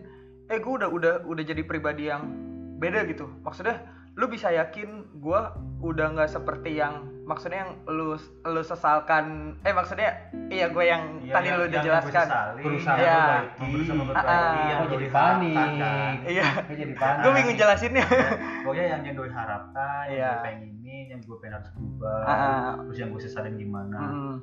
[0.54, 2.30] eh gue udah udah udah jadi pribadi yang
[2.78, 3.26] beda gitu.
[3.42, 5.42] Maksudnya lu bisa yakin gue
[5.82, 9.26] udah nggak seperti yang maksudnya yang lu lu sesalkan
[9.62, 10.12] eh maksudnya
[10.48, 13.16] iya gue yang Iya, tadi yang- lu yang udah jelaskan gue Berusaha Iya.
[13.16, 15.56] memperbaiki, berusaha memperbaiki, Ah, yang jadi panik?
[15.56, 16.14] kan.
[16.26, 17.22] iya Gue jadi panik.
[17.22, 18.28] gue bingung jelasinnya Ya,
[18.62, 20.28] pokoknya yang yang doi harapkan, yang Iya.
[20.30, 24.00] gue pengenin, yang gue pengen harus berubah, Ah, terus yang gue sesalin gimana.
[24.04, 24.36] mm.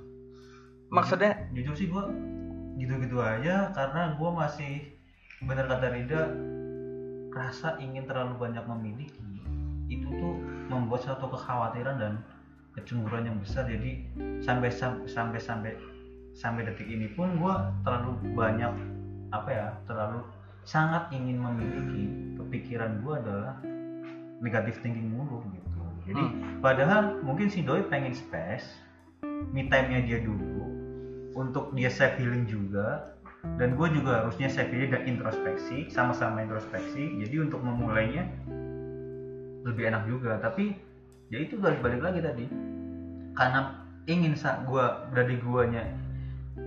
[0.91, 2.03] maksudnya jujur sih gue
[2.76, 4.72] gitu-gitu aja karena gue masih
[5.41, 6.22] bener kata Rida
[7.31, 9.20] rasa ingin terlalu banyak memiliki
[9.87, 10.35] itu tuh
[10.66, 12.12] membuat suatu kekhawatiran dan
[12.83, 13.68] kecemburuan yang besar.
[13.68, 14.09] Jadi
[14.41, 15.72] sampai sam- sampai sampai
[16.35, 17.55] sampai detik ini pun gue
[17.85, 18.72] terlalu banyak
[19.31, 20.22] apa ya terlalu
[20.66, 22.03] sangat ingin memiliki
[22.39, 23.53] kepikiran gue adalah
[24.41, 25.81] negatif thinking mulu gitu.
[26.11, 26.24] Jadi
[26.64, 28.66] padahal mungkin si doi pengen space
[29.53, 30.66] me time-nya dia dulu
[31.37, 33.14] untuk dia self healing juga
[33.57, 37.20] dan gue juga harusnya self healing dan introspeksi sama-sama introspeksi.
[37.20, 38.26] Jadi untuk memulainya
[39.64, 40.41] lebih enak juga.
[40.41, 40.76] Tapi
[41.31, 42.45] ya itu balik balik lagi tadi
[43.39, 45.87] karena ingin saat gue dari guanya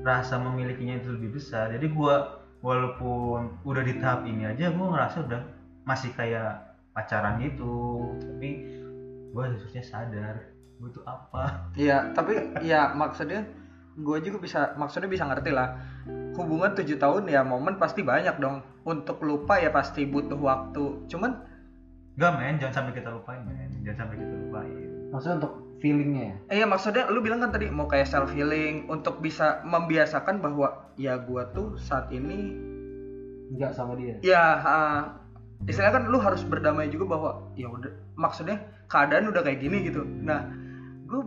[0.08, 2.16] rasa memilikinya itu lebih besar jadi gue
[2.64, 5.42] walaupun udah di tahap ini aja gue ngerasa udah
[5.84, 8.80] masih kayak pacaran gitu tapi
[9.36, 12.34] gue harusnya sadar gue itu apa Iya, tapi
[12.64, 13.48] ya maksudnya
[13.94, 15.80] gue juga bisa maksudnya bisa ngerti lah.
[16.34, 18.66] Hubungan tujuh tahun ya momen pasti banyak dong.
[18.84, 21.08] Untuk lupa ya pasti butuh waktu.
[21.08, 21.32] Cuman
[22.14, 24.43] Gak men, jangan sampai kita lupain men, jangan sampai kita lupain.
[25.14, 26.36] Maksudnya untuk feelingnya ya?
[26.48, 30.90] eh ya maksudnya lu bilang kan tadi mau kayak self healing untuk bisa membiasakan bahwa
[30.96, 32.56] ya gue tuh saat ini
[33.52, 34.16] Enggak sama dia.
[34.24, 35.00] ya ah,
[35.68, 40.02] istilahnya kan lu harus berdamai juga bahwa ya udah maksudnya keadaan udah kayak gini gitu.
[40.02, 40.48] Nah,
[41.06, 41.22] gue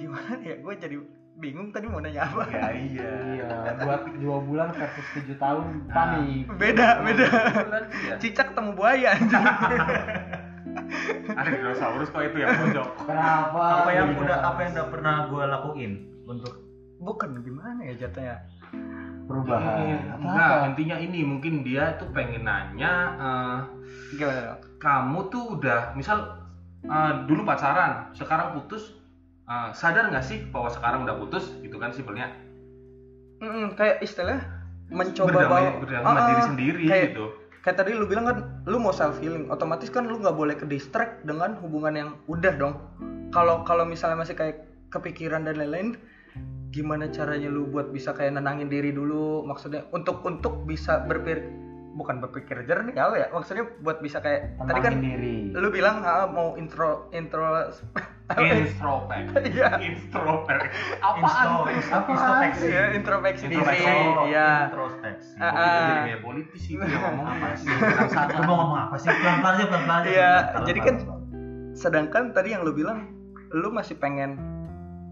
[0.00, 0.56] gimana ya?
[0.58, 0.96] Gue jadi
[1.36, 2.48] bingung tadi mau nanya apa.
[2.48, 3.10] Ya iya.
[3.36, 3.48] Iya,
[3.80, 6.48] dua, dua bulan versus tujuh tahun panik.
[6.56, 7.28] Beda, beda.
[7.68, 8.16] Bulan sih ya.
[8.16, 9.44] Cicak ketemu buaya anjing.
[11.30, 12.88] Ada dinosaurus kok itu yang pojok.
[13.06, 13.62] Kenapa?
[13.82, 15.92] Apa yang Jadi udah apa yang udah pernah gue lakuin
[16.26, 16.54] untuk
[17.00, 18.36] Bukan gimana ya jatuhnya?
[19.24, 19.78] perubahan?
[19.86, 23.58] Ini, Atau enggak, intinya ini mungkin dia tuh pengen nanya eh,
[24.18, 24.40] Gimana?
[24.42, 24.58] dong?
[24.82, 26.18] kamu tuh udah misal
[26.82, 28.90] eh, dulu pacaran, sekarang putus
[29.46, 32.28] eh, sadar nggak sih bahwa sekarang udah putus gitu kan simpelnya
[33.40, 34.36] Mm-mm, kayak istilah
[34.92, 37.26] mencoba berdamai bawa berdamai sama diri ah, sendiri kayak, gitu.
[37.60, 40.64] Kayak tadi lu bilang kan lu mau self healing, otomatis kan lu nggak boleh ke
[40.64, 42.74] distract dengan hubungan yang udah dong.
[43.36, 46.00] Kalau kalau misalnya masih kayak kepikiran dan lain-lain,
[46.72, 49.44] gimana caranya lu buat bisa kayak nenangin diri dulu?
[49.44, 51.44] Maksudnya untuk untuk bisa berpikir
[52.00, 53.26] bukan berpikir jernih apa ya?
[53.28, 55.36] Maksudnya buat bisa kayak tadi kan Tenangin diri.
[55.52, 57.44] lu bilang ah, mau intro intro
[58.32, 58.54] ya?
[58.56, 59.26] Introvert.
[59.42, 59.68] Iya.
[59.80, 60.62] Introvert.
[61.00, 61.74] Instro- Apaan?
[61.74, 62.66] introspeksi.
[62.68, 64.30] ya introspeksi diri Introspeksi.
[64.30, 65.30] ya Introspeksi.
[65.36, 65.78] Ah, ah.
[65.80, 67.66] jadi kayak politis itu ngomong apa sih?
[68.08, 68.38] Saja.
[68.40, 69.08] mau ngomong apa sih?
[69.10, 70.08] Pelan-pelan aja, pelan-pelan aja.
[70.08, 70.32] Iya,
[70.64, 70.94] jadi kan
[71.72, 73.08] sedangkan tadi yang lu bilang
[73.50, 74.38] lu masih pengen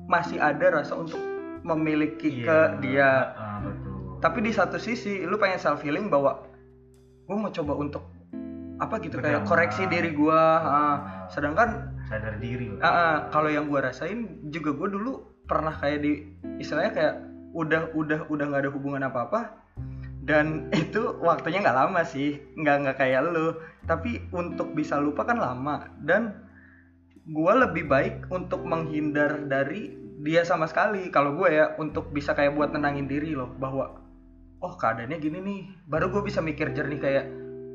[0.06, 1.18] masih ada rasa untuk
[1.60, 3.92] memiliki ke Iya, dia ah, betul.
[4.20, 6.46] tapi di satu sisi lu pengen self healing bahwa
[7.24, 8.04] gue mau coba untuk
[8.78, 10.38] apa gitu kayak koreksi diri gua.
[10.56, 10.96] Ah.
[11.28, 12.72] sedangkan sadar diri.
[12.80, 16.12] ah, ah, kalau yang gua rasain juga gue dulu pernah kayak di
[16.61, 17.14] istilahnya kayak
[17.52, 19.40] udah udah udah nggak ada hubungan apa apa
[20.24, 23.56] dan itu waktunya nggak lama sih nggak nggak kayak lu
[23.88, 26.44] tapi untuk bisa lupa kan lama dan
[27.28, 32.59] gua lebih baik untuk menghindar dari dia sama sekali kalau gue ya untuk bisa kayak
[32.59, 34.02] buat nenangin diri loh bahwa
[34.59, 37.26] oh keadaannya gini nih baru gue bisa mikir jernih kayak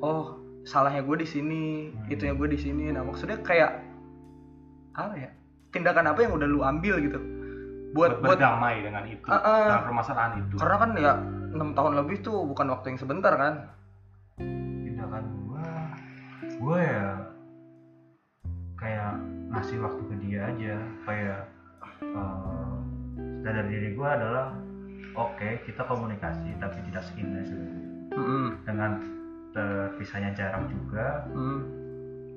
[0.03, 2.11] oh salahnya gue di sini Hmm.
[2.11, 3.79] itunya gue di sini nah maksudnya kayak
[4.93, 5.29] apa ya
[5.69, 7.19] tindakan apa yang udah lu ambil gitu
[7.93, 9.57] buat buat berdamai dengan itu, Ah, ah.
[9.63, 10.55] dengan permasalahan itu.
[10.57, 11.13] karena kan ya
[11.53, 13.53] enam tahun lebih tuh bukan waktu yang sebentar kan
[14.37, 15.65] tindakan gua
[16.57, 17.05] gua ya
[18.75, 19.13] kayak
[19.49, 20.75] ngasih waktu ke dia aja
[21.05, 21.39] kayak
[22.01, 22.73] eh,
[23.41, 24.47] sadar diri gua adalah
[25.13, 27.69] oke kita komunikasi tapi tidak seintens dulu.
[28.13, 28.47] Mm-mm.
[28.63, 28.91] dengan
[29.51, 31.61] terpisahnya jarak juga Mm.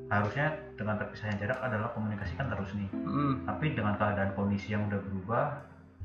[0.07, 3.35] Harusnya dengan terpisahnya jarak adalah komunikasi kan terus nih Mm.
[3.43, 5.47] tapi dengan keadaan kondisi yang udah berubah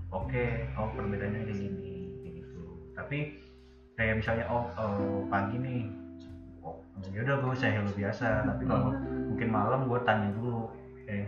[0.10, 0.46] oke
[0.76, 2.62] oh perbedaannya kayak gini kayak gitu
[2.94, 3.18] tapi
[3.94, 5.84] kayak misalnya oh, oh, pagi nih
[6.62, 6.82] oh
[7.14, 8.90] ya udah gue saya hello biasa tapi kalau
[9.30, 10.72] mungkin malam gue tanya dulu
[11.06, 11.26] eh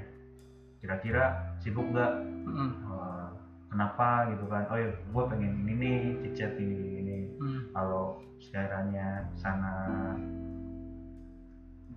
[0.80, 1.24] kira-kira
[1.60, 2.12] sibuk gak
[2.44, 2.76] Mm.
[2.76, 3.28] Eh,
[3.72, 5.98] kenapa gitu kan oh ya gue pengen ini nih
[6.28, 7.18] cicet ini ini.
[7.40, 7.72] Mm.
[7.72, 10.16] kalau sekiranya sana uh,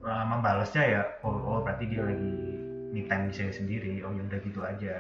[0.07, 2.35] membalasnya ya oh, oh berarti dia lagi
[2.91, 4.95] me time di saya sendiri oh ya udah gitu aja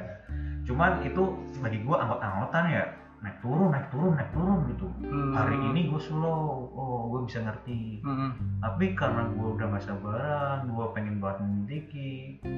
[0.62, 1.22] cuman itu
[1.58, 2.84] bagi gua anggot-anggotan ya
[3.16, 5.32] naik turun naik turun naik turun gitu Mm.
[5.32, 8.60] hari ini gue slow oh gue bisa ngerti Mm.
[8.60, 12.10] tapi karena gue udah gak sabaran gue pengen banget memiliki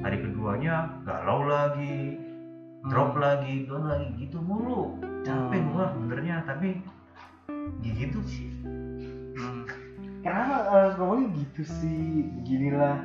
[0.02, 2.18] hari keduanya galau lagi
[2.84, 5.68] drop lagi down lagi gitu mulu capek Hmm.
[5.68, 6.68] gue benernya tapi
[7.80, 8.57] ya gitu sih Hmm.
[10.20, 12.27] Kenapa eh, ngomongnya gitu sih?
[12.43, 12.97] Beginilah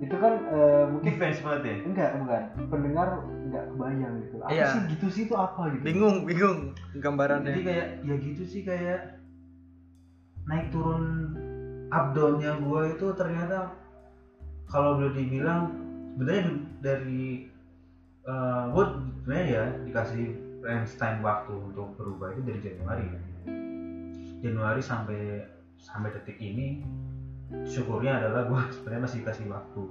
[0.00, 1.74] itu kan eh, mungkin defense banget ya?
[1.84, 2.42] Enggak bukan.
[2.72, 3.08] Pendengar
[3.50, 4.36] nggak kebayang gitu.
[4.40, 4.66] Apa Iya.
[4.72, 5.82] sih gitu sih itu apa gitu?
[5.84, 6.58] Bingung bingung
[6.94, 9.18] jadi gambarannya kayak ya gitu sih kayak
[10.48, 11.36] naik turun
[11.90, 13.74] up downnya gue itu ternyata
[14.66, 15.74] kalau boleh dibilang
[16.14, 16.44] sebenarnya
[16.80, 17.50] dari
[18.70, 18.84] gue
[19.22, 20.26] sebenarnya ya dikasih
[20.62, 23.04] range time waktu untuk berubah itu dari Januari.
[23.10, 23.22] Kan.
[24.40, 25.20] Januari sampai
[25.80, 26.84] sampai detik ini
[27.64, 29.84] syukurnya adalah gue sebenarnya masih dikasih waktu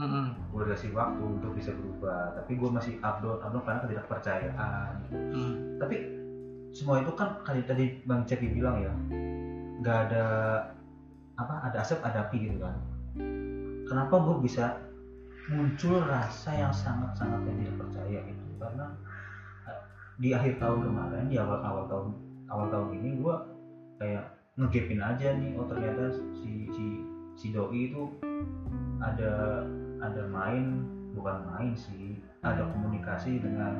[0.00, 0.26] Mm-mm.
[0.52, 4.92] gue dikasih waktu untuk bisa berubah tapi gue masih up down up down karena ketidakpercayaan
[5.10, 5.78] Hmm.
[5.78, 5.96] tapi
[6.70, 8.92] semua itu kan kayak tadi bang Ceki bilang ya
[9.80, 10.24] nggak ada
[11.34, 12.76] apa ada asap ada api gitu kan
[13.88, 14.78] kenapa gue bisa
[15.50, 18.86] muncul rasa yang sangat sangat yang tidak percaya itu karena
[19.66, 19.80] eh,
[20.22, 22.06] di akhir tahun kemarin di awal awal tahun
[22.46, 23.34] awal tahun ini gue
[23.98, 24.24] kayak
[24.58, 26.84] ngegapin aja nih oh ternyata si si
[27.38, 28.10] si doi itu
[28.98, 29.64] ada
[30.02, 33.78] ada main bukan main sih ada komunikasi dengan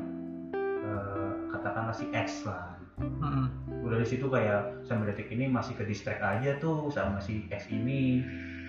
[0.55, 2.77] eh, katakanlah si X lah.
[3.01, 3.49] Mm-mm.
[3.81, 7.65] udah di situ kayak sampai detik ini masih ke distract aja tuh sama si X
[7.73, 8.21] ini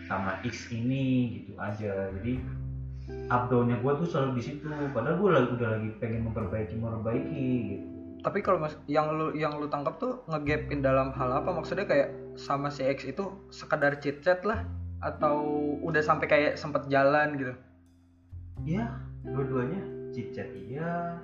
[0.09, 2.09] sama X ini gitu aja.
[2.17, 2.41] Jadi
[3.29, 4.73] up downnya gue tuh selalu di situ.
[4.97, 7.92] Padahal gue lagi udah lagi pengen memperbaiki memperbaiki gitu
[8.23, 11.51] tapi kalau mas yang lu yang lu tangkap tuh ngegapin dalam hal apa?
[11.51, 14.63] Maksudnya kayak sama si X itu sekedar chit chat lah?
[15.03, 15.43] Atau
[15.83, 17.55] udah sampai kayak sempet jalan gitu?
[18.63, 18.87] Ya
[19.27, 19.83] dua-duanya.
[20.15, 21.19] Chit chat iya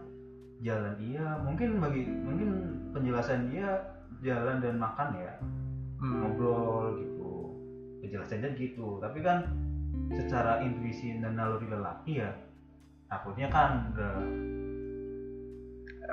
[0.58, 2.50] jalan iya mungkin bagi mungkin
[2.90, 3.78] penjelasan dia
[4.18, 5.32] jalan dan makan ya.
[5.98, 6.22] Hmm.
[6.22, 7.30] ngobrol gitu.
[8.02, 8.98] Penjelasannya gitu.
[8.98, 9.46] Tapi kan
[10.10, 12.30] secara intuisi dan naluri lelaki ya
[13.08, 14.14] takutnya kan udah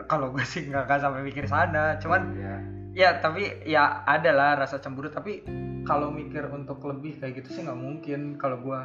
[0.06, 1.98] kalau gue sih nggak akan sampai mikir sana.
[2.00, 2.56] Cuman ya
[2.96, 5.12] ya tapi ya ada lah rasa cemburu.
[5.12, 5.44] Tapi
[5.86, 8.80] kalau mikir untuk lebih kayak gitu sih nggak mungkin kalau gue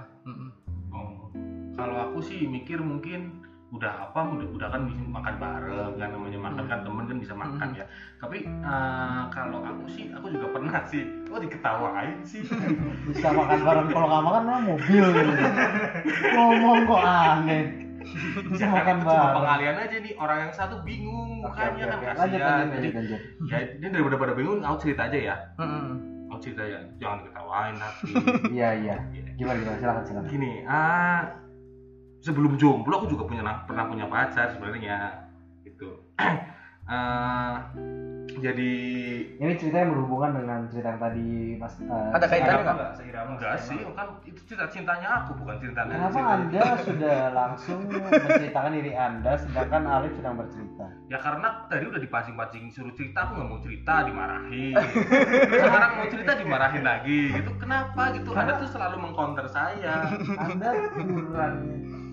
[0.91, 1.31] Oh,
[1.79, 6.39] kalau aku sih mikir mungkin udah apa udah udah kan bisa makan bareng kan namanya
[6.43, 7.87] makan kan temen kan bisa makan ya.
[8.19, 11.07] Tapi eh, kalau aku sih aku juga pernah sih.
[11.31, 12.43] Kok diketawain sih.
[13.07, 15.33] Bisa makan bareng kalau nggak makan mah mobil gitu.
[16.35, 21.45] Ngomong kok aneh bisa Ya, makan aku cuma pengalian aja nih orang yang satu bingung
[21.45, 22.07] mukanya oke, kan oke.
[22.07, 23.21] kasihan lanjut lanjut jadi lanjut lanjut.
[23.51, 25.37] Ya ini daripada pada bingung aku cerita aja ya.
[26.31, 28.13] Aku cerita ya jangan diketawain nanti.
[28.57, 28.69] Iya.
[28.81, 28.97] Iya.
[29.37, 29.77] Gimana gimana?
[29.79, 30.29] Silakan silakan.
[30.31, 31.21] Gini ah
[32.21, 35.29] sebelum jomblo aku juga punya pernah punya pacar sebenarnya
[35.65, 36.01] gitu.
[36.91, 37.71] Ah,
[38.32, 38.73] jadi
[39.35, 42.77] ini ceritanya berhubungan dengan cerita yang tadi mas eh, Ada kaitannya nggak?
[42.77, 47.19] nggak seirama enggak sih kan itu cerita cintanya aku bukan cerita Kenapa cerita- Anda sudah
[47.40, 50.86] langsung menceritakan diri Anda sedangkan Alif sedang bercerita?
[51.07, 54.74] ya karena tadi udah dipancing-pancing suruh cerita aku nggak mau cerita dimarahin
[55.51, 61.57] sekarang mau cerita dimarahin lagi gitu kenapa gitu anda tuh selalu mengcounter saya Anda kurang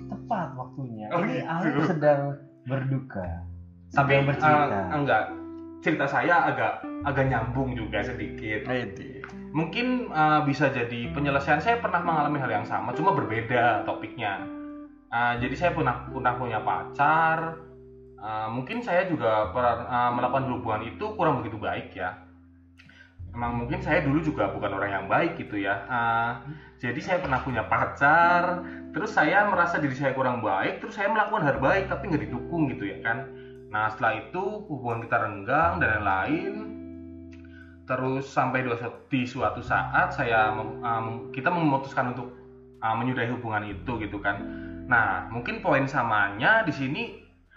[0.07, 1.07] tepat waktunya.
[1.09, 1.47] Oh, Ini gitu.
[1.47, 2.21] Alif sedang
[2.63, 3.27] berduka.
[3.89, 4.67] tapi Sedang bercerita.
[4.67, 5.23] eh, enggak
[5.81, 8.67] cerita saya agak agak nyambung juga sedikit.
[9.53, 11.63] Mungkin uh, bisa jadi penyelesaian.
[11.63, 14.43] Saya pernah mengalami hal yang sama cuma berbeda topiknya.
[15.07, 17.63] Uh, jadi saya pernah pernah punya pacar.
[18.17, 22.17] Uh, mungkin saya juga pernah uh, melakukan hubungan itu kurang begitu baik ya.
[23.31, 25.85] Emang mungkin saya dulu juga bukan orang yang baik gitu ya.
[25.85, 26.31] Uh,
[26.77, 31.45] jadi saya pernah punya pacar terus saya merasa diri saya kurang baik terus saya melakukan
[31.45, 33.29] hal baik tapi nggak didukung gitu ya kan
[33.67, 36.53] nah setelah itu hubungan kita renggang dan lain-lain
[37.87, 38.67] terus sampai
[39.07, 42.35] di suatu saat saya um, kita memutuskan untuk
[42.83, 44.43] uh, menyudahi hubungan itu gitu kan.
[44.91, 47.03] Nah mungkin poin samanya di sini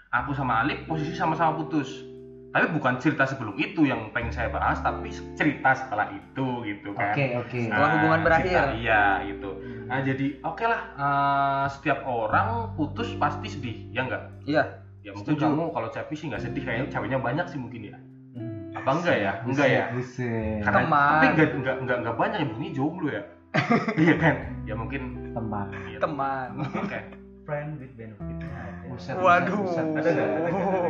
[0.07, 2.07] aku sama Alif posisi sama-sama putus.
[2.51, 5.07] Tapi bukan cerita sebelum itu yang pengen saya bahas tapi
[5.39, 7.15] cerita setelah itu gitu kan.
[7.15, 7.59] Oke oke.
[7.67, 8.55] Setelah hubungan berakhir.
[8.55, 9.49] cerita- iya gitu.
[9.87, 14.63] Nah jadi oke lah uh, setiap orang putus pasti sedih ya enggak iya
[15.01, 15.43] ya mungkin Setuju.
[15.43, 17.97] kamu kalau cewek sih nggak sedih kayaknya ceweknya banyak sih mungkin ya
[18.31, 18.71] Hmm.
[18.73, 20.61] apa enggak ya enggak ya Buset.
[20.61, 21.09] karena Teman.
[21.11, 23.23] tapi enggak enggak enggak enggak banyak yang bunyi jomblo ya
[23.99, 25.01] iya kan ya mungkin
[25.31, 25.67] Teman.
[25.85, 25.97] iya.
[25.99, 26.99] teman oke
[27.41, 29.55] friend with benefitnya ada Buset, Waduh.
[29.57, 30.13] buset, buset.
[30.13, 30.21] Ada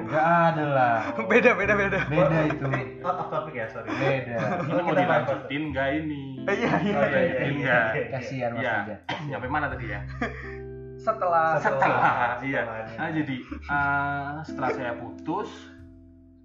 [0.02, 0.26] nggak?
[0.50, 0.98] Ada lah.
[1.32, 2.66] beda beda beda Beda itu.
[3.00, 4.38] out of topic ya sorry Beda.
[4.64, 7.86] ini mau dilanjutin enggak ini iya iya iya, iya, iya, Enggak.
[8.12, 8.96] Kasihan Mas aja.
[9.24, 10.00] nyampe mana tadi ya
[11.02, 12.38] setelah setelah.
[12.46, 12.62] iya
[12.96, 15.50] nah, jadi uh, setelah saya putus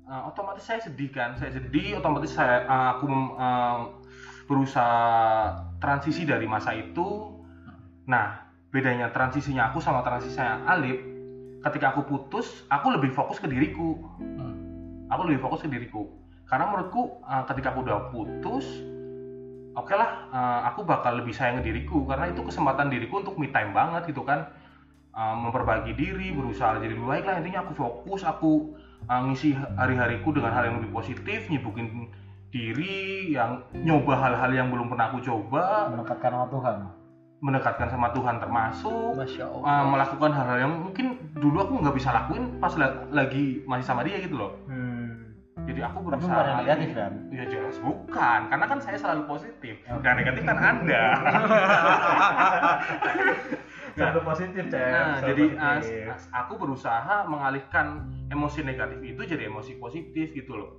[0.09, 3.07] uh, otomatis saya sedih kan saya sedih otomatis saya uh, aku
[3.37, 3.79] uh,
[4.47, 4.99] berusaha
[5.83, 7.37] transisi dari masa itu.
[8.07, 11.03] Nah bedanya transisinya aku sama transisinya Alip
[11.67, 13.99] ketika aku putus aku lebih fokus ke diriku.
[14.19, 14.55] Hmm.
[15.07, 16.09] aku lebih fokus ke diriku.
[16.47, 18.65] Karena menurutku uh, ketika aku udah putus
[19.77, 23.77] oke lah uh, aku bakal lebih sayang diriku karena itu kesempatan diriku untuk me time
[23.77, 24.49] banget gitu kan.
[25.17, 27.41] Uh, memperbaiki diri berusaha jadi lebih baik lah.
[27.41, 28.77] Intinya aku fokus aku
[29.09, 32.13] uh, ngisi hari-hariku dengan hal yang lebih positif nyibukin
[32.53, 35.89] diri yang nyoba hal-hal yang belum pernah aku coba.
[35.89, 36.77] Mendekatkan sama Tuhan.
[37.37, 42.61] Mendekatkan sama Tuhan termasuk Masya uh, melakukan hal-hal yang mungkin dulu aku nggak bisa lakuin
[42.61, 44.53] pas la- lagi masih sama dia gitu loh.
[44.69, 44.96] Hmm.
[45.67, 49.23] Jadi aku tapi berusaha bukan yang negatif kan Ya jelas bukan, karena kan saya selalu
[49.27, 49.75] positif.
[49.83, 51.05] Yang negatif kan Anda.
[53.97, 56.05] selalu positif cek Nah, selalu jadi positif.
[56.31, 57.87] aku berusaha mengalihkan
[58.29, 60.71] emosi negatif itu jadi emosi positif gitu loh.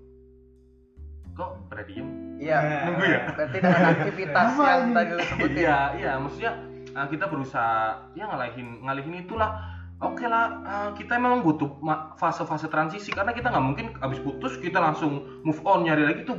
[1.33, 2.07] Kok pada diem?
[2.41, 2.89] Iya.
[2.89, 3.21] Nunggu ya?
[3.33, 5.57] Berarti dengan aktivitas yang tadi lu sebutin.
[5.57, 6.51] Iya, iya, maksudnya
[6.93, 7.77] uh, kita berusaha
[8.13, 9.51] ya ngalihin ngalihin itulah.
[9.97, 11.81] Oke lah, uh, kita memang butuh
[12.21, 16.37] fase-fase transisi karena kita nggak mungkin habis putus kita langsung move on nyari lagi itu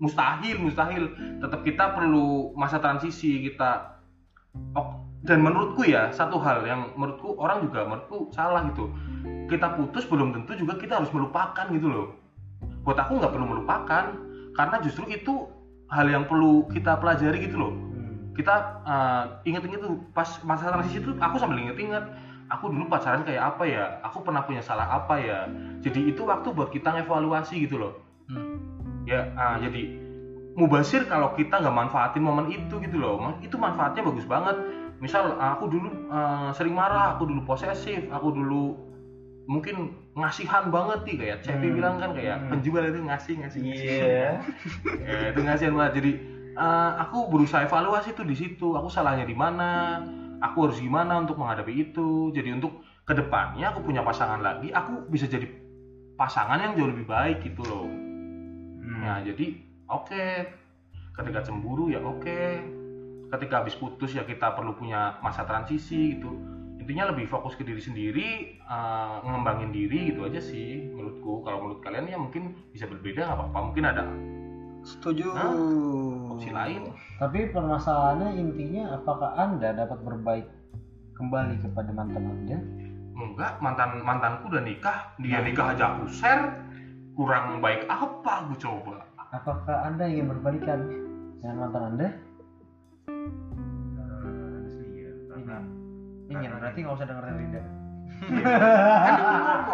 [0.00, 1.12] mustahil, mustahil.
[1.36, 4.00] Tetap kita perlu masa transisi kita.
[4.72, 8.88] Oh, dan menurutku ya satu hal yang menurutku orang juga menurutku salah gitu.
[9.52, 12.16] Kita putus belum tentu juga kita harus melupakan gitu loh.
[12.88, 14.16] Buat aku nggak perlu melupakan
[14.56, 15.44] karena justru itu
[15.92, 17.74] hal yang perlu kita pelajari gitu loh
[18.04, 18.34] Hmm.
[18.34, 22.02] kita uh, inget-inget tuh pas masa transisi itu aku sambil inget-inget
[22.54, 23.84] aku dulu pacaran kayak apa ya?
[24.06, 25.50] Aku pernah punya salah apa ya?
[25.82, 27.94] Jadi itu waktu buat kita ngevaluasi gitu loh.
[28.24, 28.56] Hmm.
[29.04, 30.00] ya uh, jadi
[30.56, 33.20] mubasir kalau kita nggak manfaatin momen itu gitu loh.
[33.44, 34.56] Itu manfaatnya bagus banget.
[35.02, 38.78] Misal uh, aku dulu uh, sering marah aku dulu posesif aku dulu
[39.44, 41.76] mungkin ngasihan banget nih kayak Cepi Hmm.
[41.76, 42.48] bilang kan kayak Hmm.
[42.56, 43.88] penjual itu ngasih ngasih ngasih.
[43.92, 44.30] Iya.
[45.04, 45.92] ya, itu ngasihan banget.
[46.00, 46.12] Jadi
[46.54, 48.72] eh, aku berusaha evaluasi tuh di situ.
[48.72, 50.00] Aku salahnya di mana
[50.44, 52.28] aku harus gimana untuk menghadapi itu?
[52.36, 55.44] Jadi untuk ke depannya aku punya pasangan lagi aku bisa jadi
[56.16, 57.88] pasangan yang jauh lebih baik gitu loh.
[57.88, 59.00] Hmm.
[59.00, 59.56] nah jadi
[59.88, 60.24] oke.
[61.14, 62.40] Ketika cemburu ya oke.
[63.32, 66.30] Ketika habis putus ya kita perlu punya masa transisi gitu.
[66.78, 71.40] Intinya lebih fokus ke diri sendiri eh, ngembangin diri gitu aja sih menurutku.
[71.42, 73.58] Kalau menurut kalian ya mungkin bisa berbeda nggak apa-apa.
[73.72, 74.04] Mungkin ada
[74.84, 75.32] Setuju.
[76.30, 80.46] Opsi lain Tapi permasalahannya intinya apakah Anda dapat berbaik
[81.14, 82.58] kembali kepada mantan Anda?
[83.14, 85.46] enggak mantan mantanku udah nikah dia Nah.
[85.46, 86.50] nikah aja aku share
[87.14, 90.82] kurang baik apa gue coba Apakah Anda ingin berbalikan
[91.38, 92.08] dengan mantan Anda?
[93.06, 93.26] Eh,
[94.34, 95.58] honestly ya karena
[96.26, 97.62] Ingin, berarti nggak usah dengerin Linda.
[98.24, 99.73] karena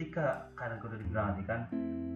[0.00, 1.60] ketika karena gua udah dibilang tadi kan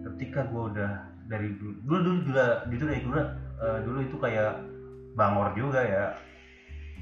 [0.01, 0.91] ketika gua udah
[1.29, 3.21] dari dulu dulu juga itu dari dulu
[3.61, 4.57] eh, dulu itu kayak
[5.13, 6.05] bangor juga ya.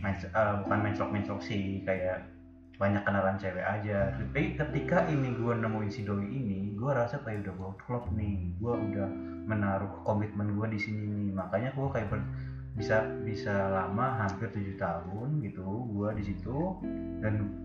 [0.04, 2.28] Main, eh, bukan main sok sih kayak
[2.76, 4.12] banyak kenalan cewek aja.
[4.12, 8.52] Tapi ketika ini gua nemuin si doi ini gua rasa kayak udah gua klop nih.
[8.60, 9.08] Gua udah
[9.48, 11.32] menaruh komitmen gua di sini nih.
[11.32, 12.32] Makanya gua kayak ber-
[12.76, 15.64] bisa bisa lama hampir tujuh tahun gitu
[15.96, 16.76] gua di situ.
[17.24, 17.63] Dan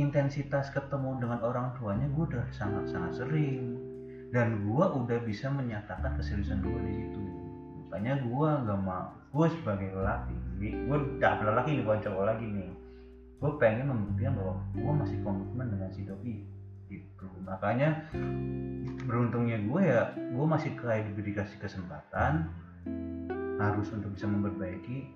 [0.00, 3.76] intensitas ketemu dengan orang tuanya gua udah sangat sangat sering.
[4.30, 7.22] Dan gua udah bisa menyatakan keseriusan gua di situ.
[7.86, 10.34] Makanya gua nggak mau gua sebagai lelaki
[10.88, 12.70] gua udah lelaki nih bukan cowok lagi nih.
[13.40, 16.36] Gua pengen membuktikan bahwa gua masih komitmen dengan si doi
[16.90, 17.26] gitu.
[17.46, 18.10] Makanya
[19.06, 22.50] beruntungnya gue ya gue masih kayak diberi kasih kesempatan
[23.62, 25.14] harus untuk bisa memperbaiki.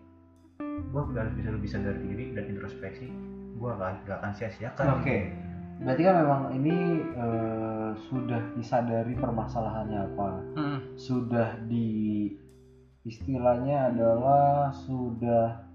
[0.62, 3.10] Gue harus bisa lebih sadar diri dan introspeksi
[3.54, 5.16] gue gak, gak akan sia-siakan Oke.
[5.74, 6.76] Berarti kan memang ini
[7.18, 10.78] eh, sudah disadari permasalahannya apa, Hmm.
[10.94, 12.30] sudah di
[13.02, 15.66] istilahnya adalah sudah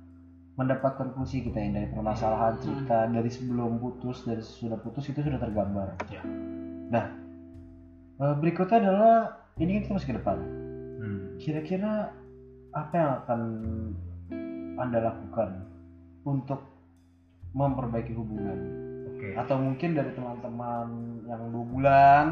[0.56, 5.40] mendapat konklusi kita yang dari permasalahan cerita dari sebelum putus dari sesudah putus itu sudah
[5.40, 6.00] tergambar.
[6.08, 6.24] Ya.
[6.90, 7.06] Nah,
[8.24, 9.16] eh, berikutnya adalah
[9.60, 10.38] ini kan kita masih ke depan.
[11.00, 11.20] Hmm.
[11.44, 12.16] Kira-kira
[12.72, 13.42] apa yang akan
[14.80, 15.68] anda lakukan
[16.24, 16.69] untuk
[17.68, 18.58] memperbaiki hubungan?
[19.10, 20.88] oke Atau mungkin dari teman-teman
[21.28, 22.26] yang dua bulan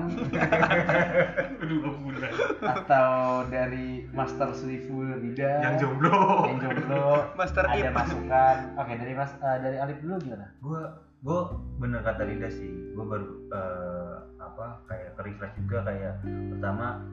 [1.69, 2.31] dua bulan
[2.63, 3.11] atau
[3.47, 7.93] dari Master Suiful Rida yang jomblo yang jomblo Master ada Ip.
[7.93, 8.55] masukan.
[8.77, 10.47] Oke dari Mas eh, dari Alif dulu gimana?
[10.57, 10.81] gue
[11.17, 11.39] gue
[11.77, 17.03] bener kata Rida sih gue baru eh, apa kayak ke refresh juga kayak pertama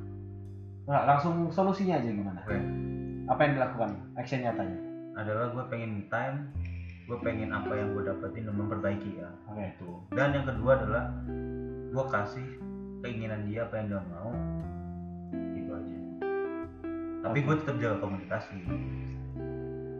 [0.85, 2.45] Nah, langsung solusinya aja gimana?
[2.45, 2.61] Oke.
[3.25, 3.91] Apa yang dilakukan?
[4.15, 4.77] Action nyatanya.
[5.15, 6.53] adalah gue pengen me time
[7.05, 9.65] gue pengen apa yang gue dapetin dan memperbaiki ya Oke.
[9.71, 11.05] itu dan yang kedua adalah
[11.91, 12.47] gue kasih
[13.01, 14.33] keinginan dia apa yang dia mau
[17.21, 17.47] tapi Oke.
[17.47, 18.57] gue tetap jaga komunikasi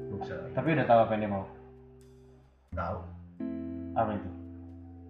[0.07, 1.45] gue bisa Tapi udah tahu apa yang dia mau.
[2.71, 2.99] tahu
[3.95, 4.31] Apa itu?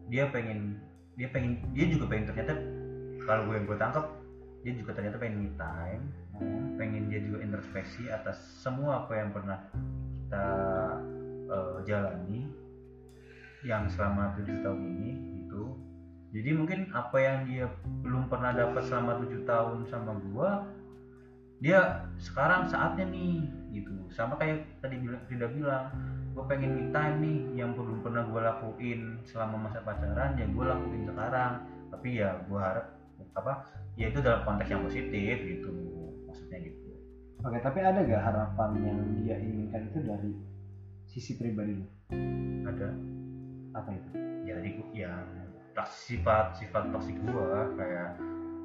[0.04, 0.76] dia pengen
[1.14, 2.52] dia pengen dia juga pengen ternyata
[3.22, 4.04] kalau gue yang gue tangkap
[4.60, 6.04] dia juga ternyata pengen me time
[6.34, 6.74] Hmm.
[6.74, 9.54] pengen dia juga introspeksi atas semua apa yang pernah
[10.18, 10.46] kita
[11.48, 12.48] eh, jalani
[13.64, 15.10] yang selama tujuh tahun ini
[15.44, 15.76] gitu.
[16.34, 17.66] Jadi mungkin apa yang dia
[18.02, 20.66] belum pernah dapat selama tujuh tahun sama gua
[21.64, 23.40] dia sekarang saatnya nih
[23.72, 23.94] gitu.
[24.12, 25.88] Sama kayak tadi bilang tidak bilang
[26.34, 30.64] gue pengen me time nih yang belum pernah gue lakuin selama masa pacaran ya gue
[30.66, 31.52] lakuin sekarang.
[31.88, 32.86] Tapi ya gue harap
[33.34, 33.52] apa
[33.96, 35.72] ya itu dalam konteks yang positif gitu
[36.26, 36.90] maksudnya gitu.
[37.44, 40.30] Oke, tapi ada gak harapan yang dia inginkan itu dari
[41.14, 41.86] sisi pribadi lu?
[42.66, 42.90] ada
[43.70, 44.08] Apa itu?
[44.44, 45.22] ya tadi yang
[45.86, 48.18] sifat sifat toksik gue kayak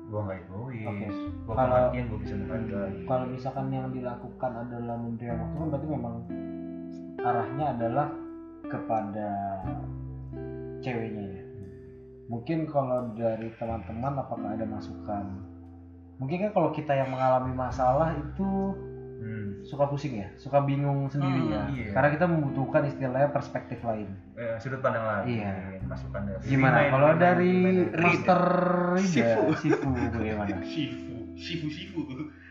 [0.09, 1.07] gue nggak egois Oke.
[1.09, 5.87] gue Kalau- pengertian gue bisa menghargai Kalau misalkan yang dilakukan adalah memberikan waktu kan berarti
[5.87, 6.15] memang
[7.19, 8.07] arahnya adalah
[8.65, 9.29] kepada
[10.79, 11.43] ceweknya ya.
[12.29, 15.25] Mungkin kalau dari teman-teman apakah ada masukan?
[16.21, 18.49] Mungkin kan kalau kita yang mengalami masalah itu
[19.19, 19.59] Hmm.
[19.61, 21.61] suka pusing ya, suka bingung sendiri Hmm, ya.
[21.69, 21.91] iya.
[21.91, 24.07] Karena kita membutuhkan istilahnya perspektif lain.
[24.33, 25.51] Eh, sudut pandang lain Iya.
[25.83, 26.75] masukan dari Gimana?
[26.79, 27.99] Remain, Kalau dari remain.
[27.99, 28.41] Master
[28.95, 29.43] Rida, Sifu.
[29.57, 30.55] Sifu bagaimana?
[30.65, 32.01] Shifu, shifu, shifu.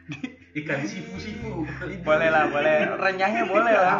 [0.58, 1.64] Ikan shifu, shifu.
[2.00, 3.98] boleh lah boleh renyahnya boleh lah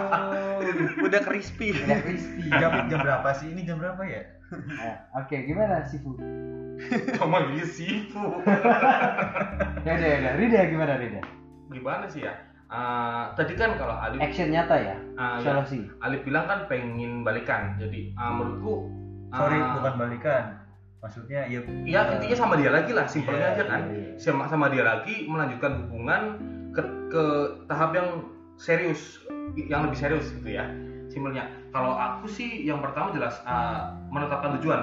[0.99, 2.49] udah crispy Udah crispy.
[2.51, 6.17] jam jam berapa sih ini jam berapa ya Nah, Oke, gimana Sifu?
[7.15, 8.41] Sama dia shifu.
[9.85, 10.33] Ya udah, ya udah.
[10.37, 11.21] Rida gimana Rida?
[11.69, 12.33] Gimana sih ya?
[12.69, 15.89] Ah, tadi kan kalau Alif, Action nyata ya, ah, ya, solusi.
[16.05, 17.81] Alif bilang kan pengen balikan.
[17.81, 18.85] Jadi ah, menurutku
[19.33, 20.45] sorry ah, bukan balikan
[20.99, 23.81] maksudnya ya Ya intinya sama dia lagi lah, simpelnya Iya, aja kan.
[23.89, 24.05] iya.
[24.19, 26.23] Sama sama dia lagi melanjutkan hubungan
[26.75, 27.25] ke, ke
[27.71, 28.09] tahap yang
[28.59, 29.23] serius,
[29.57, 30.67] yang lebih serius gitu ya.
[31.09, 31.49] Simpelnya.
[31.71, 34.81] Kalau aku sih yang pertama jelas ah, menetapkan tujuan.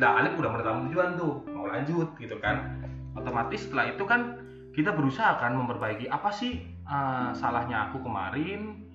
[0.00, 2.80] Nah, Alif udah menetapkan tujuan tuh, mau lanjut gitu kan.
[3.14, 4.40] Otomatis setelah itu kan
[4.72, 8.90] kita berusaha kan memperbaiki apa sih ah, salahnya aku kemarin,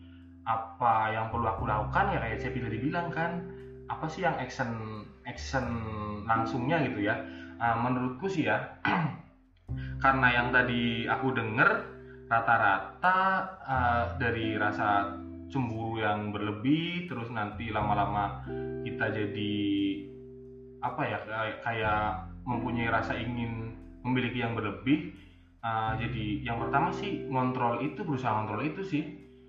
[0.45, 3.41] apa yang perlu aku lakukan ya kayak Cepi tadi bilang kan
[3.89, 5.65] apa sih yang action action
[6.27, 7.15] langsungnya gitu ya.
[7.55, 8.75] Ah, menurutku sih ya
[10.03, 11.69] karena yang tadi aku denger
[12.27, 13.17] rata-rata
[13.63, 15.15] ah, dari rasa
[15.47, 18.43] cemburu yang berlebih terus nanti lama-lama
[18.83, 19.55] kita jadi
[20.83, 22.01] apa ya kayak, kayak
[22.45, 23.73] mempunyai rasa ingin
[24.05, 25.15] memiliki yang berlebih
[25.65, 29.03] Ah, jadi yang pertama sih ngontrol itu berusaha ngontrol itu sih.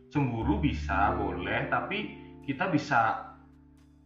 [0.08, 2.16] Cemburu bisa boleh tapi
[2.48, 3.20] kita bisa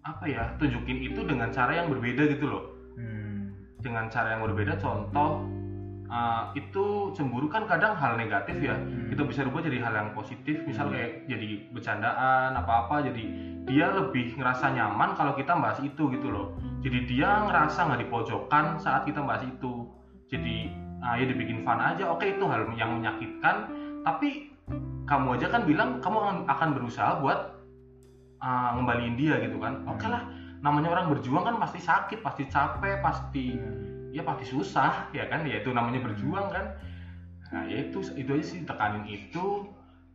[0.03, 2.65] apa ya tunjukin itu dengan cara yang berbeda gitu loh.
[2.99, 3.55] Hmm.
[3.81, 5.47] dengan cara yang berbeda contoh
[6.11, 8.74] uh, itu cemburu kan kadang hal negatif ya.
[9.07, 13.23] Kita bisa rubah jadi hal yang positif misal kayak jadi bercandaan apa apa jadi
[13.70, 16.59] dia lebih ngerasa nyaman kalau kita bahas itu gitu loh.
[16.82, 19.87] Jadi dia ngerasa nggak dipojokkan saat kita bahas itu.
[20.27, 22.09] Jadi uh, ya dibikin fun aja.
[22.09, 23.68] Oke itu hal yang menyakitkan.
[24.05, 24.48] Tapi
[25.05, 27.59] kamu aja kan bilang kamu akan, berusaha buat
[28.40, 29.82] uh, ngembaliin dia gitu kan.
[29.89, 30.28] Oke lah
[30.60, 33.56] namanya orang berjuang kan pasti sakit pasti capek pasti
[34.12, 35.43] ya pasti susah ya kan?
[35.48, 36.66] Ya itu namanya berjuang kan.
[37.51, 39.66] Nah ya itu itu aja sih tekanin itu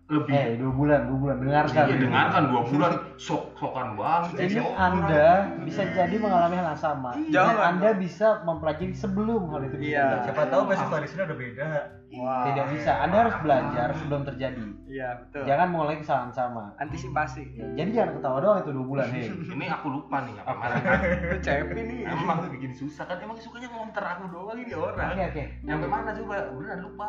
[0.06, 1.36] lebih Eh, dua bulan, dua bulan.
[1.40, 1.84] Dengarkan.
[1.84, 4.70] ya dengarkan dua bulan sok sokan banget Jadi Sok.
[4.78, 5.26] Anda
[5.60, 7.10] bisa jadi mengalami hal yang sama.
[7.12, 7.58] Dan Jangan.
[7.74, 10.06] Anda bisa mempelajari sebelum hal itu Iya.
[10.14, 10.26] terjadi.
[10.30, 11.68] siapa tahu besok barisnya udah beda
[12.16, 12.46] Wah.
[12.46, 12.92] Tidak bisa.
[13.02, 14.66] Anda harus belajar sebelum terjadi.
[14.86, 15.42] Iya betul.
[15.44, 16.64] Jangan mengulangi kesalahan sama.
[16.78, 17.44] Antisipasi.
[17.52, 19.08] Ya, Jadi jangan ketawa doang itu dua bulan.
[19.10, 19.26] Hei.
[19.58, 20.76] ini aku lupa nih apa mana
[21.26, 22.00] Itu Cepi nih.
[22.06, 25.44] emang bikin susah kan emang sukanya ngonter aku doang ini orang Oke oke.
[25.62, 27.08] nyampe mana coba beneran lupa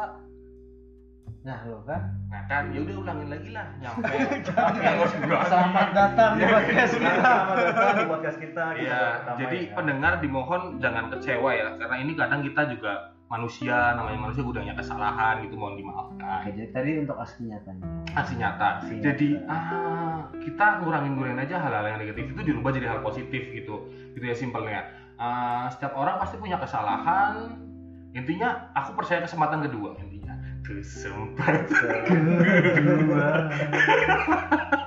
[1.46, 2.02] Nah lo kan.
[2.26, 4.02] nah kan ya udah ulangin lagi lah nyampe
[5.46, 7.22] Selamat datang di podcast kita.
[7.22, 9.02] selamat datang di podcast kita Iya,
[9.38, 9.74] jadi ya.
[9.78, 15.46] pendengar dimohon jangan kecewa ya, karena ini kadang kita juga manusia, namanya manusia gudangnya kesalahan
[15.46, 16.50] gitu, mohon Oke, dimaafkan.
[16.50, 17.84] jadi tadi untuk asli nyatanya.
[18.14, 18.66] Aksi nyata.
[18.82, 19.54] Aksi Jadi nyata.
[19.54, 23.86] ah, kita ngurangin-ngurangin aja hal-hal yang negatif itu dirubah jadi hal positif gitu,
[24.18, 24.82] gitu ya simpelnya.
[25.14, 27.54] Ah, setiap orang pasti punya kesalahan.
[28.14, 30.15] Intinya, aku percaya kesempatan kedua intinya.
[30.66, 31.62] Kesempatan.
[32.74, 33.28] Kedua.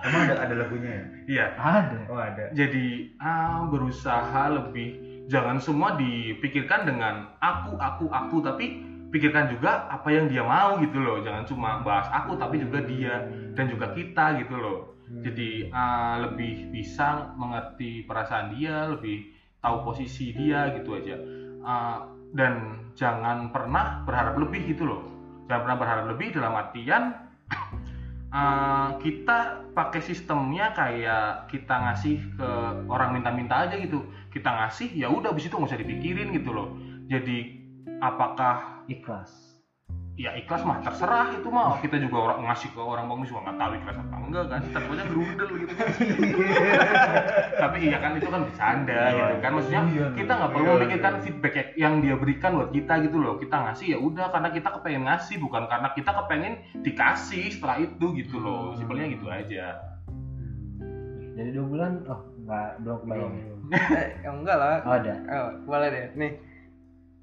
[0.03, 1.03] emang ada ada lagunya ya?
[1.29, 1.99] Iya, Ada.
[2.11, 2.45] oh ada.
[2.51, 5.07] Jadi ah, berusaha lebih.
[5.29, 8.81] Jangan semua dipikirkan dengan aku aku aku tapi
[9.13, 11.23] pikirkan juga apa yang dia mau gitu loh.
[11.23, 14.99] Jangan cuma bahas aku tapi juga dia dan juga kita gitu loh.
[15.23, 19.31] Jadi ah, lebih bisa mengerti perasaan dia lebih
[19.63, 21.15] tahu posisi dia gitu aja.
[21.63, 22.03] Ah,
[22.35, 25.18] dan jangan pernah berharap lebih gitu loh
[25.49, 27.17] jangan pernah berharap lebih dalam artian
[28.37, 32.49] eh, kita pakai sistemnya kayak kita ngasih ke
[32.85, 34.05] orang minta-minta aja gitu.
[34.29, 36.77] Kita ngasih ya udah abis itu nggak usah dipikirin gitu loh.
[37.09, 37.57] Jadi
[37.97, 39.48] apakah ikhlas
[40.19, 41.79] ya ikhlas mah terserah itu mah.
[41.79, 44.61] Kita juga orang ngasih ke orang bagus juga nggak tahu ikhlas apa enggak kan.
[44.75, 45.73] Takutnya gerudel gitu.
[45.79, 45.87] Kan
[47.63, 49.51] tapi iya kan itu kan bercanda gitu kan.
[49.55, 53.39] maksudnya Iya, kita nggak perlu memikirkan feedback yang dia berikan buat kita gitu loh.
[53.39, 58.05] Kita ngasih ya udah karena kita kepengen ngasih bukan karena kita kepengen dikasih setelah itu
[58.19, 58.75] gitu loh.
[58.75, 59.79] Simpelnya gitu aja.
[61.39, 61.91] Jadi dua bulan?
[62.11, 63.45] Oh nggak belum kebayang ya?
[63.95, 64.75] eh, ya enggak lah.
[64.83, 65.13] Oh ada.
[65.31, 66.05] Oh, boleh deh.
[66.19, 66.31] Nih.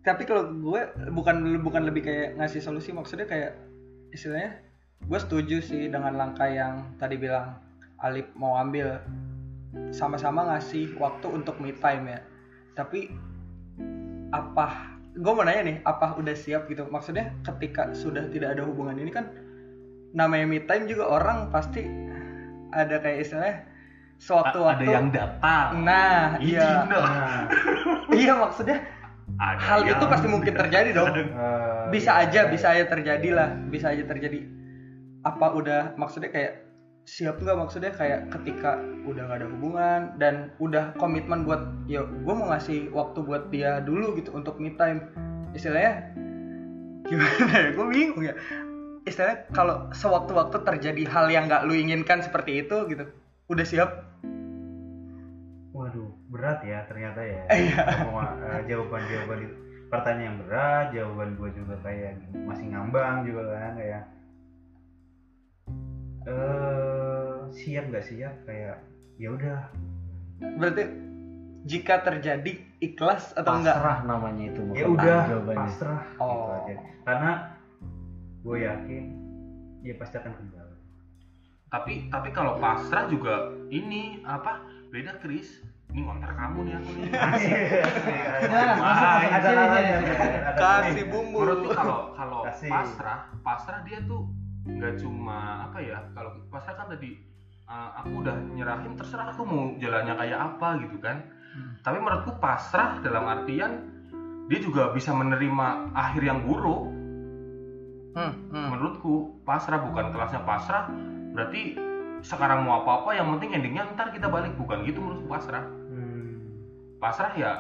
[0.07, 3.59] Tapi kalau gue bukan bukan lebih kayak ngasih solusi maksudnya kayak
[4.15, 4.63] istilahnya
[5.03, 7.59] gue setuju sih dengan langkah yang tadi bilang
[7.99, 9.03] Alip mau ambil
[9.91, 12.21] sama-sama ngasih waktu untuk me time ya.
[12.79, 13.11] Tapi
[14.31, 16.87] apa gue mau nanya nih, apa udah siap gitu?
[16.87, 19.33] Maksudnya ketika sudah tidak ada hubungan ini kan
[20.15, 21.83] namanya me time juga orang pasti
[22.71, 23.57] ada kayak istilahnya
[24.17, 26.85] sewaktu-waktu ada yang datang Nah, iya.
[26.89, 27.45] nah
[28.13, 28.81] Iya maksudnya
[29.37, 31.11] Ada hal yang itu pasti mungkin terjadi dong.
[31.11, 31.27] eh,
[31.91, 34.47] Bisa iya, aja, bisa aja terjadi lah, bisa aja terjadi.
[35.27, 36.63] Apa udah maksudnya kayak
[37.07, 37.91] siap nggak maksudnya?
[37.91, 43.19] Kayak ketika udah gak ada hubungan dan udah komitmen buat ya gue mau ngasih waktu
[43.23, 45.11] buat dia dulu gitu untuk me time.
[45.53, 46.15] Istilahnya
[47.11, 47.69] gimana ya?
[47.75, 48.35] Gue bingung ya.
[49.07, 53.07] Istilahnya kalau sewaktu-waktu terjadi hal yang nggak lu inginkan seperti itu gitu
[53.47, 54.16] udah siap
[56.37, 57.43] berat ya ternyata ya.
[57.57, 57.83] Iya.
[58.37, 59.57] Eh, jawaban-jawaban itu
[59.87, 64.03] pertanyaan yang berat, jawaban gue juga kayak masih ngambang juga kan kayak
[66.27, 68.83] eh siap nggak siap kayak
[69.17, 69.59] ya udah
[70.59, 70.83] berarti
[71.65, 76.51] jika terjadi ikhlas atau enggak pasrah namanya itu bukan ya udah jawabannya pasrah gitu Oh.
[76.53, 76.75] aja.
[77.03, 77.31] Karena
[78.43, 79.05] gue yakin
[79.81, 80.65] dia pasti akan kembali.
[81.67, 85.63] tapi tapi kalau pasrah juga ini apa beda Kris
[85.97, 87.09] ini ngontar kamu nih aku nih.
[89.41, 89.49] Ada
[90.61, 91.41] kasih bumbu.
[91.41, 94.29] Menurutku kalau kalau pasrah pasrah dia tuh
[94.69, 97.17] nggak cuma apa ya kalau pasrah kan tadi
[97.65, 101.17] uh, aku udah nyerahin terserah aku mau jalannya kayak apa gitu kan.
[101.81, 103.89] Tapi menurutku pasrah dalam artian
[104.53, 106.93] dia juga bisa menerima akhir yang buruk.
[108.17, 108.69] Hmm, hmm.
[108.69, 110.93] menurutku pasrah bukan kelasnya pasrah
[111.33, 111.77] berarti
[112.25, 114.53] sekarang mau apa-apa yang penting endingnya ntar kita balik.
[114.61, 115.65] Bukan gitu menurutku pasrah.
[115.65, 115.76] Hmm.
[116.97, 117.53] Pasrah ya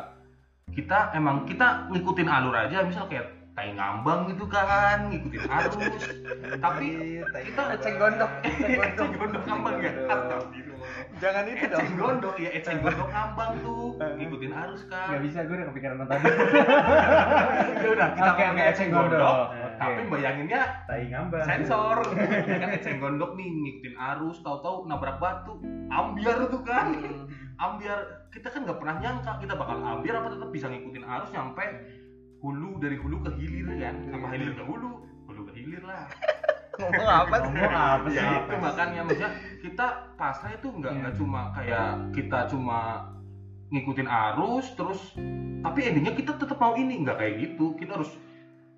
[0.69, 5.75] kita emang kita ngikutin alur aja misal kayak tai ngambang gitu kan ngikutin arus.
[6.59, 6.89] Tapi
[7.25, 9.43] kita Eceng gondok, eceng gondok.
[9.49, 9.93] ngambang ya?
[11.17, 11.81] Jangan itu dong.
[11.81, 13.97] eceng gondok ya eceng gondok ngambang tuh.
[14.21, 16.25] Ngikutin arus kan nggak bisa gue udah kepikiran tadi
[17.77, 19.37] ya udah kita Oke, pakai eceng gondok.
[19.77, 21.45] tapi bayanginnya Tai ngambang.
[21.49, 21.97] sensor.
[22.45, 25.57] Kan eceng gondok nih ngikutin arus tahu-tahu nabrak batu
[25.89, 26.93] ambiar tuh kan
[27.57, 31.65] ambiar kita kan nggak pernah nyangka kita bakal ambiar apa tetap bisa ngikutin arus nyampe
[32.45, 33.97] hulu dari hulu ke hilir kan.
[34.13, 34.91] Apa hilir ke hulu
[35.27, 36.07] hulu ke hilir lah.
[36.81, 37.51] Ngomong apa sih?
[37.57, 38.21] ngomong apa sih?
[38.21, 39.33] ya itu makanya maksudnya
[39.65, 39.87] kita
[40.21, 42.79] pasrah itu nggak nggak cuma kayak kita cuma
[43.73, 45.01] ngikutin arus terus
[45.65, 47.73] tapi endingnya kita tetap mau ini nggak kayak gitu.
[47.81, 48.13] Kita harus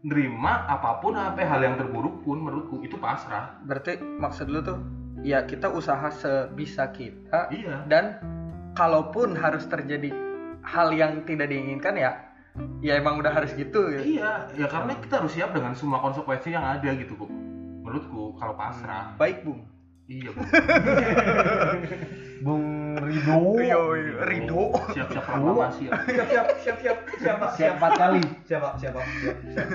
[0.06, 3.58] nerima apa pun apa hal yang terburuk pun menurutku itu pasrah.
[3.66, 4.78] Berarti maksud lu tuh
[5.26, 7.82] ya kita usaha sebisa kita iya.
[7.90, 8.37] dan
[8.78, 10.14] kalaupun harus terjadi
[10.62, 12.14] hal yang tidak diinginkan ya
[12.78, 14.00] ya emang udah harus gitu ya.
[14.06, 17.30] iya ya karena kita harus siap dengan semua konsekuensi yang ada gitu kok
[17.88, 19.16] menurutku kalau pasrah.
[19.16, 19.64] Baik bung.
[20.08, 20.40] Iya Bu.
[22.44, 23.40] Bung Rido.
[23.60, 24.62] Yo, yo, Rido.
[24.94, 27.76] Siap-siap proklamasi ya Siap siap siap siap siapa siap.
[27.80, 28.22] Empat kali.
[28.44, 29.68] Siapa siapa siap siap.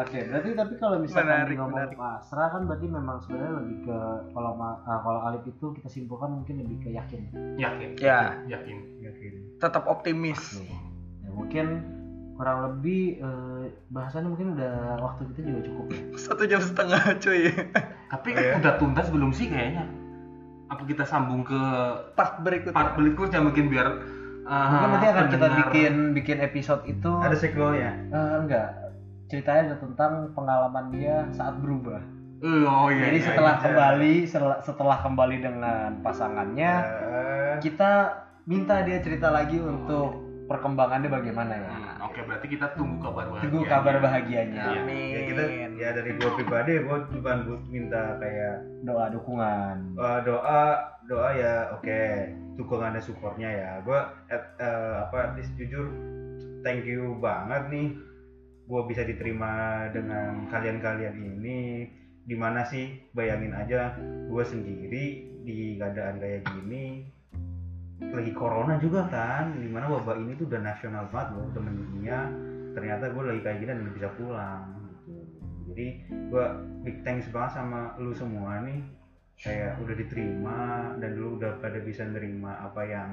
[0.00, 1.94] Oke, berarti tapi kalau misalkan Menarik, ngomong menarik.
[1.94, 3.98] pasrah kan berarti memang sebenarnya lebih ke
[4.32, 7.28] kalau ah, kalau Alif itu kita simpulkan mungkin lebih ke yakin.
[7.54, 8.40] yakin Ya.
[8.46, 9.32] yakin Yakin.
[9.58, 10.72] tetap optimis Nih,
[11.20, 11.66] ya mungkin
[12.32, 16.00] kurang lebih eh, bahasannya mungkin udah waktu kita juga cukup ya.
[16.24, 17.52] satu jam setengah cuy
[18.08, 18.56] tapi Iya.
[18.56, 19.84] udah tuntas belum sih kayaknya
[20.66, 21.60] apa kita sambung ke
[22.10, 23.86] part berikutnya part berikutnya mungkin biar
[24.42, 27.90] uh, Mungkin nanti akan kita bikin bikin episode itu Ada sequelnya.
[28.08, 28.68] eh, enggak
[29.30, 32.02] ceritanya ada tentang pengalaman dia saat berubah.
[32.40, 33.62] Eh, oh iya Jadi iya, setelah iya.
[33.62, 37.92] kembali setelah, setelah kembali dengan pasangannya Eh, kita
[38.44, 40.16] minta dia cerita lagi untuk
[40.48, 41.70] perkembangannya bagaimana ya.
[41.70, 44.64] Hmm, oke berarti kita tunggu kabar bahagia Tunggu kabar bahagianya.
[44.66, 44.80] Iya.
[44.82, 45.42] amin ya kita
[45.78, 49.76] ya dari gua pribadi gua buat minta kayak Doa dukungan.
[49.94, 50.62] eh, doa
[51.06, 52.00] doa ya oke
[52.56, 55.86] dukungannya supportnya ya gua at- eh, apa at least jujur
[56.60, 57.88] thank you banget nih
[58.70, 61.58] gue bisa diterima dengan kalian-kalian ini
[62.22, 63.10] di mana sih?
[63.10, 63.98] Bayangin aja
[64.30, 65.04] gue sendiri
[65.42, 67.02] di keadaan kayak gini
[68.00, 72.18] lagi corona juga kan di mana wabah ini tuh udah nasional banget loh udah mendunia
[72.72, 75.12] ternyata gue lagi kayak gini dan bisa pulang gitu.
[75.70, 75.86] jadi
[76.32, 76.44] gue
[76.86, 78.80] big thanks banget sama lu semua nih
[79.40, 80.60] kayak udah diterima
[81.00, 83.10] dan lu udah pada bisa nerima apa yang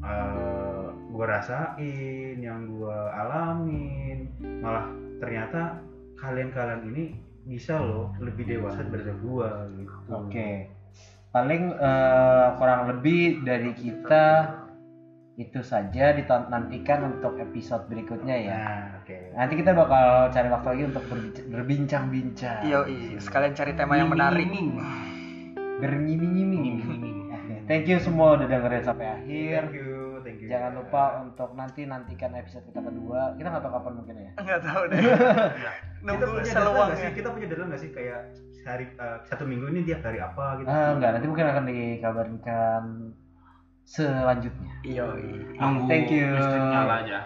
[0.00, 4.24] uh, gue rasain yang gue alamin
[4.64, 4.88] malah
[5.20, 5.76] ternyata
[6.16, 7.04] kalian-kalian ini
[7.44, 9.50] bisa loh lebih dewasa daripada gue
[9.84, 10.50] gitu Oke.
[11.30, 14.50] Paling eh, kurang lebih dari kita
[15.38, 18.52] itu saja ditantikan untuk episode berikutnya ya.
[18.52, 21.04] nah oke Nanti kita bakal cari waktu lagi untuk
[21.48, 22.60] berbincang-bincang.
[22.66, 22.84] Iya,
[23.22, 24.44] sekalian cari tema yang menarik.
[25.80, 26.64] Berngiming-ngiming.
[27.30, 29.60] Oke, Thank you semua udah dengerin sampai akhir.
[29.70, 33.34] thank you thank you Jangan lupa untuk nanti nantikan episode kita kedua.
[33.40, 34.30] Kita nggak tahu kapan mungkin ya.
[34.36, 34.98] Enggak tahu deh.
[35.00, 35.70] kita
[36.04, 38.20] Nunggu nggak sih kita punya data nggak sih kayak
[38.60, 42.82] hari eh, satu minggu ini tiap hari apa gitu Ah, enggak, nanti mungkin akan dikabarkan
[43.88, 44.70] selanjutnya.
[44.84, 45.04] Iya.
[45.56, 46.36] Nunggu Thank you.
[46.36, 47.18] aja.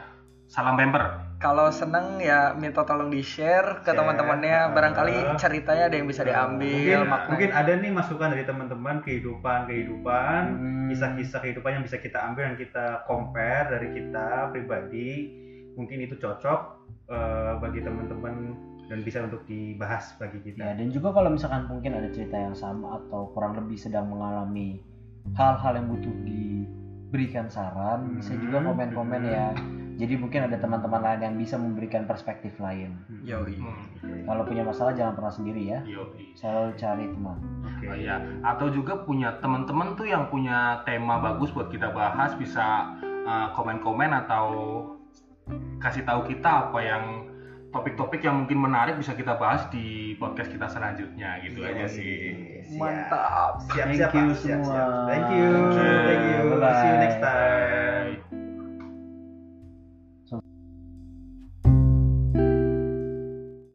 [0.47, 1.24] Salam member.
[1.45, 4.59] Kalau seneng ya minta tolong di share ke teman-temannya.
[4.65, 7.05] uh, Barangkali ceritanya ada yang bisa diambil.
[7.05, 10.89] mungkin, makna- mungkin ada nih masukan dari teman-teman kehidupan kehidupan Hmm.
[10.89, 15.09] kisah-kisah kehidupan yang bisa kita ambil dan kita compare dari kita pribadi
[15.77, 16.61] mungkin itu cocok
[17.13, 18.57] eh, bagi teman-teman
[18.89, 22.57] dan bisa untuk dibahas bagi Ya, kita dan juga kalau misalkan mungkin ada cerita yang
[22.57, 24.81] sama atau kurang lebih sedang mengalami
[25.37, 26.15] hal-hal yang butuh
[27.15, 28.75] diberikan saran, bisa juga Hmm.
[28.75, 29.55] komen-komen ya.
[29.95, 32.99] Jadi mungkin ada teman-teman lain yang bisa memberikan perspektif lain.
[33.23, 33.55] Yoi.
[33.55, 34.27] Hmm.
[34.27, 35.79] Kalau punya masalah jangan pernah sendiri ya.
[35.87, 36.35] Yoi.
[36.35, 37.39] Selalu cari teman.
[37.63, 37.87] Oke.
[37.87, 38.19] Oh, iya.
[38.43, 44.11] Atau juga punya teman-teman tuh yang punya tema bagus buat kita bahas bisa uh, komen-komen
[44.27, 44.47] atau
[45.79, 47.24] kasih tahu kita apa yang
[47.75, 52.63] topik-topik yang mungkin menarik bisa kita bahas di podcast kita selanjutnya gitu aja sih.
[52.63, 52.79] Siap.
[52.79, 53.53] Mantap.
[53.75, 54.71] siap Thank siap you siap, semua.
[54.71, 54.91] siap.
[55.11, 55.91] thank you Thank you.
[56.07, 56.43] thank you
[56.79, 58.24] see you next time Bye.